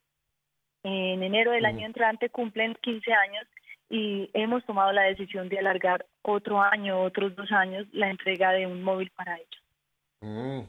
en 0.85 1.23
enero 1.23 1.53
del 1.53 1.65
año 1.65 1.87
entrante 1.87 2.29
cumplen 2.29 2.75
15 2.83 3.13
años 3.15 3.47
y 3.93 4.31
hemos 4.33 4.65
tomado 4.65 4.91
la 4.91 5.03
decisión 5.03 5.51
de 5.51 5.59
alargar 5.59 6.07
otro 6.23 6.63
año, 6.63 7.03
otros 7.03 7.37
dos 7.37 7.53
años, 7.53 7.87
la 7.93 8.09
entrega 8.09 8.51
de 8.53 8.67
un 8.67 8.83
móvil 8.83 9.11
para 9.15 9.37
ellos. 9.37 9.63
Mm, 10.23 10.61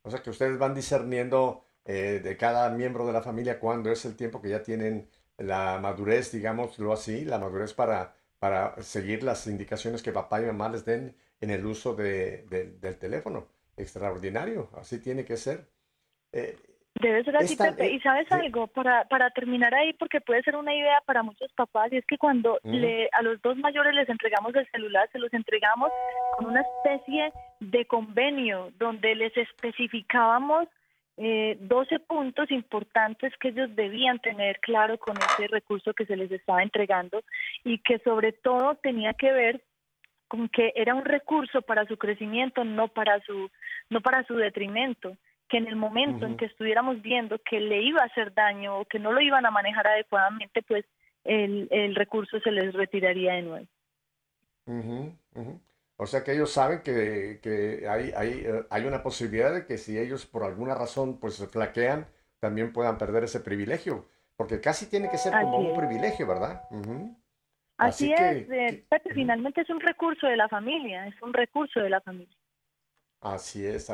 o 0.00 0.10
sea 0.10 0.22
que 0.22 0.30
ustedes 0.30 0.58
van 0.58 0.74
discerniendo 0.74 1.66
eh, 1.84 2.22
de 2.24 2.34
cada 2.38 2.70
miembro 2.70 3.06
de 3.06 3.12
la 3.12 3.20
familia 3.20 3.60
cuándo 3.60 3.92
es 3.92 4.06
el 4.06 4.16
tiempo 4.16 4.40
que 4.40 4.48
ya 4.48 4.62
tienen 4.62 5.06
la 5.36 5.78
madurez, 5.82 6.32
digámoslo 6.32 6.94
así, 6.94 7.26
la 7.26 7.38
madurez 7.38 7.74
para, 7.74 8.14
para 8.38 8.74
seguir 8.82 9.22
las 9.22 9.46
indicaciones 9.46 10.02
que 10.02 10.12
papá 10.12 10.40
y 10.40 10.46
mamá 10.46 10.70
les 10.70 10.86
den 10.86 11.14
en 11.42 11.50
el 11.50 11.66
uso 11.66 11.94
de, 11.94 12.46
del 12.80 12.96
teléfono. 12.96 13.48
Extraordinario, 13.76 14.70
así 14.76 14.98
tiene 14.98 15.26
que 15.26 15.36
ser. 15.36 15.68
Eh, 16.32 16.56
Debe 16.94 17.24
ser 17.24 17.36
así, 17.36 17.56
Pepe. 17.56 17.90
¿Y 17.90 18.00
sabes 18.00 18.30
algo? 18.30 18.66
Para, 18.68 19.04
para 19.06 19.30
terminar 19.30 19.74
ahí, 19.74 19.92
porque 19.94 20.20
puede 20.20 20.42
ser 20.42 20.56
una 20.56 20.74
idea 20.74 21.00
para 21.06 21.22
muchos 21.22 21.50
papás, 21.54 21.92
y 21.92 21.96
es 21.96 22.06
que 22.06 22.18
cuando 22.18 22.58
le, 22.62 23.08
a 23.12 23.22
los 23.22 23.40
dos 23.42 23.56
mayores 23.56 23.94
les 23.94 24.08
entregamos 24.08 24.54
el 24.54 24.68
celular, 24.70 25.08
se 25.10 25.18
los 25.18 25.32
entregamos 25.32 25.90
con 26.36 26.46
una 26.46 26.60
especie 26.60 27.32
de 27.60 27.86
convenio 27.86 28.70
donde 28.78 29.14
les 29.14 29.36
especificábamos 29.36 30.68
eh, 31.16 31.58
12 31.60 32.00
puntos 32.00 32.50
importantes 32.50 33.32
que 33.38 33.48
ellos 33.48 33.74
debían 33.74 34.18
tener 34.20 34.60
claro 34.60 34.98
con 34.98 35.16
ese 35.16 35.46
recurso 35.48 35.92
que 35.94 36.06
se 36.06 36.16
les 36.16 36.30
estaba 36.30 36.62
entregando 36.62 37.22
y 37.64 37.78
que 37.78 37.98
sobre 37.98 38.32
todo 38.32 38.76
tenía 38.76 39.12
que 39.12 39.30
ver 39.32 39.62
con 40.28 40.48
que 40.48 40.72
era 40.74 40.94
un 40.94 41.04
recurso 41.04 41.60
para 41.60 41.84
su 41.86 41.98
crecimiento, 41.98 42.64
no 42.64 42.88
para 42.88 43.20
su, 43.20 43.50
no 43.90 44.00
para 44.00 44.24
su 44.24 44.34
detrimento 44.34 45.16
que 45.52 45.58
en 45.58 45.66
el 45.66 45.76
momento 45.76 46.24
en 46.24 46.38
que 46.38 46.46
estuviéramos 46.46 47.02
viendo 47.02 47.38
que 47.38 47.60
le 47.60 47.82
iba 47.82 48.00
a 48.00 48.06
hacer 48.06 48.32
daño 48.32 48.78
o 48.78 48.86
que 48.86 48.98
no 48.98 49.12
lo 49.12 49.20
iban 49.20 49.44
a 49.44 49.50
manejar 49.50 49.86
adecuadamente, 49.86 50.62
pues 50.62 50.86
el, 51.24 51.68
el 51.70 51.94
recurso 51.94 52.40
se 52.40 52.50
les 52.50 52.72
retiraría 52.72 53.34
de 53.34 53.42
nuevo. 53.42 53.66
O 55.98 56.06
sea 56.06 56.24
que 56.24 56.32
ellos 56.32 56.50
saben 56.50 56.80
que, 56.80 57.38
que 57.42 57.86
hay, 57.86 58.12
hay, 58.16 58.30
eh, 58.46 58.64
hay, 58.70 58.86
una 58.86 59.02
posibilidad 59.02 59.52
de 59.52 59.66
que 59.66 59.76
si 59.76 59.98
ellos 59.98 60.24
por 60.24 60.42
alguna 60.42 60.74
razón 60.74 61.20
pues 61.20 61.34
se 61.34 61.46
flaquean, 61.46 62.06
también 62.40 62.72
puedan 62.72 62.96
perder 62.96 63.24
ese 63.24 63.40
privilegio, 63.40 64.08
porque 64.36 64.58
casi 64.58 64.86
tiene 64.88 65.10
que 65.10 65.18
ser 65.18 65.34
como 65.34 65.58
un 65.58 65.76
privilegio, 65.76 66.26
¿verdad? 66.26 66.62
Así, 67.76 68.10
es, 68.10 68.48
eh, 68.50 68.86
finalmente 69.12 69.60
es 69.60 69.68
un 69.68 69.80
recurso 69.80 70.26
de 70.28 70.38
la 70.38 70.48
familia, 70.48 71.06
es 71.08 71.20
un 71.20 71.34
recurso 71.34 71.80
de 71.80 71.90
la 71.90 72.00
familia. 72.00 72.38
Así 73.20 73.66
es, 73.66 73.92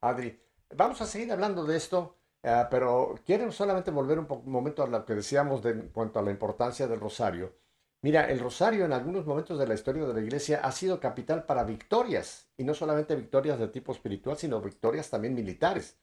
Adri. 0.00 0.45
Vamos 0.74 1.00
a 1.00 1.06
seguir 1.06 1.30
hablando 1.32 1.64
de 1.64 1.76
esto, 1.76 2.16
eh, 2.42 2.64
pero 2.70 3.14
quiero 3.24 3.50
solamente 3.52 3.90
volver 3.90 4.18
un, 4.18 4.26
momento 4.46 4.82
a 4.82 4.86
lo 4.86 5.04
que 5.04 5.14
decíamos 5.14 5.62
de, 5.62 5.70
en 5.70 5.88
cuanto 5.88 6.18
a 6.18 6.22
la 6.22 6.30
importancia 6.30 6.86
del 6.86 7.00
rosario. 7.00 7.54
Mira, 8.02 8.28
el 8.30 8.40
rosario 8.40 8.84
en 8.84 8.92
algunos 8.92 9.26
momentos 9.26 9.58
de 9.58 9.66
la 9.66 9.74
historia 9.74 10.04
de 10.04 10.14
la 10.14 10.20
iglesia 10.20 10.60
ha 10.62 10.72
sido 10.72 11.00
capital 11.00 11.44
para 11.44 11.64
victorias, 11.64 12.48
y 12.56 12.64
no 12.64 12.74
solamente 12.74 13.14
victorias 13.14 13.58
de 13.58 13.68
tipo 13.68 13.92
espiritual, 13.92 14.36
sino 14.36 14.60
victorias 14.60 15.08
también 15.08 15.34
militares. 15.34 15.96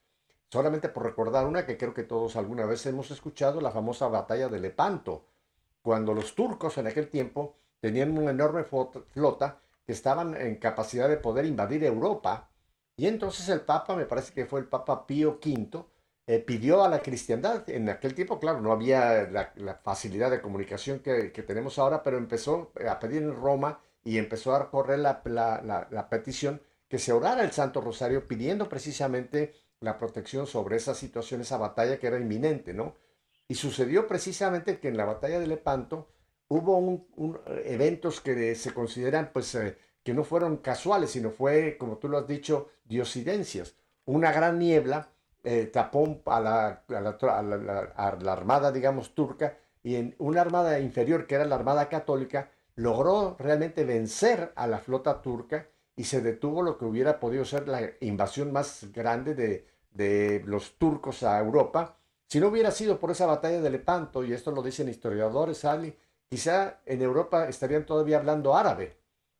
Solamente 0.49 0.89
por 0.89 1.03
recordar 1.03 1.45
una 1.45 1.65
que 1.65 1.77
creo 1.77 1.93
que 1.93 2.03
todos 2.03 2.35
alguna 2.35 2.65
vez 2.65 2.85
hemos 2.85 3.11
escuchado, 3.11 3.61
la 3.61 3.71
famosa 3.71 4.07
batalla 4.07 4.47
de 4.49 4.59
Lepanto, 4.59 5.25
cuando 5.81 6.13
los 6.13 6.35
turcos 6.35 6.77
en 6.77 6.87
aquel 6.87 7.09
tiempo 7.09 7.57
tenían 7.79 8.17
una 8.17 8.31
enorme 8.31 8.63
flota 8.63 9.59
que 9.85 9.91
estaban 9.91 10.35
en 10.35 10.55
capacidad 10.55 11.09
de 11.09 11.17
poder 11.17 11.45
invadir 11.45 11.83
Europa 11.83 12.49
y 12.95 13.07
entonces 13.07 13.49
el 13.49 13.61
Papa, 13.61 13.95
me 13.95 14.05
parece 14.05 14.33
que 14.33 14.45
fue 14.45 14.59
el 14.59 14.67
Papa 14.67 15.07
Pío 15.07 15.39
V, 15.43 15.85
eh, 16.25 16.39
pidió 16.39 16.83
a 16.83 16.89
la 16.89 16.99
cristiandad, 17.01 17.69
en 17.69 17.89
aquel 17.89 18.15
tiempo, 18.15 18.39
claro, 18.39 18.61
no 18.61 18.71
había 18.71 19.23
la, 19.29 19.81
facilidad 19.83 20.31
de 20.31 20.41
comunicación 20.41 20.99
que, 20.99 21.29
tenemos 21.45 21.79
ahora, 21.79 22.01
pero 22.01 22.17
empezó 22.17 22.71
a 22.87 22.99
pedir 22.99 23.23
en 23.23 23.35
Roma 23.35 23.81
y 24.05 24.17
empezó 24.17 24.55
a 24.55 24.69
correr 24.69 24.99
la, 24.99 25.21
la, 25.25 26.09
petición 26.09 26.61
que 26.87 26.99
se 26.99 27.11
orara 27.11 27.43
el 27.43 27.51
Santo 27.51 27.81
Rosario 27.81 28.25
pidiendo 28.27 28.69
precisamente 28.69 29.53
la 29.81 29.97
protección 29.97 30.47
sobre 30.47 30.77
esa 30.77 30.93
situación, 30.95 31.41
esa 31.41 31.57
batalla 31.57 31.97
que 31.99 32.07
era 32.07 32.19
inminente, 32.19 32.73
¿no? 32.73 32.95
Y 33.47 33.55
sucedió 33.55 34.07
precisamente 34.07 34.79
que 34.79 34.87
en 34.87 34.97
la 34.97 35.05
batalla 35.05 35.39
de 35.39 35.47
Lepanto 35.47 36.07
hubo 36.47 36.77
un, 36.77 37.39
eventos 37.65 38.21
que 38.21 38.55
se 38.55 38.73
consideran 38.73 39.31
pues 39.33 39.55
eh, 39.55 39.77
que 40.03 40.13
no 40.13 40.23
fueron 40.23 40.57
casuales, 40.57 41.11
sino 41.11 41.31
fue, 41.31 41.77
como 41.77 41.97
tú 41.97 42.07
lo 42.07 42.17
has 42.17 42.27
dicho, 42.27 42.69
diosidencias. 42.85 43.75
Una 44.05 44.31
gran 44.31 44.59
niebla 44.59 45.09
eh, 45.43 45.65
tapó 45.65 46.21
a 46.25 46.39
la, 46.39 46.83
a, 46.87 48.11
la, 48.13 48.31
armada, 48.31 48.71
digamos, 48.71 49.13
turca, 49.13 49.57
y 49.83 49.95
en 49.95 50.15
una 50.17 50.41
armada 50.41 50.79
inferior, 50.79 51.27
que 51.27 51.35
era 51.35 51.45
la 51.45 51.55
armada 51.55 51.89
católica, 51.89 52.51
logró 52.75 53.35
realmente 53.39 53.83
vencer 53.83 54.53
a 54.55 54.67
la 54.67 54.79
flota 54.79 55.21
turca 55.21 55.67
y 55.95 56.05
se 56.05 56.21
detuvo 56.21 56.63
lo 56.63 56.77
que 56.77 56.85
hubiera 56.85 57.19
podido 57.19 57.45
ser 57.45 57.67
la 57.67 57.81
invasión 57.99 58.51
más 58.51 58.91
grande 58.93 59.35
de, 59.35 59.67
de 59.91 60.41
los 60.45 60.77
turcos 60.77 61.23
a 61.23 61.39
Europa. 61.39 61.97
Si 62.27 62.39
no 62.39 62.47
hubiera 62.47 62.71
sido 62.71 62.99
por 62.99 63.11
esa 63.11 63.25
batalla 63.25 63.61
de 63.61 63.69
Lepanto, 63.69 64.23
y 64.23 64.33
esto 64.33 64.51
lo 64.51 64.63
dicen 64.63 64.89
historiadores, 64.89 65.65
Ali, 65.65 65.95
quizá 66.29 66.79
en 66.85 67.01
Europa 67.01 67.47
estarían 67.47 67.85
todavía 67.85 68.17
hablando 68.17 68.55
árabe, 68.55 68.97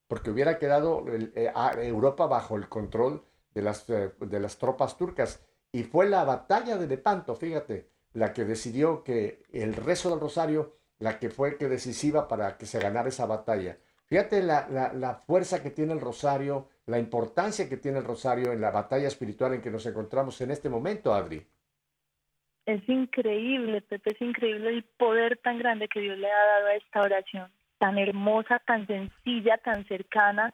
porque 0.07 0.29
hubiera 0.29 0.59
quedado 0.59 1.05
eh, 1.07 1.51
Europa 1.77 2.27
bajo 2.27 2.55
el 2.55 2.69
control 2.69 3.23
de 3.53 3.61
las, 3.61 3.89
eh, 3.89 4.11
de 4.19 4.39
las 4.39 4.57
tropas 4.57 4.97
turcas. 4.97 5.45
Y 5.71 5.83
fue 5.83 6.07
la 6.07 6.23
batalla 6.23 6.77
de 6.77 6.87
Lepanto, 6.87 7.35
fíjate, 7.35 7.87
la 8.13 8.33
que 8.33 8.45
decidió 8.45 9.03
que 9.03 9.43
el 9.51 9.73
rezo 9.73 10.09
del 10.09 10.19
rosario, 10.19 10.77
la 10.99 11.19
que 11.19 11.29
fue 11.29 11.57
que 11.57 11.67
decisiva 11.67 12.27
para 12.27 12.57
que 12.57 12.65
se 12.65 12.79
ganara 12.79 13.09
esa 13.09 13.25
batalla. 13.25 13.77
Fíjate 14.05 14.43
la, 14.43 14.67
la, 14.93 15.15
fuerza 15.15 15.63
que 15.63 15.71
tiene 15.71 15.93
el 15.93 16.01
rosario, 16.01 16.69
la 16.85 16.99
importancia 16.99 17.67
que 17.67 17.77
tiene 17.77 17.97
el 17.99 18.03
rosario 18.03 18.51
en 18.51 18.61
la 18.61 18.69
batalla 18.69 19.07
espiritual 19.07 19.53
en 19.53 19.61
que 19.61 19.71
nos 19.71 19.85
encontramos 19.85 20.39
en 20.41 20.51
este 20.51 20.69
momento, 20.69 21.13
Adri. 21.13 21.43
Es 22.65 22.87
increíble, 22.87 23.81
Pepe, 23.81 24.11
es 24.11 24.21
increíble 24.21 24.69
el 24.69 24.83
poder 24.83 25.37
tan 25.37 25.57
grande 25.57 25.87
que 25.87 25.99
Dios 25.99 26.17
le 26.17 26.31
ha 26.31 26.45
dado 26.45 26.67
a 26.67 26.75
esta 26.75 27.01
oración 27.01 27.51
tan 27.83 27.97
hermosa, 27.97 28.59
tan 28.59 28.87
sencilla, 28.87 29.57
tan 29.57 29.85
cercana. 29.87 30.53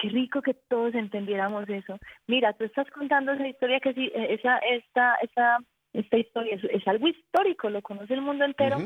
Qué 0.00 0.08
rico 0.08 0.42
que 0.42 0.54
todos 0.54 0.94
entendiéramos 0.94 1.68
eso. 1.68 1.98
Mira, 2.26 2.52
tú 2.54 2.64
estás 2.64 2.90
contando 2.90 3.32
esa 3.32 3.46
historia 3.46 3.80
que 3.80 3.94
sí, 3.94 4.10
eh, 4.14 4.34
esa, 4.34 4.58
esta, 4.58 5.14
esa, 5.16 5.58
esta 5.92 6.18
historia 6.18 6.58
es, 6.70 6.88
algo 6.88 7.08
histórico, 7.08 7.70
lo 7.70 7.80
conoce 7.82 8.14
el 8.14 8.22
mundo 8.22 8.44
entero. 8.44 8.78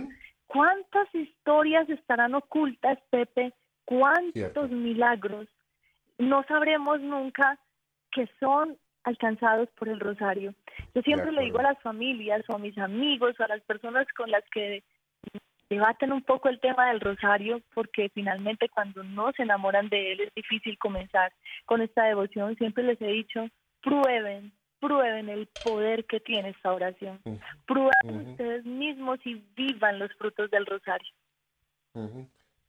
¿Cuántas 0.46 1.14
historias 1.14 1.88
estarán 1.88 2.34
ocultas, 2.34 2.98
Pepe? 3.10 3.52
¿Cuántos 3.84 4.70
milagros? 4.70 5.48
No 6.18 6.42
sabremos 6.44 7.00
nunca 7.00 7.58
que 8.10 8.28
son 8.40 8.76
alcanzados 9.04 9.68
por 9.78 9.88
el 9.88 10.00
rosario. 10.00 10.54
Yo 10.94 11.02
siempre 11.02 11.32
le 11.32 11.42
digo 11.42 11.58
a 11.60 11.64
las 11.64 11.80
familias 11.80 12.42
o 12.48 12.56
a 12.56 12.58
mis 12.58 12.76
amigos 12.78 13.38
o 13.38 13.44
a 13.44 13.48
las 13.48 13.62
personas 13.62 14.06
con 14.16 14.30
las 14.30 14.44
que 14.50 14.82
debaten 15.68 16.12
un 16.12 16.22
poco 16.22 16.48
el 16.48 16.60
tema 16.60 16.88
del 16.88 17.00
rosario 17.00 17.60
porque 17.74 18.10
finalmente 18.14 18.68
cuando 18.68 19.02
no 19.02 19.32
se 19.32 19.42
enamoran 19.42 19.88
de 19.88 20.12
él 20.12 20.20
es 20.20 20.34
difícil 20.34 20.78
comenzar 20.78 21.32
con 21.66 21.82
esta 21.82 22.04
devoción. 22.04 22.56
Siempre 22.56 22.84
les 22.84 23.00
he 23.00 23.06
dicho, 23.06 23.48
prueben, 23.82 24.52
prueben 24.80 25.28
el 25.28 25.48
poder 25.64 26.06
que 26.06 26.20
tiene 26.20 26.50
esta 26.50 26.72
oración. 26.72 27.20
Prueben 27.66 28.30
ustedes 28.30 28.64
mismos 28.64 29.18
y 29.24 29.34
vivan 29.56 29.98
los 29.98 30.12
frutos 30.14 30.50
del 30.50 30.66
rosario. 30.66 31.08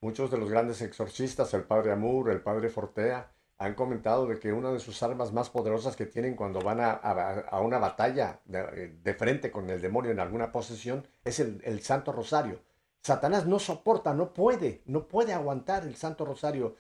Muchos 0.01 0.31
de 0.31 0.37
los 0.37 0.49
grandes 0.49 0.81
exorcistas, 0.81 1.53
el 1.53 1.63
padre 1.63 1.91
Amur, 1.91 2.31
el 2.31 2.41
padre 2.41 2.69
Fortea, 2.69 3.31
han 3.59 3.75
comentado 3.75 4.25
de 4.25 4.39
que 4.39 4.53
una 4.53 4.71
de 4.71 4.79
sus 4.79 5.03
armas 5.03 5.33
más 5.33 5.49
poderosas 5.49 5.97
que 5.97 6.05
tienen 6.05 6.35
cuando 6.35 6.61
van 6.61 6.79
a, 6.79 7.59
una 7.59 7.77
batalla 7.77 8.39
de, 8.45 9.13
frente 9.13 9.51
con 9.51 9.69
el 9.69 9.81
demonio 9.81 10.11
en 10.11 10.19
alguna 10.19 10.51
posesión 10.51 11.05
es 11.25 11.39
el 11.39 11.81
Santo 11.81 12.13
Rosario 12.13 12.61
Satanás 13.01 13.45
no 13.45 13.59
soporta, 13.59 14.13
no 14.13 14.33
puede, 14.33 14.81
no 14.85 15.07
puede 15.07 15.33
aguantar 15.33 15.83
el 15.83 15.95
Santo 15.95 16.25
Rosario. 16.25 16.75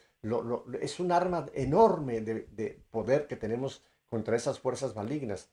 es 0.81 0.99
un 0.99 1.11
arma 1.11 1.45
enorme 1.53 2.21
de, 2.21 2.81
poder 2.91 3.27
que 3.27 3.35
tenemos 3.35 3.83
contra 4.09 4.35
esas 4.35 4.59
fuerzas 4.59 4.95
malignas. 4.95 5.49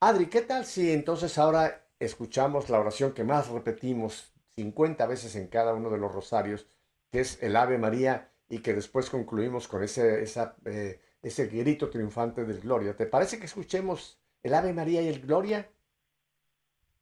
Adri, 0.00 0.26
¿qué 0.26 0.42
tal 0.42 0.66
si 0.66 0.92
entonces 0.92 1.38
ahora 1.38 1.86
escuchamos 1.98 2.68
la 2.68 2.78
oración 2.78 3.12
que 3.14 3.24
más 3.24 3.48
repetimos 3.48 4.32
50 4.56 5.06
veces 5.06 5.34
en 5.36 5.48
cada 5.48 5.72
uno 5.72 5.88
de 5.90 5.98
los 5.98 6.12
rosarios, 6.12 6.66
que 7.10 7.20
es 7.20 7.42
el 7.42 7.56
Ave 7.56 7.78
María, 7.78 8.30
y 8.48 8.58
que 8.58 8.74
después 8.74 9.10
concluimos 9.10 9.66
con 9.66 9.82
ese, 9.82 10.24
eh, 10.66 11.00
ese 11.22 11.46
grito 11.46 11.88
triunfante 11.88 12.44
del 12.44 12.60
Gloria? 12.60 12.94
¿Te 12.94 13.06
parece 13.06 13.38
que 13.38 13.46
escuchemos 13.46 14.20
el 14.42 14.52
Ave 14.52 14.74
María 14.74 15.00
y 15.00 15.08
el 15.08 15.20
Gloria? 15.20 15.66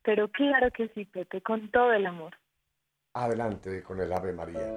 Pero 0.03 0.31
claro 0.31 0.71
que 0.71 0.89
sí, 0.91 1.07
Pepe, 1.07 1.41
con 1.43 1.71
todo 1.71 1.93
el 1.93 2.07
amor. 2.07 2.35
Adelante 3.17 3.81
con 3.85 4.01
el 4.01 4.13
Ave 4.13 4.33
María. 4.33 4.75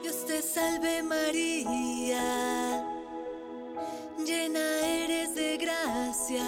Dios 0.00 0.24
te 0.24 0.40
salve 0.40 1.02
María, 1.02 2.84
llena 4.24 4.86
eres 4.86 5.34
de 5.34 5.56
gracia, 5.56 6.44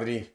Adri, 0.00 0.26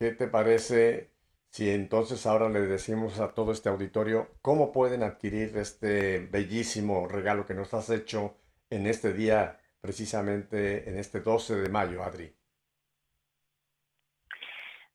¿qué 0.00 0.10
te 0.10 0.26
parece 0.26 1.12
si 1.50 1.70
entonces 1.70 2.26
ahora 2.26 2.48
le 2.48 2.62
decimos 2.62 3.20
a 3.20 3.32
todo 3.32 3.52
este 3.52 3.68
auditorio 3.68 4.26
cómo 4.42 4.72
pueden 4.72 5.04
adquirir 5.04 5.56
este 5.56 6.18
bellísimo 6.26 7.06
regalo 7.06 7.46
que 7.46 7.54
nos 7.54 7.72
has 7.74 7.90
hecho 7.90 8.34
en 8.70 8.88
este 8.88 9.12
día, 9.12 9.60
precisamente 9.80 10.90
en 10.90 10.98
este 10.98 11.20
12 11.20 11.60
de 11.60 11.68
mayo, 11.68 12.02
Adri? 12.02 12.34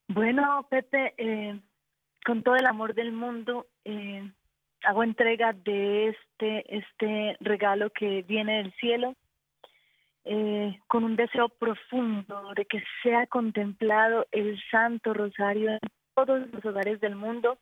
Bueno, 0.08 0.66
Pepe, 0.68 1.14
eh, 1.16 1.58
con 2.26 2.42
todo 2.42 2.56
el 2.56 2.66
amor 2.66 2.92
del 2.94 3.10
mundo, 3.10 3.68
eh, 3.86 4.30
hago 4.82 5.02
entrega 5.02 5.54
de 5.54 6.08
este, 6.08 6.76
este 6.76 7.38
regalo 7.40 7.88
que 7.88 8.20
viene 8.20 8.58
del 8.58 8.74
cielo, 8.74 9.14
eh, 10.24 10.80
con 10.86 11.04
un 11.04 11.16
deseo 11.16 11.48
profundo 11.48 12.52
de 12.56 12.64
que 12.64 12.82
sea 13.02 13.26
contemplado 13.26 14.26
el 14.32 14.58
Santo 14.70 15.12
Rosario 15.12 15.72
en 15.72 15.78
todos 16.14 16.48
los 16.52 16.64
hogares 16.64 17.00
del 17.00 17.14
mundo. 17.14 17.58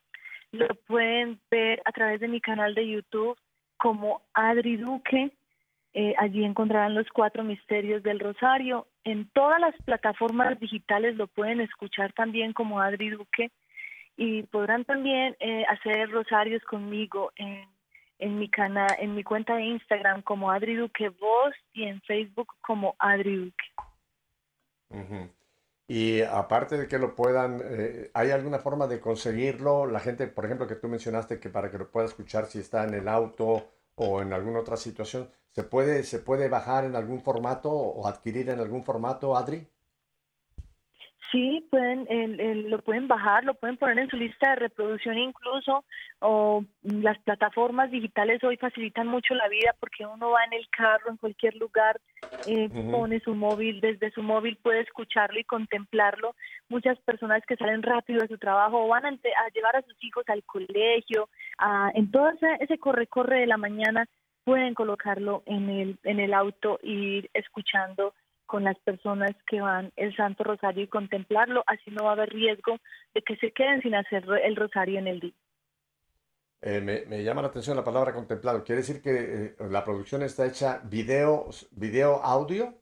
Lo 0.51 0.67
pueden 0.87 1.39
ver 1.51 1.81
a 1.85 1.91
través 1.91 2.19
de 2.21 2.27
mi 2.27 2.39
canal 2.39 2.73
de 2.75 2.87
YouTube 2.87 3.37
como 3.77 4.21
Adri 4.33 4.77
Duque. 4.77 5.31
Eh, 5.93 6.15
allí 6.17 6.43
encontrarán 6.43 6.95
los 6.95 7.07
cuatro 7.09 7.43
misterios 7.43 8.01
del 8.01 8.19
Rosario. 8.19 8.87
En 9.03 9.27
todas 9.29 9.59
las 9.59 9.75
plataformas 9.83 10.59
digitales 10.59 11.15
lo 11.17 11.27
pueden 11.27 11.59
escuchar 11.59 12.13
también 12.13 12.53
como 12.53 12.79
Adri 12.79 13.09
Duque 13.09 13.51
y 14.15 14.43
podrán 14.43 14.85
también 14.85 15.35
eh, 15.39 15.65
hacer 15.67 16.09
rosarios 16.11 16.63
conmigo 16.63 17.31
en, 17.35 17.67
en 18.19 18.39
mi 18.39 18.49
canal, 18.49 18.89
en 18.99 19.15
mi 19.15 19.23
cuenta 19.23 19.55
de 19.55 19.63
Instagram 19.63 20.21
como 20.21 20.51
Adri 20.51 20.75
Duque 20.75 21.09
Voz 21.09 21.53
y 21.73 21.83
en 21.83 22.01
Facebook 22.01 22.47
como 22.61 22.95
Adri 22.99 23.35
Duque. 23.35 23.65
Y 25.87 26.21
aparte 26.21 26.77
de 26.77 26.87
que 26.87 26.97
lo 26.97 27.15
puedan, 27.15 27.61
eh, 27.63 28.09
¿hay 28.13 28.31
alguna 28.31 28.59
forma 28.59 28.87
de 28.87 28.99
conseguirlo? 28.99 29.85
La 29.85 29.99
gente, 29.99 30.27
por 30.27 30.45
ejemplo, 30.45 30.67
que 30.67 30.75
tú 30.75 30.87
mencionaste 30.87 31.39
que 31.39 31.49
para 31.49 31.69
que 31.69 31.77
lo 31.77 31.91
pueda 31.91 32.07
escuchar 32.07 32.45
si 32.45 32.59
está 32.59 32.85
en 32.85 32.93
el 32.93 33.07
auto 33.07 33.69
o 33.95 34.21
en 34.21 34.33
alguna 34.33 34.59
otra 34.59 34.77
situación, 34.77 35.29
¿se 35.51 35.63
puede, 35.63 36.03
se 36.03 36.19
puede 36.19 36.47
bajar 36.47 36.85
en 36.85 36.95
algún 36.95 37.21
formato 37.21 37.69
o 37.69 38.07
adquirir 38.07 38.49
en 38.49 38.59
algún 38.59 38.83
formato, 38.83 39.35
Adri? 39.35 39.67
Sí, 41.31 41.65
pueden, 41.71 42.05
lo 42.69 42.79
pueden 42.79 43.07
bajar, 43.07 43.43
lo 43.43 43.55
pueden 43.55 43.77
poner 43.77 43.97
en 43.97 44.09
su 44.09 44.17
lista 44.17 44.51
de 44.51 44.55
reproducción 44.57 45.17
incluso, 45.17 45.83
o 46.19 46.63
las 46.83 47.17
plataformas 47.19 47.89
digitales 47.89 48.43
hoy 48.43 48.57
facilitan 48.57 49.07
mucho 49.07 49.33
la 49.33 49.47
vida 49.47 49.75
porque 49.79 50.05
uno 50.05 50.29
va 50.29 50.43
en 50.45 50.53
el 50.53 50.69
carro, 50.69 51.09
en 51.09 51.17
cualquier 51.17 51.55
lugar, 51.55 51.99
eh, 52.47 52.69
pone 52.91 53.19
su 53.21 53.33
móvil, 53.33 53.81
desde 53.81 54.11
su 54.11 54.21
móvil 54.21 54.57
puede 54.57 54.81
escucharlo 54.81 55.39
y 55.39 55.43
contemplarlo. 55.43 56.35
Muchas 56.69 56.99
personas 56.99 57.41
que 57.47 57.55
salen 57.55 57.81
rápido 57.81 58.21
de 58.21 58.27
su 58.27 58.37
trabajo 58.37 58.87
van 58.87 59.05
a, 59.05 59.11
llevar 59.53 59.75
a 59.75 59.81
sus 59.81 59.95
hijos 60.03 60.23
al 60.27 60.43
colegio, 60.43 61.29
en 61.95 62.11
todo 62.11 62.29
ese, 62.59 62.77
corre-corre 62.77 63.39
de 63.39 63.47
la 63.47 63.57
mañana, 63.57 64.05
pueden 64.43 64.73
colocarlo 64.73 65.41
en 65.45 65.69
el, 65.69 65.99
en 66.03 66.19
el 66.19 66.33
auto 66.33 66.79
e 66.83 66.89
ir 66.89 67.29
escuchando 67.33 68.13
con 68.45 68.63
las 68.63 68.77
personas 68.79 69.31
que 69.47 69.61
van 69.61 69.91
el 69.95 70.15
Santo 70.15 70.43
Rosario 70.43 70.83
y 70.83 70.87
contemplarlo, 70.87 71.63
así 71.67 71.91
no 71.91 72.05
va 72.05 72.11
a 72.11 72.13
haber 72.13 72.29
riesgo 72.29 72.77
de 73.13 73.21
que 73.21 73.35
se 73.37 73.51
queden 73.51 73.81
sin 73.81 73.95
hacer 73.95 74.25
el 74.43 74.55
rosario 74.55 74.99
en 74.99 75.07
el 75.07 75.19
día. 75.19 75.33
Eh, 76.61 76.79
me, 76.79 77.23
llama 77.23 77.41
la 77.41 77.49
atención 77.49 77.75
la 77.75 77.83
palabra 77.83 78.13
contemplado. 78.13 78.63
¿Quiere 78.63 78.81
decir 78.81 79.01
que 79.01 79.11
eh, 79.11 79.55
la 79.69 79.83
producción 79.83 80.23
está 80.23 80.45
hecha 80.45 80.81
video, 80.85 81.49
video 81.71 82.23
audio? 82.23 82.73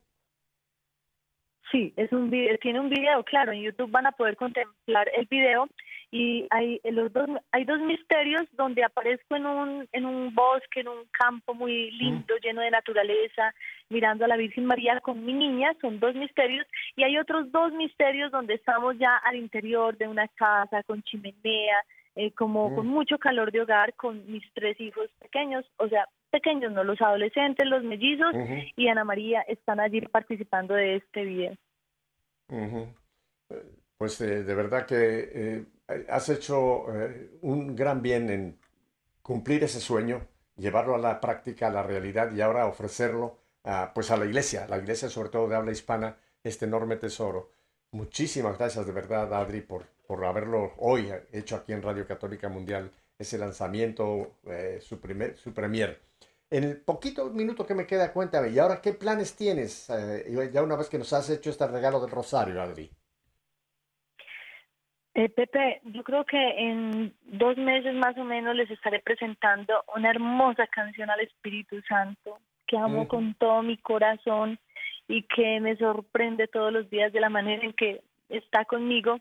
Sí, 1.72 1.94
es 1.96 2.12
un 2.12 2.30
video, 2.30 2.58
tiene 2.60 2.80
un 2.80 2.90
video, 2.90 3.24
claro, 3.24 3.54
en 3.54 3.62
YouTube 3.62 3.90
van 3.90 4.06
a 4.06 4.12
poder 4.12 4.36
contemplar 4.36 5.10
el 5.18 5.26
video 5.26 5.68
y 6.12 6.46
hay 6.50 6.82
los 6.84 7.12
dos 7.14 7.30
hay 7.54 7.64
dos 7.64 7.80
misterios 7.80 8.44
donde 8.58 8.84
aparezco 8.84 9.38
en 9.38 9.46
un 9.46 9.88
en 9.94 10.06
un 10.06 10.36
bosque, 10.36 10.82
en 10.82 10.90
un 10.90 11.06
campo 11.12 11.54
muy 11.54 11.90
lindo, 11.92 12.36
lleno 12.44 12.62
de 12.62 12.70
naturaleza, 12.70 13.56
mirando 13.90 14.26
a 14.26 14.28
la 14.28 14.36
Virgen 14.36 14.66
María 14.66 15.00
con 15.00 15.24
mi 15.26 15.34
niña, 15.34 15.74
son 15.80 16.02
dos 16.02 16.14
misterios 16.16 16.68
y 16.98 17.04
hay 17.04 17.18
otros 17.18 17.50
dos 17.54 17.72
misterios 17.72 18.30
donde 18.32 18.56
estamos 18.56 18.98
ya 19.00 19.16
al 19.18 19.38
interior 19.38 19.98
de 19.98 20.10
una 20.10 20.28
casa 20.28 20.84
con 20.84 21.02
chimenea, 21.04 21.78
eh, 22.16 22.32
como 22.34 22.76
con 22.76 22.88
mucho 22.88 23.18
calor 23.18 23.54
de 23.54 23.62
hogar 23.62 23.94
con 23.94 24.30
mis 24.30 24.44
tres 24.54 24.80
hijos 24.82 25.10
pequeños, 25.18 25.66
o 25.78 25.88
sea, 25.88 26.10
pequeños, 26.30 26.74
no 26.74 26.84
los 26.84 27.00
adolescentes, 27.02 27.66
los 27.68 27.84
mellizos 27.84 28.34
y 28.76 28.90
Ana 28.90 29.06
María 29.06 29.42
están 29.44 29.80
allí 29.80 30.02
participando 30.02 30.74
de 30.74 30.98
este 30.98 31.24
video. 31.24 31.58
Pues 34.02 34.20
eh, 34.22 34.44
de 34.44 34.56
verdad 34.56 34.88
que 34.88 35.30
eh, 35.32 35.66
has 36.10 36.28
hecho 36.30 36.88
un 37.42 37.76
gran 37.76 38.02
bien 38.02 38.32
en 38.32 38.60
cumplir 39.22 39.64
ese 39.64 39.80
sueño, 39.80 40.28
llevarlo 40.58 40.96
a 40.96 40.98
la 40.98 41.22
práctica, 41.22 41.68
a 41.68 41.70
la 41.70 41.84
realidad 41.84 42.32
y 42.34 42.42
ahora 42.42 42.66
ofrecerlo 42.66 43.38
a, 43.64 43.94
pues 43.94 44.10
a 44.10 44.18
la 44.18 44.26
iglesia, 44.26 44.66
la 44.68 44.80
iglesia 44.80 45.08
sobre 45.08 45.30
todo 45.30 45.48
de 45.48 45.56
habla 45.56 45.72
hispana, 45.72 46.18
este 46.44 46.66
enorme 46.66 46.96
tesoro. 46.96 47.52
Muchísimas 47.92 48.58
gracias 48.58 48.88
de 48.88 48.92
verdad, 48.92 49.32
Adri, 49.36 49.62
por, 49.62 49.86
por 50.08 50.26
haberlo 50.26 50.74
hoy 50.80 51.14
hecho 51.32 51.56
aquí 51.56 51.72
en 51.72 51.84
Radio 51.84 52.08
Católica 52.08 52.50
Mundial, 52.50 52.90
ese 53.20 53.38
lanzamiento, 53.38 54.40
eh, 54.48 54.80
su, 54.82 55.00
primer, 55.00 55.38
su 55.38 55.54
premier. 55.54 56.02
En 56.50 56.64
el 56.64 56.78
poquito 56.82 57.30
minuto 57.30 57.68
que 57.68 57.76
me 57.76 57.86
queda, 57.86 58.12
cuéntame, 58.12 58.50
¿y 58.50 58.58
ahora 58.58 58.82
qué 58.82 58.94
planes 58.94 59.36
tienes? 59.36 59.92
Eh, 59.92 60.50
ya 60.52 60.64
una 60.64 60.76
vez 60.76 60.90
que 60.90 60.98
nos 60.98 61.14
has 61.14 61.30
hecho 61.30 61.52
este 61.52 61.68
regalo 61.68 62.00
del 62.00 62.10
Rosario, 62.10 62.60
Adri. 62.60 62.92
Eh, 65.14 65.28
Pepe, 65.28 65.82
yo 65.84 66.04
creo 66.04 66.24
que 66.26 66.38
en 66.38 67.14
dos 67.24 67.58
meses 67.58 67.94
más 67.96 68.18
o 68.18 68.24
menos 68.24 68.56
les 68.56 68.72
estaré 68.72 69.00
presentando 69.00 69.84
una 69.96 70.10
hermosa 70.10 70.68
canción 70.68 71.10
al 71.10 71.20
Espíritu 71.20 71.82
Santo 71.82 72.40
que 72.66 72.78
amo 72.78 73.06
con 73.10 73.34
todo 73.34 73.62
mi 73.62 73.78
corazón 73.78 74.58
y 75.10 75.24
que 75.24 75.60
me 75.60 75.76
sorprende 75.76 76.48
todos 76.48 76.72
los 76.72 76.90
días 76.90 77.12
de 77.12 77.20
la 77.20 77.28
manera 77.28 77.66
en 77.66 77.74
que 77.74 78.02
está 78.30 78.64
conmigo. 78.64 79.20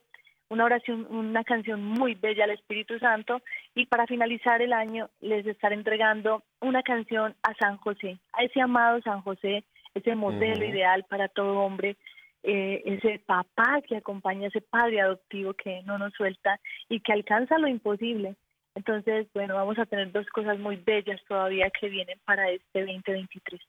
Una 0.49 0.64
oración, 0.64 1.07
una 1.11 1.43
canción 1.43 1.82
muy 1.82 2.14
bella 2.14 2.45
al 2.45 2.51
Espíritu 2.51 2.97
Santo. 3.01 3.43
Y 3.74 3.86
para 3.86 4.07
finalizar 4.07 4.62
el 4.62 4.72
año 4.72 5.11
les 5.20 5.45
estaré 5.47 5.74
entregando 5.74 6.45
una 6.61 6.84
canción 6.84 7.34
a 7.43 7.55
San 7.55 7.76
José, 7.78 8.18
a 8.32 8.45
ese 8.45 8.61
amado 8.61 9.01
San 9.03 9.22
José, 9.22 9.64
ese 9.95 10.14
modelo 10.14 10.64
ideal 10.64 11.05
para 11.09 11.26
todo 11.26 11.59
hombre, 11.61 11.97
eh, 12.43 12.82
ese 12.84 13.18
papá 13.20 13.80
que 13.86 13.97
acompaña, 13.97 14.49
ese 14.49 14.61
padre 14.61 15.01
adoptivo 15.01 15.55
que 15.55 15.82
no 15.82 15.99
nos 15.99 16.12
suelta 16.14 16.59
y 16.88 17.01
que 17.01 17.12
alcanza 17.12 17.59
lo 17.59 17.68
imposible. 17.68 18.36
Entonces, 18.74 19.26
bueno, 19.34 19.55
vamos 19.57 19.78
a 19.78 19.86
tener 19.86 20.12
dos 20.12 20.26
cosas 20.28 20.59
muy 20.59 20.76
bellas 20.76 21.20
todavía 21.28 21.70
que 21.70 21.88
vienen 21.88 22.18
para 22.24 22.51
este 22.51 22.80
2023. 22.80 23.61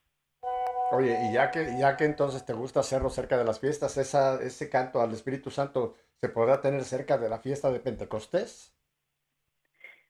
Oye, 0.92 1.16
y 1.28 1.34
ya 1.34 1.50
que, 1.50 1.66
ya 1.78 1.96
que 1.96 2.04
entonces 2.04 2.44
te 2.44 2.52
gusta 2.52 2.80
hacerlo 2.80 3.10
cerca 3.10 3.38
de 3.38 3.44
las 3.44 3.60
fiestas, 3.60 3.96
esa, 3.96 4.40
ese 4.42 4.68
canto 4.68 5.00
al 5.00 5.12
Espíritu 5.12 5.50
Santo, 5.50 5.94
¿se 6.20 6.28
podrá 6.28 6.60
tener 6.60 6.82
cerca 6.84 7.18
de 7.18 7.28
la 7.28 7.38
fiesta 7.38 7.70
de 7.70 7.80
Pentecostés? 7.80 8.74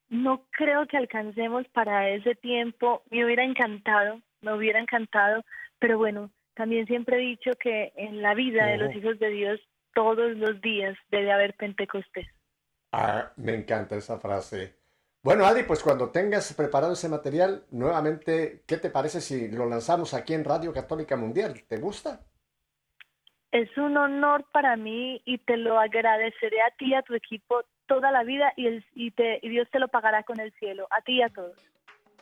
No 0.09 0.45
creo 0.51 0.87
que 0.87 0.99
alcancemos 0.99 1.67
para 1.69 2.11
ese 2.11 2.35
tiempo. 2.35 3.03
Me 3.11 3.25
hubiera 3.25 3.45
encantado, 3.45 4.21
me 4.41 4.53
hubiera 4.53 4.79
encantado, 4.79 5.43
pero 5.79 5.97
bueno, 5.99 6.31
también 6.55 6.87
siempre 6.87 7.17
he 7.17 7.21
dicho 7.21 7.53
que 7.61 7.93
en 7.97 8.23
la 8.23 8.35
vida 8.35 8.67
de 8.67 8.79
los 8.79 8.95
hijos 8.95 9.19
de 9.19 9.31
Dios 9.31 9.61
todos 9.95 10.37
los 10.37 10.61
días 10.61 10.97
debe 11.11 11.33
haber 11.33 11.55
Pentecostés. 11.55 12.27
Ah, 12.93 13.33
me 13.37 13.55
encanta 13.55 13.97
esa 13.97 14.19
frase. 14.19 14.77
Bueno, 15.23 15.47
Adri, 15.47 15.63
pues 15.63 15.83
cuando 15.83 16.11
tengas 16.11 16.53
preparado 16.53 16.95
ese 16.95 17.09
material, 17.09 17.65
nuevamente, 17.71 18.65
¿qué 18.67 18.77
te 18.77 18.91
parece 18.91 19.21
si 19.21 19.49
lo 19.49 19.67
lanzamos 19.67 20.15
aquí 20.15 20.35
en 20.35 20.45
Radio 20.45 20.73
Católica 20.73 21.17
Mundial? 21.17 21.63
¿Te 21.69 21.77
gusta? 21.77 22.21
Es 23.53 23.77
un 23.79 23.97
honor 23.97 24.45
para 24.53 24.77
mí 24.77 25.23
y 25.25 25.39
te 25.39 25.57
lo 25.57 25.79
agradeceré 25.79 26.61
a 26.63 26.71
ti 26.77 26.87
y 26.87 26.95
a 26.95 27.03
tu 27.03 27.15
equipo 27.15 27.63
toda 27.87 28.11
la 28.11 28.25
vida 28.25 28.53
y, 28.57 28.67
el, 28.67 28.85
y, 28.95 29.11
te, 29.13 29.39
y 29.43 29.51
Dios 29.51 29.69
te 29.71 29.79
lo 29.79 29.89
pagará 29.89 30.25
con 30.25 30.41
el 30.41 30.53
cielo, 30.55 30.89
a 30.91 31.03
ti 31.03 31.19
y 31.19 31.23
a 31.23 31.29
todos. 31.29 31.57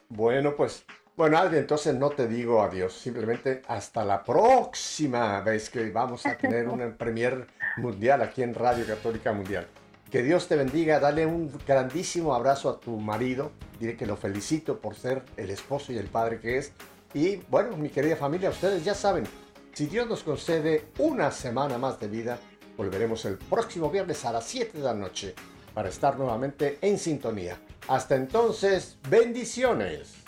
Bueno, 0.08 0.54
pues, 0.56 0.84
bueno, 1.16 1.38
Adri, 1.38 1.58
entonces 1.58 1.94
no 1.94 2.10
te 2.10 2.26
digo 2.26 2.62
adiós, 2.62 2.92
simplemente 2.94 3.62
hasta 3.68 4.04
la 4.04 4.22
próxima 4.22 5.40
vez 5.42 5.68
que 5.68 5.90
vamos 5.90 6.24
a 6.26 6.36
tener 6.36 6.68
una 6.68 6.94
premier 6.96 7.46
mundial 7.76 8.22
aquí 8.22 8.42
en 8.42 8.54
Radio 8.54 8.86
Católica 8.86 9.32
Mundial. 9.32 9.66
Que 10.10 10.22
Dios 10.22 10.48
te 10.48 10.56
bendiga, 10.56 10.98
dale 10.98 11.26
un 11.26 11.52
grandísimo 11.66 12.34
abrazo 12.34 12.68
a 12.68 12.80
tu 12.80 12.96
marido, 12.96 13.52
dile 13.78 13.96
que 13.96 14.06
lo 14.06 14.16
felicito 14.16 14.80
por 14.80 14.96
ser 14.96 15.22
el 15.36 15.50
esposo 15.50 15.92
y 15.92 15.98
el 15.98 16.06
padre 16.06 16.40
que 16.40 16.58
es. 16.58 16.72
Y 17.14 17.36
bueno, 17.48 17.76
mi 17.76 17.90
querida 17.90 18.16
familia, 18.16 18.50
ustedes 18.50 18.84
ya 18.84 18.94
saben, 18.94 19.24
si 19.72 19.86
Dios 19.86 20.08
nos 20.08 20.24
concede 20.24 20.88
una 20.98 21.30
semana 21.30 21.78
más 21.78 22.00
de 22.00 22.08
vida, 22.08 22.38
volveremos 22.76 23.24
el 23.24 23.36
próximo 23.36 23.90
viernes 23.90 24.24
a 24.24 24.32
las 24.32 24.44
7 24.44 24.78
de 24.78 24.84
la 24.84 24.94
noche 24.94 25.34
para 25.74 25.88
estar 25.88 26.18
nuevamente 26.18 26.78
en 26.80 26.98
sintonía. 26.98 27.58
Hasta 27.86 28.16
entonces, 28.16 28.98
bendiciones. 29.08 30.19